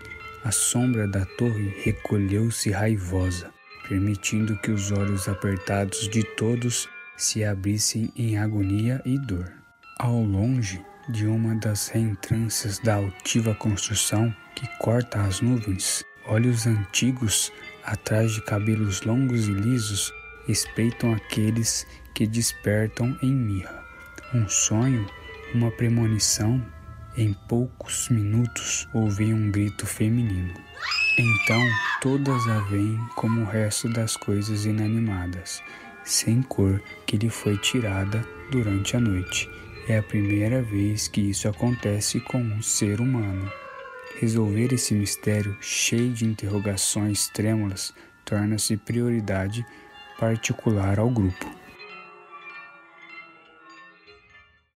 a 0.44 0.52
sombra 0.52 1.08
da 1.08 1.26
torre 1.26 1.74
recolheu-se 1.84 2.72
raivosa, 2.72 3.55
permitindo 3.88 4.58
que 4.58 4.72
os 4.72 4.92
olhos 4.92 5.28
apertados 5.28 6.08
de 6.10 6.24
todos 6.36 6.88
se 7.18 7.44
abrissem 7.44 8.12
em 8.16 8.38
agonia 8.38 9.02
e 9.06 9.18
dor. 9.18 9.52
Ao 9.98 10.22
longe 10.22 10.84
de 11.10 11.26
uma 11.26 11.56
das 11.56 11.88
reentrâncias 11.88 12.80
da 12.80 12.96
altiva 12.96 13.54
construção 13.56 14.36
que 14.56 14.68
corta 14.80 15.22
as 15.22 15.42
nuvens, 15.42 16.04
olhos 16.28 16.66
antigos 16.66 17.52
atrás 17.84 18.32
de 18.34 18.42
cabelos 18.44 19.02
longos 19.04 19.48
e 19.48 19.52
lisos 19.52 20.12
espreitam 20.48 21.14
aqueles 21.14 21.86
que 22.14 22.26
despertam 22.26 23.18
em 23.22 23.32
mirra. 23.32 23.84
Um 24.34 24.48
sonho, 24.48 25.06
uma 25.54 25.72
premonição, 25.72 26.64
em 27.16 27.34
poucos 27.48 28.10
minutos 28.10 28.88
ouvem 28.94 29.34
um 29.34 29.50
grito 29.52 29.86
feminino. 29.86 30.65
Então 31.18 31.62
todas 32.02 32.46
a 32.50 32.60
veem 32.60 33.00
como 33.16 33.42
o 33.42 33.46
resto 33.46 33.88
das 33.88 34.18
coisas 34.18 34.66
inanimadas, 34.66 35.64
sem 36.04 36.42
cor 36.42 36.82
que 37.06 37.16
lhe 37.16 37.30
foi 37.30 37.58
tirada 37.58 38.28
durante 38.52 38.98
a 38.98 39.00
noite. 39.00 39.50
É 39.88 39.98
a 39.98 40.04
primeira 40.04 40.62
vez 40.62 41.08
que 41.08 41.22
isso 41.22 41.48
acontece 41.48 42.20
com 42.20 42.40
um 42.40 42.62
ser 42.62 43.00
humano. 43.00 43.50
Resolver 44.20 44.74
esse 44.74 44.94
mistério 44.94 45.56
cheio 45.62 46.12
de 46.12 46.26
interrogações 46.26 47.30
trêmulas 47.30 47.94
torna-se 48.26 48.76
prioridade 48.76 49.66
particular 50.20 51.00
ao 51.00 51.10
grupo. 51.10 51.65